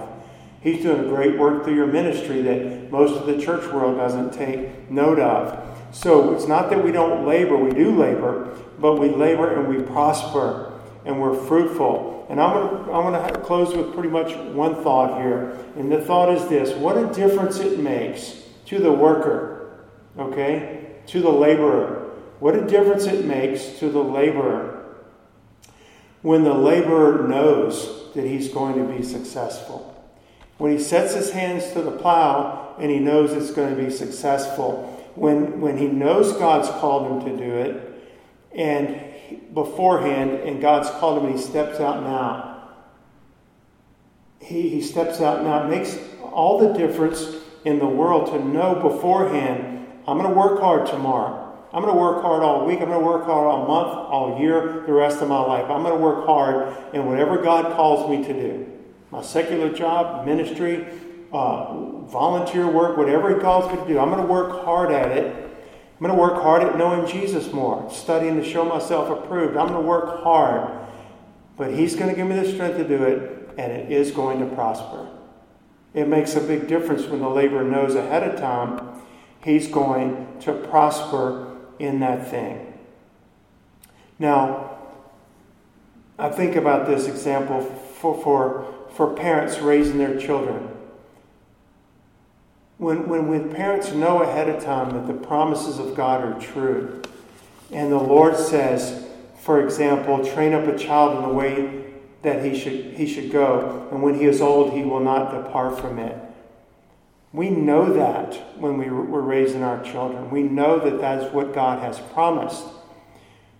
He's 0.67 0.83
doing 0.83 1.05
a 1.05 1.07
great 1.07 1.39
work 1.39 1.63
through 1.63 1.75
your 1.75 1.87
ministry 1.87 2.41
that 2.41 2.91
most 2.91 3.13
of 3.13 3.25
the 3.25 3.41
church 3.41 3.71
world 3.71 3.95
doesn't 3.95 4.33
take 4.33 4.91
note 4.91 5.17
of. 5.17 5.95
So 5.95 6.33
it's 6.33 6.45
not 6.45 6.69
that 6.71 6.83
we 6.83 6.91
don't 6.91 7.25
labor, 7.25 7.55
we 7.55 7.71
do 7.71 7.95
labor, 7.95 8.53
but 8.77 8.95
we 8.95 9.07
labor 9.07 9.57
and 9.57 9.69
we 9.69 9.81
prosper 9.81 10.77
and 11.05 11.21
we're 11.21 11.41
fruitful. 11.45 12.27
And 12.29 12.41
I'm 12.41 12.83
going 12.83 13.13
to, 13.13 13.31
to 13.31 13.39
close 13.39 13.73
with 13.73 13.93
pretty 13.93 14.09
much 14.09 14.35
one 14.53 14.83
thought 14.83 15.21
here. 15.21 15.57
And 15.77 15.89
the 15.89 16.01
thought 16.01 16.29
is 16.35 16.49
this 16.49 16.75
what 16.75 16.97
a 16.97 17.13
difference 17.13 17.59
it 17.59 17.79
makes 17.79 18.43
to 18.65 18.79
the 18.79 18.91
worker, 18.91 19.85
okay? 20.19 20.97
To 21.07 21.21
the 21.21 21.31
laborer. 21.31 22.09
What 22.41 22.55
a 22.55 22.67
difference 22.67 23.05
it 23.05 23.23
makes 23.23 23.79
to 23.79 23.89
the 23.89 24.03
laborer 24.03 24.85
when 26.23 26.43
the 26.43 26.53
laborer 26.53 27.25
knows 27.25 28.11
that 28.15 28.25
he's 28.25 28.49
going 28.49 28.75
to 28.75 28.93
be 28.93 29.01
successful. 29.01 29.93
When 30.57 30.71
he 30.71 30.79
sets 30.79 31.13
his 31.13 31.31
hands 31.31 31.71
to 31.73 31.81
the 31.81 31.91
plow 31.91 32.75
and 32.79 32.89
he 32.89 32.99
knows 32.99 33.31
it's 33.31 33.51
going 33.51 33.75
to 33.75 33.81
be 33.81 33.89
successful, 33.89 34.93
when, 35.15 35.61
when 35.61 35.77
he 35.77 35.87
knows 35.87 36.33
God's 36.33 36.69
called 36.69 37.23
him 37.23 37.37
to 37.37 37.43
do 37.43 37.51
it, 37.51 37.83
and 38.53 39.53
beforehand, 39.53 40.31
and 40.31 40.61
God's 40.61 40.89
called 40.91 41.19
him 41.19 41.29
and 41.29 41.37
he 41.37 41.43
steps 41.43 41.79
out 41.79 42.03
now. 42.03 42.69
He, 44.39 44.69
he 44.69 44.81
steps 44.81 45.21
out 45.21 45.43
now. 45.43 45.65
It 45.65 45.69
makes 45.69 45.97
all 46.21 46.59
the 46.59 46.77
difference 46.77 47.35
in 47.65 47.79
the 47.79 47.87
world 47.87 48.31
to 48.31 48.43
know 48.43 48.75
beforehand, 48.75 49.87
I'm 50.07 50.17
going 50.17 50.31
to 50.31 50.39
work 50.39 50.61
hard 50.61 50.87
tomorrow. 50.87 51.43
I'm 51.73 51.83
going 51.83 51.93
to 51.93 51.99
work 51.99 52.21
hard 52.21 52.43
all 52.43 52.65
week. 52.65 52.79
I'm 52.79 52.87
going 52.87 52.99
to 52.99 53.05
work 53.05 53.25
hard 53.25 53.45
all 53.45 53.67
month, 53.67 53.89
all 53.89 54.39
year, 54.39 54.83
the 54.85 54.93
rest 54.93 55.21
of 55.21 55.27
my 55.27 55.39
life. 55.39 55.69
I'm 55.69 55.83
going 55.83 55.95
to 55.95 56.01
work 56.01 56.25
hard 56.25 56.75
in 56.93 57.05
whatever 57.05 57.41
God 57.41 57.75
calls 57.75 58.09
me 58.09 58.25
to 58.25 58.33
do. 58.33 58.76
My 59.11 59.21
secular 59.21 59.71
job, 59.71 60.25
ministry, 60.25 60.85
uh, 61.31 62.01
volunteer 62.05 62.67
work, 62.67 62.97
whatever 62.97 63.33
He 63.33 63.41
calls 63.41 63.71
me 63.71 63.79
to 63.79 63.87
do. 63.87 63.99
I'm 63.99 64.09
going 64.09 64.21
to 64.21 64.31
work 64.31 64.63
hard 64.63 64.91
at 64.91 65.11
it. 65.17 65.33
I'm 65.35 66.05
going 66.05 66.15
to 66.15 66.21
work 66.21 66.41
hard 66.41 66.63
at 66.63 66.77
knowing 66.77 67.07
Jesus 67.07 67.51
more, 67.51 67.89
studying 67.91 68.35
to 68.37 68.43
show 68.43 68.63
myself 68.65 69.09
approved. 69.09 69.57
I'm 69.57 69.67
going 69.67 69.81
to 69.81 69.87
work 69.87 70.23
hard. 70.23 70.71
But 71.55 71.73
He's 71.73 71.95
going 71.95 72.09
to 72.09 72.15
give 72.15 72.27
me 72.27 72.35
the 72.35 72.51
strength 72.51 72.77
to 72.77 72.87
do 72.87 73.03
it, 73.03 73.49
and 73.57 73.71
it 73.71 73.91
is 73.91 74.11
going 74.11 74.39
to 74.39 74.55
prosper. 74.55 75.09
It 75.93 76.07
makes 76.07 76.35
a 76.35 76.41
big 76.41 76.67
difference 76.67 77.05
when 77.05 77.21
the 77.21 77.29
laborer 77.29 77.63
knows 77.63 77.95
ahead 77.95 78.23
of 78.23 78.39
time 78.39 78.97
he's 79.43 79.67
going 79.67 80.39
to 80.41 80.53
prosper 80.53 81.55
in 81.79 82.01
that 82.01 82.29
thing. 82.29 82.73
Now, 84.19 84.77
I 86.19 86.29
think 86.29 86.55
about 86.55 86.87
this 86.87 87.07
example 87.07 87.61
for, 87.61 88.21
for, 88.21 88.73
for 88.97 89.13
parents 89.13 89.59
raising 89.59 89.99
their 89.99 90.19
children. 90.19 90.69
When, 92.79 93.07
when, 93.07 93.27
when 93.27 93.53
parents 93.53 93.91
know 93.91 94.23
ahead 94.23 94.49
of 94.49 94.63
time 94.63 94.89
that 94.93 95.05
the 95.05 95.13
promises 95.13 95.77
of 95.77 95.93
God 95.93 96.23
are 96.23 96.41
true, 96.41 97.03
and 97.71 97.91
the 97.91 97.97
Lord 97.97 98.35
says, 98.35 99.07
for 99.39 99.63
example, 99.63 100.25
train 100.25 100.53
up 100.53 100.65
a 100.65 100.75
child 100.75 101.17
in 101.17 101.29
the 101.29 101.33
way 101.33 101.85
that 102.23 102.43
he 102.43 102.59
should, 102.59 102.95
he 102.95 103.05
should 103.05 103.31
go, 103.31 103.87
and 103.91 104.01
when 104.01 104.15
he 104.15 104.25
is 104.25 104.41
old, 104.41 104.73
he 104.73 104.81
will 104.81 104.99
not 104.99 105.31
depart 105.31 105.79
from 105.79 105.99
it. 105.99 106.19
We 107.31 107.51
know 107.51 107.93
that 107.93 108.57
when 108.59 108.79
we 108.79 108.89
were 108.89 109.21
raising 109.21 109.61
our 109.61 109.83
children. 109.83 110.31
We 110.31 110.41
know 110.41 110.79
that 110.79 110.99
that 111.01 111.21
is 111.21 111.31
what 111.31 111.53
God 111.53 111.83
has 111.83 111.99
promised. 111.99 112.63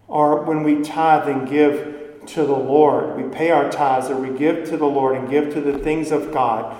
Or 0.07 0.43
when 0.45 0.63
we 0.63 0.81
tithe 0.81 1.27
and 1.27 1.47
give 1.47 2.06
to 2.27 2.45
the 2.45 2.55
Lord, 2.55 3.15
we 3.15 3.23
pay 3.29 3.51
our 3.51 3.69
tithes 3.69 4.09
or 4.09 4.17
we 4.17 4.37
give 4.37 4.69
to 4.69 4.77
the 4.77 4.85
Lord 4.85 5.17
and 5.17 5.29
give 5.29 5.53
to 5.53 5.61
the 5.61 5.77
things 5.77 6.11
of 6.11 6.31
God. 6.31 6.75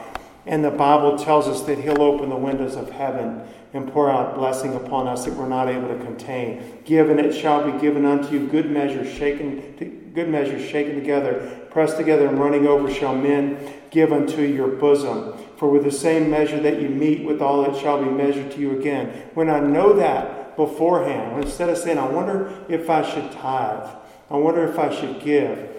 And 0.45 0.64
the 0.64 0.72
Bible 0.72 1.18
tells 1.18 1.48
us 1.48 1.62
that 1.64 1.80
He'll 1.80 2.02
open 2.02 2.30
the 2.30 2.36
windows 2.36 2.76
of 2.76 2.89
heaven 2.91 3.41
and 3.74 3.91
pour 3.91 4.10
out 4.10 4.36
blessing 4.36 4.76
upon 4.76 5.08
us 5.08 5.26
that 5.26 5.34
we're 5.34 5.48
not 5.48 5.68
able 5.68 5.89
to 5.89 6.04
contain. 6.04 6.80
Give 6.86 7.10
and 7.10 7.20
it 7.20 7.34
shall 7.34 7.70
be 7.70 7.78
given 7.80 8.06
unto 8.06 8.34
you. 8.34 8.48
Good 8.48 8.72
measure 8.72 9.06
shaken, 9.06 10.12
good 10.14 10.30
measure 10.30 10.60
shaken 10.60 10.95
together, 10.95 11.68
pressed 11.70 11.98
together 11.98 12.28
and 12.28 12.39
running 12.39 12.66
over 12.66 12.91
shall 12.91 13.16
men 13.16 13.58
give 13.91 14.14
unto 14.14 14.41
your 14.41 14.68
bosom. 14.68 15.34
For 15.58 15.70
with 15.70 15.84
the 15.84 15.91
same 15.91 16.30
measure 16.30 16.60
that 16.62 16.82
you 16.82 16.89
mete 16.89 17.26
with 17.26 17.41
all, 17.41 17.66
it 17.66 17.80
shall 17.80 18.02
be 18.02 18.10
measured 18.10 18.52
to 18.52 18.60
you 18.60 18.80
again. 18.80 19.08
When 19.34 19.50
I 19.50 19.60
know 19.60 19.93
that 19.98 20.56
beforehand, 20.56 21.43
instead 21.43 21.70
of 21.70 21.78
saying, 21.78 21.98
I 21.98 22.08
wonder 22.08 22.54
if 22.70 22.89
I 22.89 23.08
should 23.08 23.32
tithe, 23.32 23.89
I 24.30 24.38
wonder 24.38 24.68
if 24.68 24.78
I 24.78 24.94
should 24.94 25.22
give. 25.22 25.70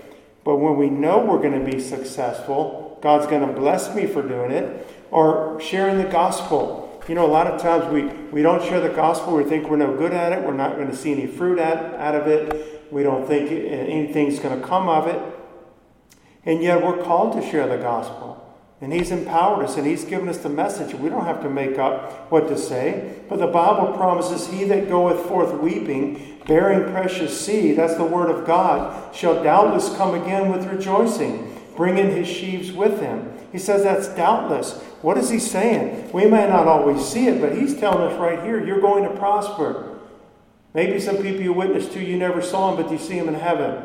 But 0.45 0.57
when 0.57 0.77
we 0.77 0.89
know 0.89 1.19
we're 1.19 1.43
going 1.43 1.65
to 1.65 1.71
be 1.71 1.81
successful, 1.81 2.99
God's 3.03 3.27
going 3.27 3.47
to 3.47 3.53
bless 3.53 3.95
me 3.95 4.07
for 4.07 4.23
doing 4.23 4.51
it, 4.51 4.87
or 5.11 5.61
sharing 5.61 5.99
the 5.99 6.11
gospel. 6.11 7.03
You 7.07 7.15
know, 7.15 7.25
a 7.25 7.29
lot 7.29 7.47
of 7.47 7.61
times 7.61 7.91
we, 7.93 8.05
we 8.31 8.43
don't 8.43 8.63
share 8.63 8.81
the 8.81 8.91
gospel. 8.91 9.35
We 9.35 9.45
think 9.45 9.69
we're 9.69 9.77
no 9.77 9.97
good 9.97 10.13
at 10.13 10.33
it. 10.33 10.45
We're 10.45 10.55
not 10.55 10.77
going 10.77 10.91
to 10.91 10.97
see 10.97 11.13
any 11.13 11.27
fruit 11.27 11.59
out, 11.59 11.95
out 11.95 12.15
of 12.15 12.27
it. 12.27 12.93
We 12.93 13.03
don't 13.03 13.27
think 13.27 13.51
anything's 13.51 14.39
going 14.39 14.61
to 14.61 14.67
come 14.67 14.89
of 14.89 15.07
it. 15.07 15.21
And 16.45 16.63
yet 16.63 16.83
we're 16.83 17.03
called 17.03 17.41
to 17.41 17.51
share 17.51 17.67
the 17.67 17.77
gospel. 17.77 18.45
And 18.81 18.93
He's 18.93 19.11
empowered 19.11 19.65
us 19.65 19.77
and 19.77 19.87
He's 19.87 20.05
given 20.05 20.29
us 20.29 20.39
the 20.39 20.49
message. 20.49 20.95
We 20.95 21.09
don't 21.09 21.25
have 21.25 21.43
to 21.43 21.51
make 21.51 21.79
up 21.79 22.31
what 22.31 22.49
to 22.49 22.57
say. 22.57 23.17
But 23.29 23.39
the 23.39 23.49
Bible 23.49 23.97
promises, 23.97 24.47
He 24.47 24.65
that 24.65 24.89
goeth 24.89 25.27
forth 25.27 25.53
weeping, 25.61 26.38
bearing 26.49 26.91
precious 26.91 27.41
seed, 27.41 27.77
that's 27.77 27.95
the 27.95 28.03
word 28.03 28.29
of 28.31 28.45
God, 28.45 29.15
shall 29.15 29.45
doubtless 29.45 29.97
come 29.97 30.21
again 30.21 30.51
with 30.51 30.67
rejoicing, 30.67 31.63
bringing 31.77 32.11
his 32.11 32.27
sheaves 32.27 32.73
with 32.73 33.01
him. 33.01 33.33
He 33.53 33.59
says 33.59 33.85
that's 33.85 34.09
doubtless. 34.09 34.83
What 35.01 35.17
is 35.17 35.31
He 35.31 35.39
saying? 35.39 36.13
We 36.13 36.27
may 36.27 36.49
not 36.49 36.67
always 36.67 37.07
see 37.07 37.29
it, 37.29 37.41
but 37.41 37.57
He's 37.57 37.79
telling 37.79 38.11
us 38.11 38.19
right 38.19 38.43
here, 38.43 38.65
you're 38.65 38.81
going 38.81 39.05
to 39.05 39.17
prosper. 39.17 39.99
Maybe 40.75 41.01
some 41.01 41.17
people 41.17 41.43
you 41.43 41.53
witnessed 41.53 41.93
to, 41.93 42.05
you 42.05 42.17
never 42.17 42.43
saw 42.43 42.75
them, 42.75 42.83
but 42.83 42.93
you 42.93 42.99
see 42.99 43.19
them 43.19 43.29
in 43.29 43.35
heaven. 43.35 43.83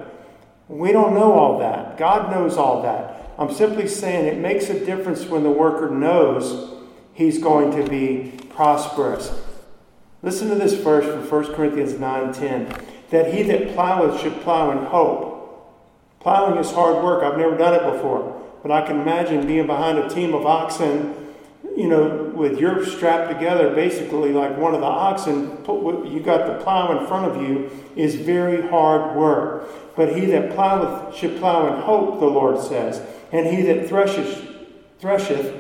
We 0.68 0.92
don't 0.92 1.14
know 1.14 1.34
all 1.34 1.60
that. 1.60 1.98
God 1.98 2.32
knows 2.32 2.58
all 2.58 2.82
that. 2.84 3.32
I'm 3.38 3.54
simply 3.54 3.88
saying 3.88 4.26
it 4.26 4.38
makes 4.38 4.70
a 4.70 4.86
difference 4.86 5.26
when 5.26 5.44
the 5.44 5.50
worker 5.50 5.90
knows 5.90 6.82
he's 7.14 7.42
going 7.42 7.72
to 7.72 7.90
be 7.90 8.34
prosperous. 8.50 9.43
Listen 10.24 10.48
to 10.48 10.56
this 10.56 10.74
verse 10.76 11.06
from 11.06 11.28
1 11.28 11.54
Corinthians 11.54 11.96
9:10. 11.96 12.74
That 13.10 13.34
he 13.34 13.44
that 13.44 13.76
ploweth 13.76 14.20
should 14.22 14.40
plow 14.42 14.72
in 14.72 14.78
hope. 14.78 15.32
Plowing 16.22 16.58
is 16.58 16.72
hard 16.72 17.04
work. 17.04 17.22
I've 17.22 17.38
never 17.38 17.58
done 17.58 17.74
it 17.74 17.84
before. 17.92 18.34
But 18.62 18.72
I 18.72 18.82
can 18.88 19.02
imagine 19.02 19.46
being 19.46 19.68
behind 19.68 20.00
a 20.00 20.08
team 20.08 20.34
of 20.34 20.46
oxen, 20.46 21.14
you 21.76 21.90
know, 21.90 22.32
with 22.34 22.58
your 22.58 22.86
strapped 22.86 23.30
together, 23.30 23.76
basically 23.76 24.32
like 24.32 24.58
one 24.58 24.74
of 24.74 24.80
the 24.80 24.88
oxen, 24.88 25.58
put, 25.58 26.08
you 26.08 26.22
got 26.22 26.48
the 26.48 26.64
plow 26.64 26.98
in 26.98 27.06
front 27.06 27.26
of 27.26 27.42
you, 27.42 27.70
is 27.98 28.16
very 28.16 28.66
hard 28.70 29.18
work. 29.18 29.68
But 29.98 30.16
he 30.16 30.26
that 30.28 30.52
ploweth 30.52 31.14
should 31.14 31.38
plow 31.38 31.68
in 31.68 31.82
hope, 31.82 32.22
the 32.22 32.26
Lord 32.26 32.62
says. 32.62 33.02
And 33.34 33.46
he 33.48 33.62
that 33.64 33.90
thresheth, 33.90 34.48
thresheth 35.00 35.54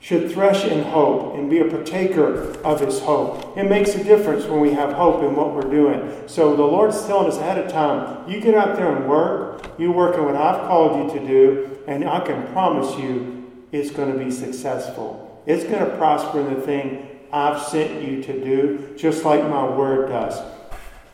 should 0.00 0.30
thresh 0.30 0.64
in 0.64 0.84
hope 0.84 1.34
and 1.34 1.50
be 1.50 1.58
a 1.58 1.64
partaker 1.64 2.56
of 2.62 2.80
his 2.80 3.00
hope. 3.00 3.56
It 3.56 3.68
makes 3.68 3.94
a 3.94 4.04
difference 4.04 4.44
when 4.44 4.60
we 4.60 4.72
have 4.72 4.92
hope 4.92 5.22
in 5.22 5.34
what 5.34 5.54
we're 5.54 5.70
doing. 5.70 6.28
So 6.28 6.54
the 6.54 6.62
Lord's 6.62 7.04
telling 7.06 7.28
us 7.28 7.38
ahead 7.38 7.58
of 7.58 7.70
time, 7.70 8.30
you 8.30 8.40
get 8.40 8.54
out 8.54 8.76
there 8.76 8.94
and 8.94 9.08
work, 9.08 9.66
you 9.78 9.90
work 9.90 10.16
in 10.16 10.24
what 10.24 10.36
I've 10.36 10.68
called 10.68 11.12
you 11.12 11.18
to 11.18 11.26
do, 11.26 11.78
and 11.88 12.08
I 12.08 12.20
can 12.20 12.46
promise 12.52 12.96
you 12.98 13.50
it's 13.72 13.90
going 13.90 14.12
to 14.12 14.18
be 14.18 14.30
successful. 14.30 15.42
It's 15.46 15.64
going 15.64 15.84
to 15.84 15.96
prosper 15.96 16.40
in 16.40 16.54
the 16.54 16.60
thing 16.60 17.20
I've 17.32 17.60
sent 17.60 18.02
you 18.02 18.22
to 18.22 18.32
do, 18.32 18.94
just 18.96 19.24
like 19.24 19.42
my 19.42 19.68
word 19.68 20.08
does. 20.08 20.38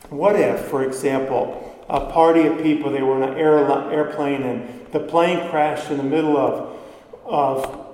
What 0.09 0.35
if, 0.35 0.59
for 0.65 0.83
example, 0.83 1.83
a 1.89 2.11
party 2.11 2.45
of 2.45 2.61
people, 2.61 2.91
they 2.91 3.01
were 3.01 3.17
in 3.17 3.29
an 3.29 3.37
airplane 3.37 4.43
and 4.43 4.85
the 4.91 4.99
plane 4.99 5.49
crashed 5.49 5.91
in 5.91 5.97
the 5.97 6.03
middle 6.03 6.37
of, 6.37 6.79
of 7.25 7.84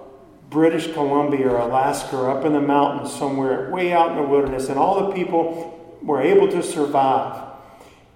British 0.51 0.91
Columbia 0.91 1.49
or 1.49 1.57
Alaska 1.57 2.17
or 2.17 2.29
up 2.29 2.43
in 2.45 2.51
the 2.51 2.61
mountains 2.61 3.11
somewhere, 3.11 3.71
way 3.71 3.93
out 3.93 4.11
in 4.11 4.17
the 4.17 4.23
wilderness, 4.23 4.67
and 4.67 4.77
all 4.77 5.07
the 5.07 5.13
people 5.13 5.97
were 6.03 6.21
able 6.21 6.47
to 6.49 6.61
survive. 6.61 7.47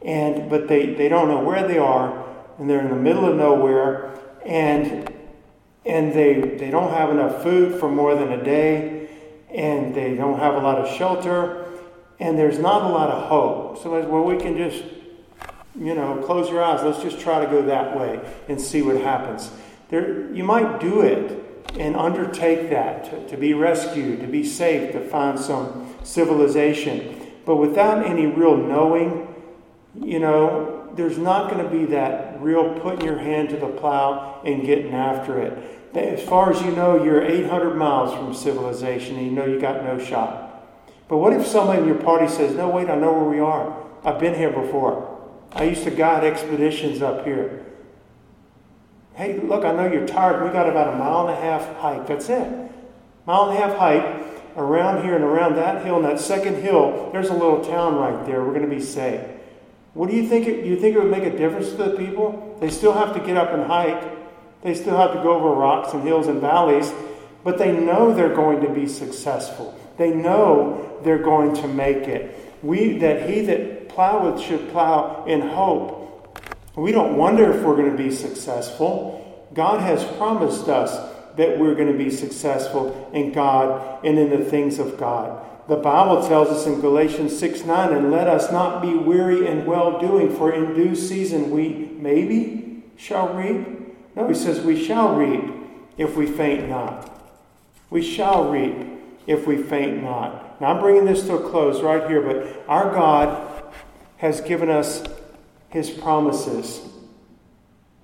And 0.02 0.50
but 0.50 0.68
they, 0.68 0.94
they 0.94 1.10
don't 1.10 1.30
know 1.30 1.40
where 1.40 1.66
they 1.68 1.80
are, 1.80 2.28
and 2.60 2.70
they're 2.70 2.82
in 2.82 2.90
the 2.90 2.96
middle 2.96 3.26
of 3.26 3.38
nowhere, 3.38 4.20
and 4.46 5.12
and 5.86 6.14
they 6.14 6.42
they 6.42 6.70
don't 6.70 6.92
have 6.92 7.10
enough 7.10 7.42
food 7.42 7.80
for 7.80 7.90
more 7.90 8.14
than 8.16 8.34
a 8.34 8.44
day, 8.44 9.10
and 9.50 9.96
they 9.96 10.16
don't 10.16 10.38
have 10.38 10.56
a 10.56 10.60
lot 10.60 10.78
of 10.78 10.94
shelter, 10.96 11.66
and 12.20 12.38
there's 12.38 12.60
not 12.60 12.84
a 12.84 12.94
lot 12.94 13.10
of 13.10 13.30
hope. 13.30 13.82
So 13.82 13.90
well, 13.90 14.24
we 14.26 14.38
can 14.38 14.58
just 14.58 14.84
you 15.80 15.94
know, 15.94 16.22
close 16.26 16.50
your 16.50 16.64
eyes. 16.64 16.84
Let's 16.84 17.02
just 17.02 17.20
try 17.20 17.44
to 17.44 17.50
go 17.50 17.62
that 17.64 17.98
way 17.98 18.20
and 18.48 18.60
see 18.60 18.82
what 18.82 18.98
happens. 18.98 19.52
There, 19.90 20.34
you 20.34 20.44
might 20.44 20.80
do 20.80 21.02
it 21.02 21.45
and 21.78 21.96
undertake 21.96 22.70
that 22.70 23.06
to, 23.06 23.28
to 23.28 23.38
be 23.38 23.54
rescued, 23.54 24.22
to 24.22 24.28
be 24.28 24.44
safe, 24.44 24.92
to 24.94 25.08
find 25.10 25.40
some 25.40 25.96
civilization. 26.04 27.32
But 27.46 27.58
without 27.58 28.06
any 28.06 28.26
real 28.26 28.58
knowing, 28.58 29.34
you 30.02 30.20
know, 30.20 30.90
there's 30.96 31.18
not 31.18 31.52
going 31.52 31.64
to 31.64 31.70
be 31.70 31.86
that 31.86 32.42
real 32.42 32.80
putting 32.80 33.06
your 33.06 33.18
hand 33.18 33.50
to 33.50 33.58
the 33.58 33.68
plow 33.68 34.42
and 34.46 34.66
getting 34.66 34.94
after 34.94 35.40
it. 35.40 35.82
As 35.96 36.22
far 36.22 36.52
as 36.52 36.62
you 36.62 36.72
know, 36.72 37.04
you're 37.04 37.24
800 37.24 37.76
miles 37.76 38.14
from 38.14 38.34
civilization 38.34 39.16
and 39.16 39.26
you 39.26 39.32
know 39.32 39.46
you 39.46 39.60
got 39.60 39.84
no 39.84 39.98
shot. 39.98 40.46
But 41.08 41.18
what 41.18 41.34
if 41.34 41.46
somebody 41.46 41.82
in 41.82 41.88
your 41.88 41.98
party 41.98 42.28
says, 42.28 42.56
No, 42.56 42.70
wait, 42.70 42.90
I 42.90 42.96
know 42.96 43.14
where 43.14 43.30
we 43.30 43.40
are. 43.40 43.86
I've 44.04 44.20
been 44.20 44.36
here 44.36 44.52
before. 44.52 45.12
I 45.54 45.64
used 45.64 45.84
to 45.84 45.92
guide 45.92 46.24
expeditions 46.24 47.02
up 47.02 47.26
here. 47.26 47.65
Hey, 49.16 49.40
look, 49.40 49.64
I 49.64 49.72
know 49.72 49.92
you're 49.92 50.06
tired. 50.06 50.44
We 50.44 50.52
got 50.52 50.70
about 50.70 50.94
a 50.94 50.98
mile 50.98 51.28
and 51.28 51.38
a 51.38 51.42
half 51.42 51.78
hike. 51.78 52.06
That's 52.06 52.28
it. 52.28 52.72
Mile 53.26 53.50
and 53.50 53.58
a 53.58 53.62
half 53.62 53.78
hike 53.78 54.26
around 54.58 55.04
here 55.04 55.16
and 55.16 55.24
around 55.24 55.56
that 55.56 55.86
hill 55.86 55.96
and 55.96 56.06
that 56.06 56.20
second 56.20 56.62
hill. 56.62 57.10
There's 57.14 57.30
a 57.30 57.34
little 57.34 57.64
town 57.64 57.96
right 57.96 58.26
there. 58.26 58.44
We're 58.44 58.54
going 58.54 58.70
to 58.70 58.76
be 58.76 58.82
safe. 58.82 59.22
What 59.94 60.10
do 60.10 60.16
you 60.18 60.28
think? 60.28 60.48
It, 60.48 60.66
you 60.66 60.78
think 60.78 60.98
it 60.98 61.00
would 61.02 61.12
make 61.12 61.24
a 61.24 61.36
difference 61.36 61.70
to 61.72 61.78
the 61.78 61.90
people? 61.92 62.58
They 62.60 62.70
still 62.70 62.92
have 62.92 63.14
to 63.14 63.22
get 63.22 63.38
up 63.38 63.52
and 63.52 63.64
hike. 63.64 64.04
They 64.64 64.74
still 64.74 64.98
have 64.98 65.14
to 65.14 65.24
go 65.24 65.34
over 65.34 65.50
rocks 65.50 65.94
and 65.94 66.04
hills 66.04 66.28
and 66.28 66.42
valleys, 66.42 66.92
but 67.44 67.58
they 67.58 67.72
know 67.72 68.14
they're 68.14 68.36
going 68.36 68.62
to 68.62 68.70
be 68.70 68.86
successful. 68.88 69.80
They 69.98 70.12
know 70.12 71.00
they're 71.04 71.24
going 71.24 71.56
to 71.56 71.68
make 71.70 72.10
it. 72.10 72.58
We 72.62 72.98
that 72.98 73.30
he 73.30 73.42
that 73.42 73.88
ploweth 73.88 74.46
should 74.46 74.70
plow 74.72 75.24
in 75.26 75.40
hope. 75.40 75.95
We 76.76 76.92
don't 76.92 77.16
wonder 77.18 77.52
if 77.52 77.64
we're 77.64 77.76
going 77.76 77.92
to 77.92 77.98
be 77.98 78.12
successful. 78.12 79.50
God 79.54 79.82
has 79.82 80.04
promised 80.18 80.68
us 80.68 81.14
that 81.38 81.58
we're 81.58 81.76
going 81.76 81.92
to 81.92 81.98
be 81.98 82.10
successful 82.10 83.10
in 83.14 83.32
God 83.32 84.04
and 84.06 84.18
in 84.18 84.30
the 84.30 84.46
things 84.46 84.80
of 84.80 84.98
God. 84.98 85.42
The 85.68 85.78
Bible 85.78 86.28
tells 86.28 86.50
us 86.50 86.68
in 86.68 86.80
Galatians 86.80 87.38
6 87.38 87.66
9, 87.66 87.94
and 87.94 88.12
let 88.12 88.28
us 88.28 88.52
not 88.52 88.82
be 88.82 88.94
weary 88.94 89.48
in 89.48 89.66
well 89.66 90.00
doing, 90.00 90.36
for 90.36 90.54
in 90.54 90.76
due 90.76 90.96
season 90.96 91.50
we 91.50 91.90
maybe 91.98 92.84
shall 92.98 93.34
reap. 93.34 93.68
No, 94.16 94.28
he 94.28 94.36
says 94.36 94.62
we 94.62 94.82
shall 94.84 95.16
reap 95.16 95.44
if 95.98 96.16
we 96.16 96.28
faint 96.28 96.70
not. 96.70 97.12
We 97.90 98.04
shall 98.04 98.50
reap 98.50 98.76
if 99.26 99.48
we 99.48 99.58
faint 99.58 100.04
not. 100.04 100.62
Now 100.62 100.74
I'm 100.74 100.82
bringing 100.82 101.06
this 101.06 101.26
to 101.28 101.36
a 101.36 101.50
close 101.50 101.82
right 101.82 102.08
here, 102.08 102.22
but 102.22 102.64
our 102.68 102.94
God 102.94 103.64
has 104.18 104.42
given 104.42 104.70
us 104.70 105.04
his 105.76 105.90
promises. 105.90 106.80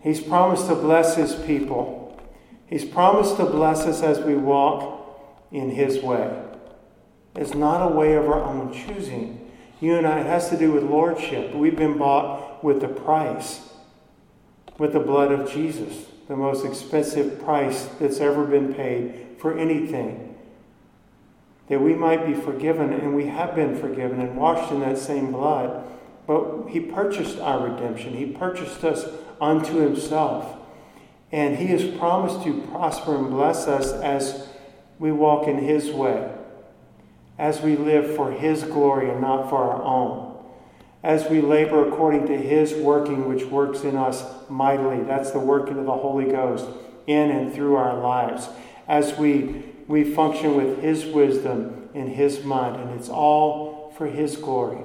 He's 0.01 0.19
promised 0.19 0.67
to 0.67 0.75
bless 0.75 1.15
his 1.15 1.35
people. 1.35 2.21
He's 2.67 2.83
promised 2.83 3.37
to 3.37 3.45
bless 3.45 3.83
us 3.83 4.03
as 4.03 4.19
we 4.19 4.35
walk 4.35 5.47
in 5.53 5.71
his 5.71 5.99
way. 6.03 6.37
It's 7.33 7.53
not 7.53 7.89
a 7.89 7.95
way 7.95 8.15
of 8.15 8.25
our 8.25 8.43
own 8.43 8.73
choosing. 8.73 9.49
You 9.79 9.95
and 9.95 10.05
I, 10.05 10.19
it 10.19 10.25
has 10.25 10.49
to 10.49 10.57
do 10.57 10.73
with 10.73 10.83
lordship. 10.83 11.55
We've 11.55 11.77
been 11.77 11.97
bought 11.97 12.61
with 12.61 12.81
the 12.81 12.89
price, 12.89 13.69
with 14.77 14.91
the 14.91 14.99
blood 14.99 15.31
of 15.31 15.49
Jesus, 15.49 16.07
the 16.27 16.35
most 16.35 16.65
expensive 16.65 17.41
price 17.41 17.85
that's 18.01 18.19
ever 18.19 18.43
been 18.43 18.73
paid 18.73 19.37
for 19.39 19.57
anything. 19.57 20.37
That 21.69 21.79
we 21.79 21.93
might 21.93 22.25
be 22.25 22.33
forgiven, 22.33 22.91
and 22.91 23.15
we 23.15 23.27
have 23.27 23.55
been 23.55 23.79
forgiven 23.79 24.19
and 24.19 24.35
washed 24.35 24.73
in 24.73 24.81
that 24.81 24.97
same 24.97 25.31
blood. 25.31 25.87
But 26.27 26.67
He 26.69 26.79
purchased 26.79 27.39
our 27.39 27.67
redemption, 27.67 28.15
He 28.15 28.25
purchased 28.25 28.83
us 28.83 29.05
unto 29.39 29.77
Himself. 29.77 30.57
And 31.31 31.57
He 31.57 31.67
has 31.67 31.83
promised 31.97 32.43
to 32.43 32.61
prosper 32.63 33.17
and 33.17 33.29
bless 33.29 33.67
us 33.67 33.93
as 33.93 34.49
we 34.99 35.11
walk 35.11 35.47
in 35.47 35.57
His 35.57 35.89
way, 35.89 36.31
as 37.39 37.61
we 37.61 37.75
live 37.75 38.15
for 38.15 38.31
His 38.31 38.63
glory 38.63 39.09
and 39.09 39.21
not 39.21 39.49
for 39.49 39.57
our 39.57 39.81
own, 39.81 40.37
as 41.03 41.29
we 41.29 41.41
labor 41.41 41.87
according 41.87 42.27
to 42.27 42.37
His 42.37 42.73
working, 42.73 43.27
which 43.27 43.45
works 43.45 43.81
in 43.81 43.95
us 43.95 44.23
mightily. 44.49 45.03
That's 45.03 45.31
the 45.31 45.39
working 45.39 45.79
of 45.79 45.85
the 45.85 45.91
Holy 45.91 46.25
Ghost 46.25 46.67
in 47.07 47.31
and 47.31 47.53
through 47.53 47.75
our 47.75 47.97
lives, 47.97 48.47
as 48.87 49.17
we, 49.17 49.63
we 49.87 50.03
function 50.03 50.55
with 50.55 50.81
His 50.81 51.05
wisdom 51.05 51.89
in 51.93 52.07
His 52.07 52.43
mind, 52.43 52.75
and 52.75 52.99
it's 52.99 53.09
all 53.09 53.93
for 53.97 54.07
His 54.07 54.35
glory. 54.35 54.83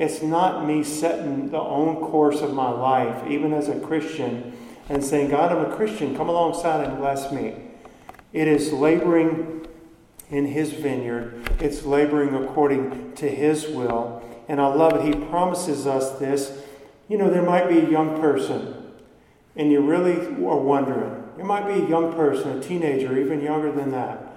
It's 0.00 0.22
not 0.22 0.66
me 0.66 0.82
setting 0.82 1.50
the 1.50 1.60
own 1.60 1.96
course 1.96 2.40
of 2.40 2.54
my 2.54 2.70
life, 2.70 3.26
even 3.28 3.52
as 3.52 3.68
a 3.68 3.78
Christian, 3.80 4.56
and 4.88 5.04
saying, 5.04 5.28
God, 5.28 5.52
I'm 5.52 5.70
a 5.70 5.76
Christian, 5.76 6.16
come 6.16 6.30
alongside 6.30 6.88
and 6.88 6.96
bless 6.96 7.30
me. 7.30 7.54
It 8.32 8.48
is 8.48 8.72
laboring 8.72 9.66
in 10.30 10.46
His 10.46 10.72
vineyard, 10.72 11.46
it's 11.60 11.84
laboring 11.84 12.34
according 12.34 13.12
to 13.16 13.28
His 13.28 13.68
will. 13.68 14.22
And 14.48 14.58
I 14.58 14.68
love 14.68 14.94
it. 14.94 15.14
He 15.14 15.26
promises 15.26 15.86
us 15.86 16.18
this. 16.18 16.64
You 17.10 17.18
know, 17.18 17.28
there 17.28 17.42
might 17.42 17.68
be 17.68 17.80
a 17.80 17.90
young 17.90 18.18
person, 18.22 18.94
and 19.54 19.70
you 19.70 19.82
really 19.82 20.16
are 20.16 20.56
wondering. 20.56 21.24
There 21.36 21.44
might 21.44 21.66
be 21.66 21.74
a 21.74 21.86
young 21.86 22.14
person, 22.14 22.56
a 22.56 22.62
teenager, 22.62 23.18
even 23.18 23.42
younger 23.42 23.70
than 23.70 23.90
that, 23.90 24.29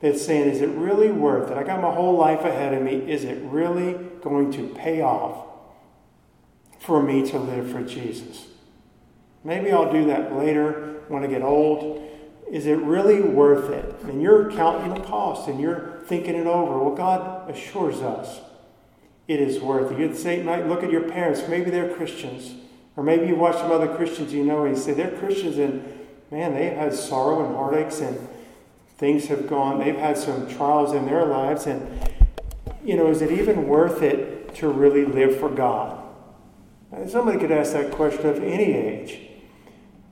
that's 0.00 0.24
saying, 0.24 0.50
Is 0.50 0.60
it 0.60 0.68
really 0.70 1.10
worth 1.10 1.50
it? 1.50 1.56
I 1.56 1.62
got 1.62 1.80
my 1.80 1.92
whole 1.92 2.16
life 2.16 2.40
ahead 2.40 2.74
of 2.74 2.82
me. 2.82 2.94
Is 3.10 3.24
it 3.24 3.42
really 3.42 3.94
going 4.22 4.52
to 4.52 4.68
pay 4.68 5.00
off 5.00 5.46
for 6.80 7.02
me 7.02 7.28
to 7.30 7.38
live 7.38 7.70
for 7.70 7.82
Jesus? 7.82 8.46
Maybe 9.44 9.70
I'll 9.70 9.92
do 9.92 10.06
that 10.06 10.34
later 10.34 11.02
when 11.08 11.22
I 11.22 11.28
get 11.28 11.42
old. 11.42 12.02
Is 12.50 12.66
it 12.66 12.78
really 12.78 13.20
worth 13.20 13.70
it? 13.70 13.96
And 14.04 14.20
you're 14.22 14.50
counting 14.52 14.94
the 14.94 15.00
cost 15.00 15.48
and 15.48 15.60
you're 15.60 16.00
thinking 16.06 16.34
it 16.34 16.46
over. 16.46 16.78
Well, 16.78 16.94
God 16.94 17.50
assures 17.50 18.02
us 18.02 18.40
it 19.28 19.40
is 19.40 19.60
worth 19.60 19.90
it. 19.90 19.98
You'd 19.98 20.16
say, 20.16 20.42
might 20.42 20.68
look 20.68 20.84
at 20.84 20.90
your 20.90 21.08
parents. 21.08 21.42
Maybe 21.48 21.70
they're 21.70 21.92
Christians. 21.94 22.54
Or 22.96 23.02
maybe 23.02 23.26
you 23.26 23.34
watch 23.34 23.56
some 23.56 23.72
other 23.72 23.94
Christians 23.94 24.32
you 24.32 24.44
know 24.44 24.64
and 24.64 24.76
you 24.76 24.82
say, 24.82 24.92
they're 24.92 25.16
Christians 25.18 25.58
and 25.58 25.84
man, 26.30 26.54
they've 26.54 26.72
had 26.72 26.94
sorrow 26.94 27.44
and 27.44 27.54
heartaches 27.54 28.00
and 28.00 28.28
things 28.98 29.26
have 29.26 29.46
gone, 29.46 29.78
they've 29.78 29.96
had 29.96 30.16
some 30.16 30.48
trials 30.48 30.92
in 30.92 31.06
their 31.06 31.26
lives. 31.26 31.66
And, 31.66 31.86
you 32.84 32.96
know, 32.96 33.08
is 33.08 33.22
it 33.22 33.30
even 33.30 33.68
worth 33.68 34.02
it 34.02 34.54
to 34.56 34.68
really 34.68 35.04
live 35.04 35.38
for 35.38 35.50
God? 35.50 36.02
Somebody 37.08 37.38
could 37.38 37.52
ask 37.52 37.72
that 37.72 37.92
question 37.92 38.26
of 38.26 38.42
any 38.42 38.72
age. 38.72 39.20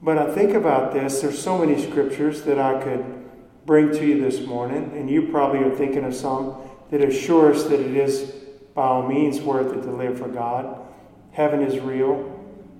But 0.02 0.18
I 0.18 0.34
think 0.34 0.52
about 0.52 0.92
this, 0.92 1.22
there's 1.22 1.40
so 1.40 1.56
many 1.56 1.80
scriptures 1.82 2.42
that 2.42 2.58
I 2.58 2.82
could 2.82 3.04
bring 3.64 3.90
to 3.92 4.06
you 4.06 4.20
this 4.20 4.46
morning, 4.46 4.92
and 4.94 5.08
you 5.08 5.28
probably 5.28 5.60
are 5.60 5.74
thinking 5.74 6.04
of 6.04 6.14
some 6.14 6.56
that 6.90 7.00
assure 7.00 7.54
us 7.54 7.64
that 7.64 7.80
it 7.80 7.96
is 7.96 8.34
by 8.74 8.82
all 8.82 9.08
means 9.08 9.40
worth 9.40 9.74
it 9.74 9.82
to 9.82 9.90
live 9.90 10.18
for 10.18 10.28
God. 10.28 10.78
Heaven 11.32 11.62
is 11.62 11.80
real. 11.80 12.30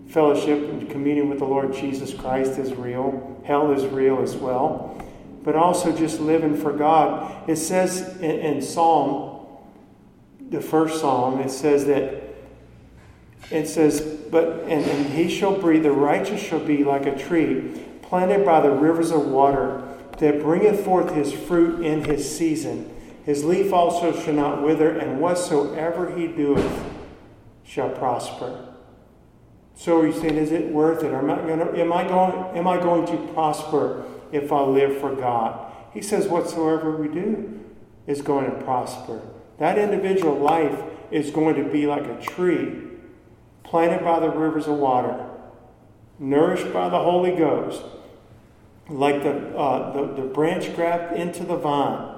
Fellowship 0.09 0.69
and 0.69 0.91
communion 0.91 1.31
with 1.31 1.39
the 1.39 1.47
Lord 1.47 1.73
Jesus 1.73 2.13
Christ 2.13 2.59
is 2.59 2.75
real. 2.75 3.41
Hell 3.47 3.73
is 3.73 3.87
real 3.87 4.21
as 4.21 4.37
well. 4.37 5.01
But 5.45 5.55
also 5.55 5.97
just 5.97 6.21
living 6.21 6.57
for 6.57 6.73
God. 6.73 7.49
It 7.49 7.57
says 7.57 8.17
in, 8.17 8.31
in 8.41 8.63
Psalm, 8.63 9.47
the 10.51 10.61
first 10.61 11.01
Psalm, 11.01 11.39
it 11.41 11.51
says 11.51 11.87
that 11.87 12.23
it 13.51 13.67
says, 13.69 14.01
but 14.31 14.61
and, 14.63 14.85
and 14.85 15.07
he 15.13 15.29
shall 15.29 15.57
breathe, 15.59 15.83
the 15.83 15.93
righteous 15.93 16.41
shall 16.43 16.61
be 16.61 16.83
like 16.83 17.07
a 17.07 17.17
tree 17.17 17.85
planted 18.03 18.45
by 18.45 18.61
the 18.61 18.71
rivers 18.71 19.11
of 19.11 19.27
water 19.27 19.83
that 20.19 20.41
bringeth 20.41 20.85
forth 20.85 21.15
his 21.15 21.33
fruit 21.33 21.85
in 21.85 22.05
his 22.05 22.37
season. 22.37 22.91
His 23.25 23.45
leaf 23.45 23.73
also 23.73 24.19
shall 24.19 24.35
not 24.35 24.63
wither, 24.63 24.91
and 24.91 25.21
whatsoever 25.21 26.17
he 26.17 26.27
doeth 26.27 26.85
shall 27.65 27.91
prosper. 27.91 28.75
So 29.75 30.03
he's 30.03 30.21
saying, 30.21 30.37
is 30.37 30.53
it 30.53 30.71
worth 30.71 31.03
it? 31.03 31.13
Am 31.13 31.31
I, 31.31 31.37
gonna, 31.37 31.73
am, 31.73 31.93
I 31.93 32.07
going, 32.07 32.57
am 32.57 32.69
I 32.69 32.77
going 32.79 33.07
to 33.07 33.33
prosper 33.33 34.05
if 34.35 34.53
I 34.53 34.63
live 34.63 34.99
for 34.99 35.15
God? 35.15 35.73
He 35.93 36.03
says, 36.03 36.27
whatsoever 36.29 36.97
we 36.97 37.09
do 37.09 37.61
is 38.07 38.21
going 38.21 38.51
to 38.51 38.65
prosper. 38.65 39.23
That 39.59 39.79
individual 39.79 40.37
life 40.37 40.79
is 41.11 41.31
going 41.31 41.55
to 41.57 41.71
be 41.71 41.87
like 41.87 42.05
a 42.07 42.21
tree 42.21 42.83
planted 43.63 44.05
by 44.05 44.21
the 44.21 44.31
rivers 44.31 44.67
of 44.67 44.77
water, 44.77 45.31
nourished 46.19 46.73
by 46.73 46.89
the 46.89 46.99
Holy 46.99 47.35
Ghost, 47.35 47.83
like 48.89 49.23
the, 49.23 49.57
uh, 49.57 49.93
the, 49.93 50.23
the 50.23 50.29
branch 50.29 50.75
grabbed 50.75 51.17
into 51.17 51.45
the 51.45 51.57
vine. 51.57 52.15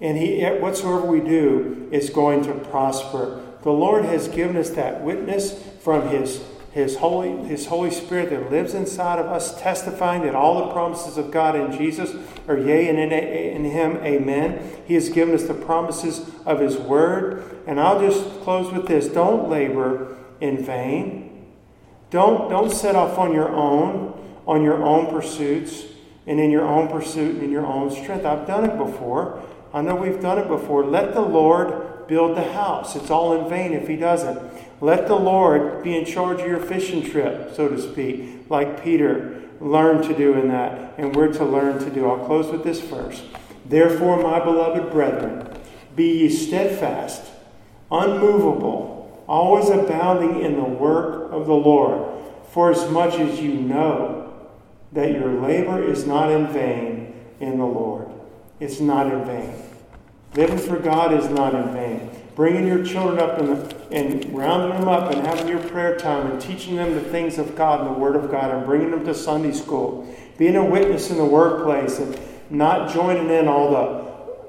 And 0.00 0.16
he, 0.16 0.42
whatsoever 0.44 1.04
we 1.04 1.20
do 1.20 1.88
is 1.92 2.10
going 2.10 2.42
to 2.44 2.54
prosper. 2.54 3.44
The 3.62 3.70
Lord 3.70 4.06
has 4.06 4.28
given 4.28 4.56
us 4.56 4.70
that 4.70 5.02
witness 5.02 5.62
from 5.80 6.08
His, 6.08 6.42
His, 6.72 6.98
Holy, 6.98 7.48
His 7.48 7.66
Holy 7.66 7.90
Spirit 7.90 8.30
that 8.30 8.50
lives 8.50 8.74
inside 8.74 9.18
of 9.18 9.26
us, 9.26 9.60
testifying 9.60 10.22
that 10.22 10.36
all 10.36 10.66
the 10.66 10.72
promises 10.72 11.18
of 11.18 11.32
God 11.32 11.56
in 11.56 11.76
Jesus 11.76 12.14
are 12.46 12.56
yea, 12.56 12.88
and 12.88 12.98
in, 12.98 13.12
in 13.12 13.64
Him, 13.64 13.96
amen. 13.98 14.82
He 14.86 14.94
has 14.94 15.08
given 15.08 15.34
us 15.34 15.44
the 15.44 15.54
promises 15.54 16.30
of 16.46 16.60
His 16.60 16.76
Word. 16.76 17.62
And 17.66 17.80
I'll 17.80 18.00
just 18.00 18.40
close 18.42 18.72
with 18.72 18.86
this 18.86 19.08
don't 19.08 19.48
labor 19.48 20.16
in 20.40 20.64
vain. 20.64 21.46
Don't, 22.10 22.48
don't 22.48 22.70
set 22.70 22.94
off 22.94 23.18
on 23.18 23.32
your 23.32 23.48
own, 23.48 24.16
on 24.46 24.62
your 24.62 24.82
own 24.82 25.06
pursuits, 25.10 25.84
and 26.26 26.38
in 26.38 26.50
your 26.50 26.66
own 26.66 26.88
pursuit 26.88 27.34
and 27.34 27.44
in 27.44 27.50
your 27.50 27.66
own 27.66 27.90
strength. 27.90 28.24
I've 28.24 28.46
done 28.46 28.64
it 28.64 28.76
before. 28.76 29.42
I 29.72 29.82
know 29.82 29.96
we've 29.96 30.20
done 30.20 30.38
it 30.38 30.48
before. 30.48 30.84
Let 30.84 31.14
the 31.14 31.20
Lord 31.20 32.06
build 32.06 32.36
the 32.36 32.52
house. 32.52 32.94
It's 32.94 33.10
all 33.10 33.40
in 33.40 33.48
vain 33.48 33.72
if 33.72 33.88
He 33.88 33.96
doesn't. 33.96 34.38
Let 34.80 35.08
the 35.08 35.16
Lord 35.16 35.82
be 35.82 35.96
in 35.96 36.04
charge 36.04 36.40
of 36.40 36.46
your 36.46 36.60
fishing 36.60 37.02
trip, 37.02 37.54
so 37.54 37.68
to 37.68 37.80
speak, 37.80 38.46
like 38.48 38.82
Peter 38.82 39.42
learned 39.60 40.04
to 40.04 40.16
do 40.16 40.34
in 40.34 40.48
that, 40.48 40.94
and 40.96 41.14
we're 41.14 41.32
to 41.34 41.44
learn 41.44 41.78
to 41.84 41.90
do. 41.90 42.08
I'll 42.08 42.24
close 42.24 42.50
with 42.50 42.64
this 42.64 42.80
verse. 42.80 43.22
Therefore, 43.66 44.22
my 44.22 44.40
beloved 44.42 44.90
brethren, 44.90 45.46
be 45.94 46.22
ye 46.22 46.28
steadfast, 46.30 47.30
unmovable 47.90 49.00
always 49.30 49.70
abounding 49.70 50.42
in 50.42 50.56
the 50.56 50.64
work 50.64 51.30
of 51.30 51.46
the 51.46 51.54
Lord, 51.54 52.20
for 52.48 52.72
as 52.72 52.90
much 52.90 53.14
as 53.14 53.38
you 53.38 53.54
know 53.54 54.34
that 54.90 55.12
your 55.12 55.40
labor 55.40 55.80
is 55.80 56.04
not 56.04 56.32
in 56.32 56.48
vain 56.48 57.14
in 57.38 57.56
the 57.58 57.64
Lord. 57.64 58.08
It's 58.58 58.80
not 58.80 59.06
in 59.06 59.24
vain. 59.24 59.54
Living 60.34 60.58
for 60.58 60.80
God 60.80 61.12
is 61.12 61.28
not 61.28 61.54
in 61.54 61.72
vain. 61.72 62.10
Bringing 62.40 62.66
your 62.66 62.82
children 62.82 63.18
up 63.18 63.38
and, 63.38 63.70
and 63.92 64.34
rounding 64.34 64.70
them 64.70 64.88
up 64.88 65.12
and 65.12 65.26
having 65.26 65.46
your 65.46 65.58
prayer 65.58 65.98
time 65.98 66.30
and 66.30 66.40
teaching 66.40 66.76
them 66.76 66.94
the 66.94 67.02
things 67.02 67.36
of 67.36 67.54
God 67.54 67.80
and 67.80 67.94
the 67.94 67.98
Word 67.98 68.16
of 68.16 68.30
God 68.30 68.50
and 68.50 68.64
bringing 68.64 68.92
them 68.92 69.04
to 69.04 69.14
Sunday 69.14 69.52
school. 69.52 70.10
Being 70.38 70.56
a 70.56 70.64
witness 70.64 71.10
in 71.10 71.18
the 71.18 71.24
workplace 71.26 71.98
and 71.98 72.18
not 72.48 72.94
joining 72.94 73.28
in 73.28 73.46
all 73.46 73.70
the 73.70 74.00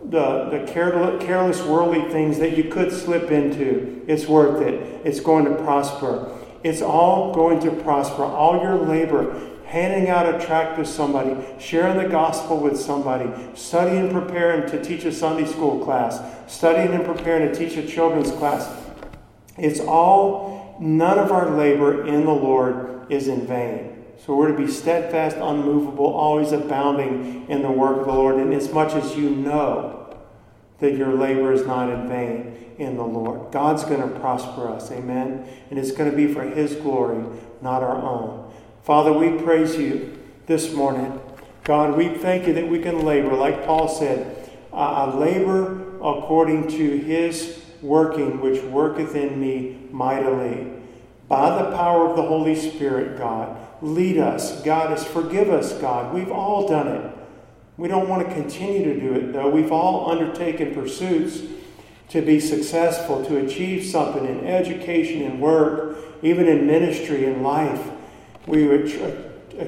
the, 0.09 0.57
the 0.57 0.71
careless, 0.71 1.61
worldly 1.63 2.09
things 2.13 2.39
that 2.39 2.55
you 2.55 2.63
could 2.71 2.93
slip 2.93 3.29
into, 3.29 4.01
it's 4.07 4.25
worth 4.25 4.61
it. 4.61 5.01
It's 5.05 5.19
going 5.19 5.43
to 5.43 5.55
prosper. 5.55 6.31
It's 6.63 6.81
all 6.81 7.33
going 7.33 7.59
to 7.59 7.71
prosper. 7.71 8.23
All 8.23 8.61
your 8.61 8.77
labor, 8.77 9.50
handing 9.71 10.09
out 10.09 10.27
a 10.27 10.45
tract 10.45 10.77
to 10.77 10.85
somebody, 10.85 11.33
sharing 11.57 11.95
the 11.95 12.09
gospel 12.09 12.57
with 12.57 12.77
somebody, 12.77 13.31
studying 13.55 13.99
and 13.99 14.11
preparing 14.11 14.69
to 14.69 14.83
teach 14.83 15.05
a 15.05 15.11
Sunday 15.13 15.45
school 15.45 15.81
class, 15.81 16.21
studying 16.53 16.93
and 16.93 17.05
preparing 17.05 17.49
to 17.49 17.55
teach 17.57 17.77
a 17.77 17.87
children's 17.87 18.31
class. 18.31 18.69
It's 19.57 19.79
all, 19.79 20.75
none 20.81 21.17
of 21.17 21.31
our 21.31 21.51
labor 21.51 22.05
in 22.05 22.25
the 22.25 22.33
Lord 22.33 23.09
is 23.09 23.29
in 23.29 23.47
vain. 23.47 24.03
So 24.25 24.35
we're 24.35 24.51
to 24.51 24.57
be 24.57 24.67
steadfast, 24.67 25.37
unmovable, 25.37 26.05
always 26.05 26.51
abounding 26.51 27.45
in 27.47 27.61
the 27.61 27.71
work 27.71 28.01
of 28.01 28.07
the 28.07 28.13
Lord, 28.13 28.35
and 28.35 28.53
as 28.53 28.73
much 28.73 28.93
as 28.93 29.15
you 29.15 29.29
know 29.29 30.17
that 30.79 30.97
your 30.97 31.13
labor 31.13 31.53
is 31.53 31.65
not 31.65 31.89
in 31.89 32.09
vain 32.09 32.73
in 32.77 32.97
the 32.97 33.05
Lord. 33.05 33.53
God's 33.53 33.85
going 33.85 34.01
to 34.01 34.19
prosper 34.19 34.67
us, 34.67 34.91
amen? 34.91 35.47
And 35.69 35.79
it's 35.79 35.91
going 35.91 36.11
to 36.11 36.17
be 36.17 36.33
for 36.33 36.43
His 36.43 36.75
glory, 36.75 37.23
not 37.61 37.83
our 37.83 37.95
own. 37.95 38.40
Father, 38.83 39.13
we 39.13 39.37
praise 39.43 39.75
you 39.75 40.17
this 40.47 40.73
morning. 40.73 41.21
God, 41.63 41.95
we 41.95 42.09
thank 42.09 42.47
you 42.47 42.53
that 42.53 42.67
we 42.67 42.79
can 42.79 43.05
labor, 43.05 43.35
like 43.35 43.63
Paul 43.63 43.87
said, 43.87 44.49
I 44.73 45.05
labor 45.13 45.97
according 45.97 46.67
to 46.69 46.97
His 46.97 47.61
working, 47.83 48.41
which 48.41 48.63
worketh 48.63 49.15
in 49.15 49.39
me 49.39 49.87
mightily. 49.91 50.67
By 51.27 51.61
the 51.61 51.77
power 51.77 52.09
of 52.09 52.15
the 52.15 52.23
Holy 52.23 52.55
Spirit, 52.55 53.19
God. 53.19 53.55
Lead 53.83 54.17
us, 54.17 54.61
guide 54.63 54.91
us, 54.91 55.05
forgive 55.05 55.51
us, 55.51 55.73
God. 55.73 56.11
We've 56.11 56.31
all 56.31 56.67
done 56.67 56.87
it. 56.87 57.11
We 57.77 57.87
don't 57.87 58.09
want 58.09 58.27
to 58.27 58.33
continue 58.33 58.83
to 58.93 58.99
do 58.99 59.13
it, 59.13 59.31
though. 59.31 59.49
We've 59.49 59.71
all 59.71 60.11
undertaken 60.11 60.73
pursuits 60.73 61.41
to 62.09 62.21
be 62.21 62.39
successful, 62.39 63.23
to 63.25 63.37
achieve 63.45 63.85
something 63.85 64.25
in 64.25 64.47
education 64.47 65.21
and 65.21 65.39
work, 65.39 65.97
even 66.23 66.47
in 66.47 66.65
ministry 66.65 67.25
and 67.25 67.43
life. 67.43 67.91
We 68.47 68.65
were 68.65 68.83
uh, 68.83 69.65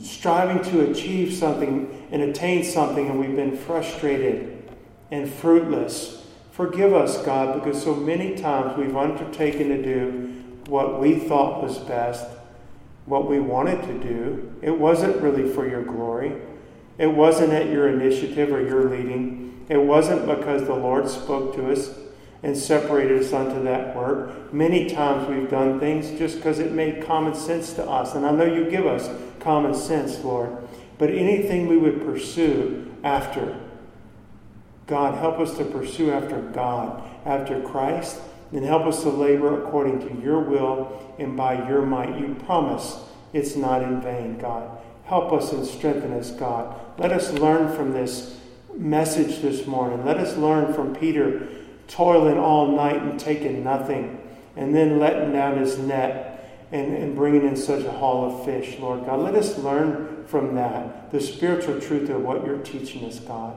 striving 0.00 0.62
to 0.72 0.90
achieve 0.90 1.34
something 1.34 2.08
and 2.10 2.22
attain 2.22 2.64
something, 2.64 3.08
and 3.08 3.20
we've 3.20 3.36
been 3.36 3.56
frustrated 3.56 4.68
and 5.10 5.30
fruitless. 5.30 6.26
Forgive 6.52 6.92
us, 6.94 7.22
God, 7.24 7.62
because 7.62 7.82
so 7.82 7.94
many 7.94 8.36
times 8.36 8.76
we've 8.76 8.96
undertaken 8.96 9.68
to 9.68 9.82
do 9.82 10.44
what 10.66 11.00
we 11.00 11.18
thought 11.18 11.62
was 11.62 11.78
best 11.78 12.26
what 13.10 13.28
we 13.28 13.40
wanted 13.40 13.82
to 13.82 13.98
do. 13.98 14.52
It 14.62 14.78
wasn't 14.78 15.20
really 15.20 15.52
for 15.52 15.68
your 15.68 15.82
glory. 15.82 16.40
It 16.96 17.08
wasn't 17.08 17.52
at 17.52 17.66
your 17.66 17.88
initiative 17.88 18.52
or 18.52 18.62
your 18.62 18.88
leading. 18.88 19.66
It 19.68 19.78
wasn't 19.78 20.26
because 20.26 20.64
the 20.64 20.74
Lord 20.74 21.08
spoke 21.08 21.54
to 21.56 21.72
us 21.72 21.92
and 22.42 22.56
separated 22.56 23.22
us 23.22 23.32
unto 23.32 23.62
that 23.64 23.94
work. 23.94 24.52
Many 24.52 24.88
times 24.88 25.28
we've 25.28 25.50
done 25.50 25.78
things 25.78 26.18
just 26.18 26.36
because 26.36 26.58
it 26.58 26.72
made 26.72 27.04
common 27.04 27.34
sense 27.34 27.72
to 27.74 27.84
us. 27.84 28.14
And 28.14 28.24
I 28.24 28.30
know 28.30 28.44
you 28.44 28.70
give 28.70 28.86
us 28.86 29.10
common 29.40 29.74
sense, 29.74 30.24
Lord. 30.24 30.56
but 31.00 31.08
anything 31.08 31.66
we 31.66 31.78
would 31.78 32.04
pursue 32.04 32.86
after. 33.02 33.58
God, 34.86 35.16
help 35.16 35.38
us 35.38 35.56
to 35.56 35.64
pursue 35.64 36.12
after 36.12 36.42
God, 36.42 37.02
after 37.24 37.58
Christ, 37.62 38.20
and 38.52 38.62
help 38.62 38.84
us 38.84 39.02
to 39.04 39.08
labor 39.08 39.62
according 39.62 40.00
to 40.00 40.22
your 40.22 40.40
will 40.40 41.14
and 41.18 41.38
by 41.38 41.66
your 41.66 41.86
might. 41.86 42.18
You 42.18 42.36
promise 42.44 42.98
it's 43.32 43.56
not 43.56 43.82
in 43.82 44.02
vain, 44.02 44.36
God. 44.38 44.78
Help 45.04 45.32
us 45.32 45.52
and 45.52 45.64
strengthen 45.64 46.12
us, 46.12 46.32
God. 46.32 46.78
Let 46.98 47.12
us 47.12 47.32
learn 47.32 47.74
from 47.74 47.92
this 47.92 48.38
message 48.76 49.40
this 49.40 49.66
morning. 49.66 50.04
Let 50.04 50.18
us 50.18 50.36
learn 50.36 50.74
from 50.74 50.94
Peter 50.94 51.48
toiling 51.90 52.38
all 52.38 52.68
night 52.68 53.02
and 53.02 53.18
taking 53.18 53.64
nothing, 53.64 54.20
and 54.56 54.74
then 54.74 54.98
letting 54.98 55.32
down 55.32 55.58
his 55.58 55.78
net 55.78 56.66
and, 56.72 56.96
and 56.96 57.16
bringing 57.16 57.46
in 57.46 57.56
such 57.56 57.84
a 57.84 57.90
haul 57.90 58.32
of 58.32 58.44
fish, 58.44 58.78
Lord 58.78 59.04
God. 59.04 59.20
Let 59.20 59.34
us 59.34 59.58
learn 59.58 60.24
from 60.26 60.54
that, 60.54 61.10
the 61.10 61.20
spiritual 61.20 61.80
truth 61.80 62.08
of 62.08 62.22
what 62.22 62.46
you're 62.46 62.58
teaching 62.58 63.04
us, 63.04 63.18
God. 63.18 63.56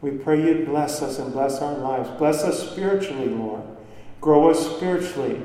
We 0.00 0.12
pray 0.12 0.42
you 0.42 0.64
bless 0.64 1.02
us 1.02 1.18
and 1.18 1.32
bless 1.32 1.60
our 1.60 1.76
lives. 1.76 2.08
Bless 2.18 2.42
us 2.44 2.70
spiritually, 2.70 3.28
Lord. 3.28 3.62
Grow 4.20 4.50
us 4.50 4.76
spiritually 4.76 5.42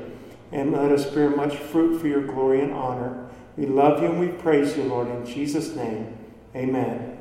and 0.52 0.72
let 0.72 0.92
us 0.92 1.04
bear 1.06 1.30
much 1.30 1.56
fruit 1.56 2.00
for 2.00 2.06
your 2.06 2.22
glory 2.22 2.60
and 2.60 2.72
honor. 2.72 3.28
We 3.56 3.66
love 3.66 4.02
you 4.02 4.08
and 4.08 4.20
we 4.20 4.28
praise 4.28 4.76
you, 4.76 4.84
Lord, 4.84 5.08
in 5.08 5.26
Jesus' 5.26 5.74
name. 5.74 6.16
Amen. 6.54 7.13